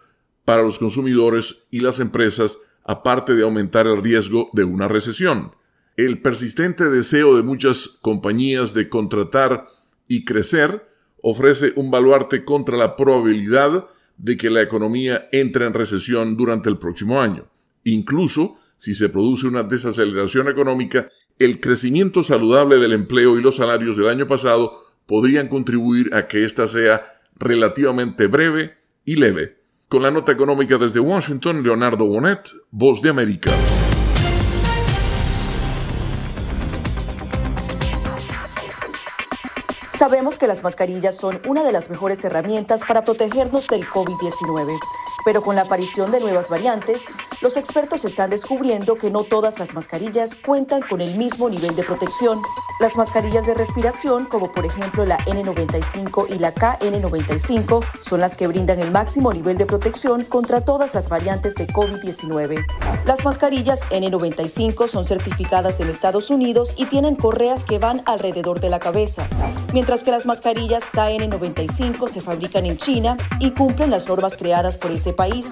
para 0.45 0.61
los 0.61 0.79
consumidores 0.79 1.65
y 1.71 1.81
las 1.81 1.99
empresas, 1.99 2.57
aparte 2.83 3.33
de 3.33 3.43
aumentar 3.43 3.85
el 3.85 4.01
riesgo 4.01 4.49
de 4.53 4.63
una 4.63 4.87
recesión. 4.87 5.51
El 5.97 6.21
persistente 6.21 6.85
deseo 6.85 7.35
de 7.35 7.43
muchas 7.43 7.99
compañías 8.01 8.73
de 8.73 8.87
contratar 8.87 9.65
y 10.07 10.25
crecer 10.25 10.87
ofrece 11.21 11.73
un 11.75 11.91
baluarte 11.91 12.45
contra 12.45 12.77
la 12.77 12.95
probabilidad 12.95 13.87
de 14.17 14.37
que 14.37 14.49
la 14.49 14.61
economía 14.61 15.27
entre 15.31 15.65
en 15.65 15.73
recesión 15.73 16.35
durante 16.37 16.69
el 16.69 16.77
próximo 16.77 17.21
año. 17.21 17.47
Incluso 17.83 18.57
si 18.77 18.93
se 18.93 19.09
produce 19.09 19.47
una 19.47 19.63
desaceleración 19.63 20.47
económica, 20.47 21.09
el 21.39 21.59
crecimiento 21.59 22.23
saludable 22.23 22.77
del 22.77 22.93
empleo 22.93 23.37
y 23.37 23.41
los 23.41 23.55
salarios 23.57 23.97
del 23.97 24.07
año 24.07 24.27
pasado 24.27 24.83
podrían 25.05 25.47
contribuir 25.47 26.13
a 26.13 26.27
que 26.27 26.43
ésta 26.43 26.67
sea 26.67 27.03
relativamente 27.35 28.27
breve 28.27 28.77
y 29.03 29.15
leve. 29.15 29.57
Con 29.87 30.03
la 30.03 30.11
nota 30.11 30.31
económica 30.31 30.77
desde 30.77 30.99
Washington, 30.99 31.63
Leonardo 31.63 32.05
Bonet, 32.05 32.49
Voz 32.71 33.01
de 33.01 33.09
América. 33.09 33.51
Sabemos 39.97 40.37
que 40.37 40.45
las 40.45 40.61
mascarillas 40.61 41.15
son 41.15 41.41
una 41.47 41.63
de 41.63 41.71
las 41.71 41.89
mejores 41.89 42.23
herramientas 42.23 42.83
para 42.87 43.03
protegernos 43.03 43.65
del 43.65 43.83
COVID-19, 43.89 44.77
pero 45.25 45.41
con 45.41 45.55
la 45.55 45.63
aparición 45.63 46.11
de 46.11 46.19
nuevas 46.19 46.49
variantes, 46.49 47.07
los 47.41 47.57
expertos 47.57 48.05
están 48.05 48.29
descubriendo 48.29 48.93
que 48.99 49.09
no 49.09 49.23
todas 49.23 49.57
las 49.57 49.73
mascarillas 49.73 50.35
cuentan 50.35 50.83
con 50.83 51.01
el 51.01 51.17
mismo 51.17 51.49
nivel 51.49 51.75
de 51.75 51.81
protección. 51.81 52.39
Las 52.79 52.95
mascarillas 52.95 53.47
de 53.47 53.55
respiración, 53.55 54.25
como 54.25 54.51
por 54.51 54.63
ejemplo 54.63 55.03
la 55.03 55.17
N95 55.25 56.27
y 56.29 56.37
la 56.37 56.53
KN95, 56.53 57.83
son 58.01 58.21
las 58.21 58.35
que 58.35 58.45
brindan 58.45 58.79
el 58.79 58.91
máximo 58.91 59.33
nivel 59.33 59.57
de 59.57 59.65
protección 59.65 60.23
contra 60.23 60.61
todas 60.61 60.93
las 60.93 61.09
variantes 61.09 61.55
de 61.55 61.65
COVID-19. 61.65 62.63
Las 63.03 63.25
mascarillas 63.25 63.89
N95 63.89 64.87
son 64.89 65.07
certificadas 65.07 65.79
en 65.79 65.89
Estados 65.89 66.29
Unidos 66.29 66.75
y 66.77 66.85
tienen 66.85 67.15
correas 67.15 67.65
que 67.65 67.79
van 67.79 68.03
alrededor 68.05 68.59
de 68.59 68.69
la 68.69 68.77
cabeza, 68.77 69.27
mientras 69.73 70.03
que 70.03 70.11
las 70.11 70.27
mascarillas 70.27 70.83
KN95 70.91 72.07
se 72.07 72.21
fabrican 72.21 72.67
en 72.67 72.77
China 72.77 73.17
y 73.39 73.51
cumplen 73.51 73.89
las 73.89 74.07
normas 74.07 74.35
creadas 74.35 74.77
por 74.77 74.91
ese 74.91 75.13
país. 75.13 75.51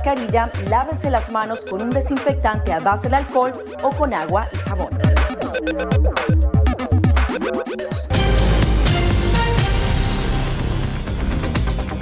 lávese 0.67 1.09
las 1.09 1.29
manos 1.29 1.63
con 1.63 1.81
un 1.81 1.89
desinfectante 1.89 2.73
a 2.73 2.79
base 2.79 3.09
de 3.09 3.17
alcohol 3.17 3.51
o 3.83 3.89
con 3.91 4.13
agua 4.13 4.47
y 4.51 4.57
jabón. 4.57 4.89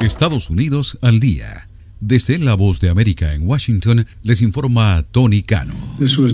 Estados 0.00 0.48
Unidos 0.48 0.96
al 1.02 1.18
día. 1.18 1.66
Desde 2.00 2.38
La 2.38 2.54
Voz 2.54 2.78
de 2.78 2.88
América 2.88 3.34
en 3.34 3.48
Washington 3.48 4.06
les 4.22 4.42
informa 4.42 5.04
Tony 5.10 5.42
Cano. 5.42 5.74
El 5.98 6.28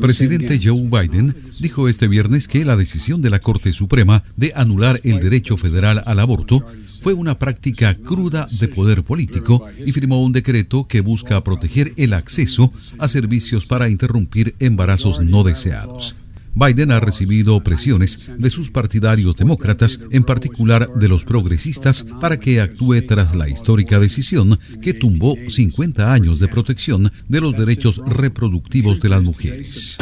presidente 0.00 0.60
Joe 0.62 0.88
Biden 0.88 1.36
dijo 1.60 1.88
este 1.88 2.08
viernes 2.08 2.48
que 2.48 2.64
la 2.64 2.76
decisión 2.76 3.22
de 3.22 3.30
la 3.30 3.38
Corte 3.38 3.72
Suprema 3.72 4.24
de 4.36 4.52
anular 4.56 5.00
el 5.04 5.20
derecho 5.20 5.56
federal 5.56 6.02
al 6.04 6.18
aborto 6.18 6.66
fue 6.98 7.14
una 7.14 7.38
práctica 7.38 7.94
cruda 7.94 8.48
de 8.58 8.66
poder 8.66 9.04
político 9.04 9.64
y 9.86 9.92
firmó 9.92 10.24
un 10.24 10.32
decreto 10.32 10.88
que 10.88 11.00
busca 11.00 11.44
proteger 11.44 11.92
el 11.96 12.12
acceso 12.12 12.72
a 12.98 13.06
servicios 13.06 13.66
para 13.66 13.88
interrumpir 13.88 14.56
embarazos 14.58 15.20
no 15.20 15.44
deseados. 15.44 16.16
Biden 16.54 16.92
ha 16.92 17.00
recibido 17.00 17.62
presiones 17.62 18.20
de 18.38 18.50
sus 18.50 18.70
partidarios 18.70 19.36
demócratas, 19.36 20.00
en 20.10 20.24
particular 20.24 20.92
de 20.94 21.08
los 21.08 21.24
progresistas, 21.24 22.04
para 22.20 22.38
que 22.38 22.60
actúe 22.60 23.02
tras 23.06 23.34
la 23.34 23.48
histórica 23.48 23.98
decisión 23.98 24.58
que 24.82 24.94
tumbó 24.94 25.36
50 25.48 26.12
años 26.12 26.38
de 26.38 26.48
protección 26.48 27.12
de 27.28 27.40
los 27.40 27.56
derechos 27.56 28.00
reproductivos 28.06 29.00
de 29.00 29.08
las 29.08 29.22
mujeres. 29.22 29.96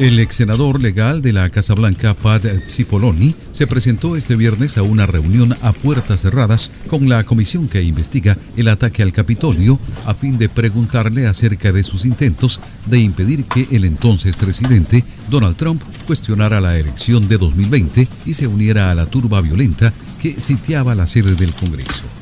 El 0.00 0.18
ex 0.18 0.36
senador 0.36 0.80
legal 0.80 1.20
de 1.20 1.34
la 1.34 1.50
Casa 1.50 1.74
Blanca, 1.74 2.14
Pat 2.14 2.46
Cipollone, 2.70 3.34
se 3.52 3.66
presentó 3.66 4.16
este 4.16 4.34
viernes 4.34 4.78
a 4.78 4.82
una 4.82 5.04
reunión 5.04 5.54
a 5.60 5.74
puertas 5.74 6.22
cerradas 6.22 6.70
con 6.88 7.10
la 7.10 7.22
comisión 7.24 7.68
que 7.68 7.82
investiga 7.82 8.38
el 8.56 8.68
ataque 8.68 9.02
al 9.02 9.12
Capitolio 9.12 9.78
a 10.06 10.14
fin 10.14 10.38
de 10.38 10.48
preguntarle 10.48 11.26
acerca 11.26 11.70
de 11.70 11.84
sus 11.84 12.06
intentos 12.06 12.62
de 12.86 12.98
impedir 12.98 13.44
que 13.44 13.68
el 13.72 13.84
entonces 13.84 14.36
presidente 14.36 15.04
Donald 15.28 15.58
Trump 15.58 15.82
cuestionara 16.06 16.62
la 16.62 16.78
elección 16.78 17.28
de 17.28 17.36
2020 17.36 18.08
y 18.24 18.32
se 18.32 18.46
uniera 18.46 18.90
a 18.90 18.94
la 18.94 19.04
turba 19.04 19.42
violenta 19.42 19.92
que 20.18 20.40
sitiaba 20.40 20.94
la 20.94 21.06
sede 21.06 21.34
del 21.34 21.52
Congreso 21.52 22.19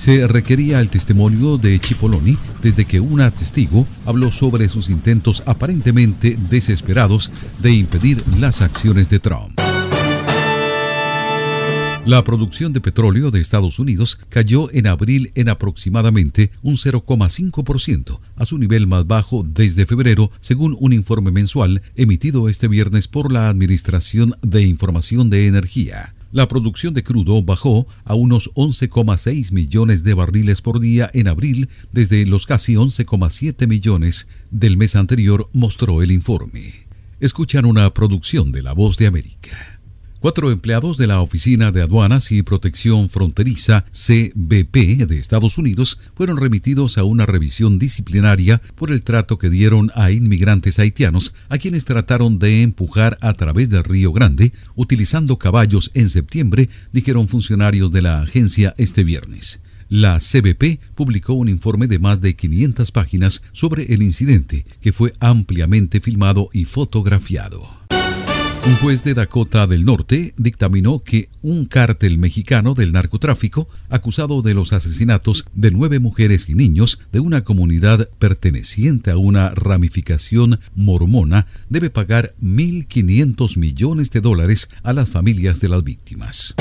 se 0.00 0.26
requería 0.26 0.80
el 0.80 0.88
testimonio 0.88 1.58
de 1.58 1.78
Chipoloni 1.78 2.38
desde 2.62 2.86
que 2.86 3.00
una 3.00 3.30
testigo 3.30 3.86
habló 4.06 4.32
sobre 4.32 4.66
sus 4.70 4.88
intentos 4.88 5.42
aparentemente 5.44 6.38
desesperados 6.48 7.30
de 7.60 7.72
impedir 7.72 8.24
las 8.38 8.62
acciones 8.62 9.10
de 9.10 9.18
Trump. 9.18 9.60
La 12.06 12.24
producción 12.24 12.72
de 12.72 12.80
petróleo 12.80 13.30
de 13.30 13.42
Estados 13.42 13.78
Unidos 13.78 14.18
cayó 14.30 14.70
en 14.72 14.86
abril 14.86 15.32
en 15.34 15.50
aproximadamente 15.50 16.50
un 16.62 16.76
0,5%, 16.76 18.20
a 18.36 18.46
su 18.46 18.56
nivel 18.56 18.86
más 18.86 19.06
bajo 19.06 19.44
desde 19.46 19.84
febrero, 19.84 20.30
según 20.40 20.78
un 20.80 20.94
informe 20.94 21.30
mensual 21.30 21.82
emitido 21.94 22.48
este 22.48 22.68
viernes 22.68 23.06
por 23.06 23.30
la 23.30 23.50
Administración 23.50 24.34
de 24.40 24.62
Información 24.62 25.28
de 25.28 25.46
Energía. 25.46 26.14
La 26.32 26.46
producción 26.46 26.94
de 26.94 27.02
crudo 27.02 27.42
bajó 27.42 27.88
a 28.04 28.14
unos 28.14 28.50
11,6 28.54 29.50
millones 29.50 30.04
de 30.04 30.14
barriles 30.14 30.62
por 30.62 30.78
día 30.78 31.10
en 31.12 31.26
abril 31.26 31.68
desde 31.90 32.24
los 32.24 32.46
casi 32.46 32.74
11,7 32.74 33.66
millones 33.66 34.28
del 34.50 34.76
mes 34.76 34.94
anterior, 34.94 35.48
mostró 35.52 36.02
el 36.02 36.12
informe. 36.12 36.86
Escuchan 37.18 37.64
una 37.64 37.92
producción 37.92 38.52
de 38.52 38.62
La 38.62 38.72
Voz 38.74 38.96
de 38.96 39.08
América. 39.08 39.79
Cuatro 40.20 40.50
empleados 40.50 40.98
de 40.98 41.06
la 41.06 41.22
Oficina 41.22 41.72
de 41.72 41.80
Aduanas 41.80 42.30
y 42.30 42.42
Protección 42.42 43.08
Fronteriza 43.08 43.86
CBP 43.90 45.06
de 45.06 45.18
Estados 45.18 45.56
Unidos 45.56 45.98
fueron 46.14 46.36
remitidos 46.36 46.98
a 46.98 47.04
una 47.04 47.24
revisión 47.24 47.78
disciplinaria 47.78 48.60
por 48.74 48.90
el 48.90 49.02
trato 49.02 49.38
que 49.38 49.48
dieron 49.48 49.90
a 49.94 50.10
inmigrantes 50.10 50.78
haitianos 50.78 51.34
a 51.48 51.56
quienes 51.56 51.86
trataron 51.86 52.38
de 52.38 52.60
empujar 52.60 53.16
a 53.22 53.32
través 53.32 53.70
del 53.70 53.82
Río 53.82 54.12
Grande 54.12 54.52
utilizando 54.74 55.38
caballos 55.38 55.90
en 55.94 56.10
septiembre, 56.10 56.68
dijeron 56.92 57.26
funcionarios 57.26 57.90
de 57.90 58.02
la 58.02 58.20
agencia 58.20 58.74
este 58.76 59.04
viernes. 59.04 59.60
La 59.88 60.18
CBP 60.18 60.80
publicó 60.96 61.32
un 61.32 61.48
informe 61.48 61.86
de 61.86 61.98
más 61.98 62.20
de 62.20 62.36
500 62.36 62.92
páginas 62.92 63.42
sobre 63.52 63.94
el 63.94 64.02
incidente, 64.02 64.66
que 64.82 64.92
fue 64.92 65.14
ampliamente 65.18 65.98
filmado 66.02 66.50
y 66.52 66.66
fotografiado. 66.66 67.80
Un 68.66 68.76
juez 68.76 69.02
de 69.02 69.14
Dakota 69.14 69.66
del 69.66 69.86
Norte 69.86 70.34
dictaminó 70.36 71.02
que 71.02 71.30
un 71.40 71.64
cártel 71.64 72.18
mexicano 72.18 72.74
del 72.74 72.92
narcotráfico, 72.92 73.68
acusado 73.88 74.42
de 74.42 74.52
los 74.52 74.74
asesinatos 74.74 75.46
de 75.54 75.70
nueve 75.70 75.98
mujeres 75.98 76.48
y 76.48 76.54
niños 76.54 76.98
de 77.10 77.20
una 77.20 77.42
comunidad 77.42 78.10
perteneciente 78.18 79.10
a 79.10 79.16
una 79.16 79.50
ramificación 79.50 80.60
mormona, 80.74 81.46
debe 81.70 81.88
pagar 81.88 82.32
1.500 82.42 83.56
millones 83.56 84.10
de 84.10 84.20
dólares 84.20 84.68
a 84.82 84.92
las 84.92 85.08
familias 85.08 85.60
de 85.60 85.68
las 85.68 85.82
víctimas. 85.82 86.54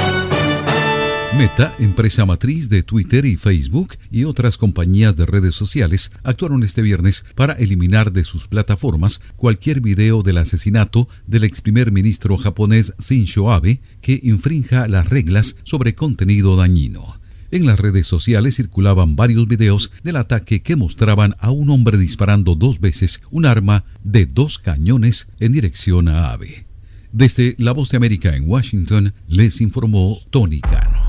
Meta, 1.38 1.74
empresa 1.78 2.26
matriz 2.26 2.70
de 2.70 2.82
Twitter 2.82 3.24
y 3.24 3.38
Facebook 3.38 3.98
y 4.12 4.24
otras 4.24 4.58
compañías 4.58 5.16
de 5.16 5.28
redes 5.28 5.54
sociales, 5.54 6.12
actuaron 6.24 6.64
este 6.64 6.82
viernes 6.82 7.24
para 7.36 7.54
eliminar 7.54 8.12
de 8.12 8.24
sus 8.24 8.48
plataformas 8.48 9.22
cualquier 9.36 9.80
video 9.80 10.24
del 10.24 10.40
asesinato 10.40 11.08
del 11.28 11.44
ex 11.44 11.62
primer 11.62 11.92
ministro 11.92 12.36
japonés 12.38 12.94
Shinzo 13.00 13.52
Abe 13.52 13.80
que 14.02 14.20
infrinja 14.24 14.88
las 14.88 15.08
reglas 15.08 15.56
sobre 15.64 15.94
contenido 15.94 16.56
dañino. 16.56 17.20
En 17.52 17.68
las 17.68 17.80
redes 17.80 18.08
sociales 18.08 18.56
circulaban 18.56 19.16
varios 19.16 19.48
videos 19.48 19.92
del 20.04 20.16
ataque 20.16 20.62
que 20.62 20.76
mostraban 20.76 21.36
a 21.40 21.52
un 21.52 21.70
hombre 21.70 22.00
disparando 22.00 22.56
dos 22.56 22.80
veces 22.80 23.22
un 23.30 23.46
arma 23.46 23.86
de 24.04 24.26
dos 24.26 24.58
cañones 24.58 25.30
en 25.40 25.52
dirección 25.52 26.08
a 26.08 26.32
Abe. 26.32 26.66
Desde 27.12 27.56
La 27.60 27.72
Voz 27.72 27.90
de 27.90 27.98
América 27.98 28.36
en 28.36 28.50
Washington 28.50 29.14
les 29.28 29.62
informó 29.62 30.20
Tony 30.32 30.60
Cano. 30.60 31.09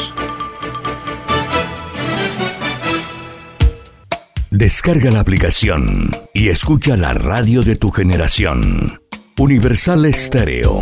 Descarga 4.49 5.11
la 5.11 5.19
aplicación 5.21 6.11
y 6.33 6.49
escucha 6.49 6.97
la 6.97 7.13
radio 7.13 7.63
de 7.63 7.77
tu 7.77 7.89
generación. 7.89 9.01
Universal 9.37 10.03
Estéreo. 10.05 10.81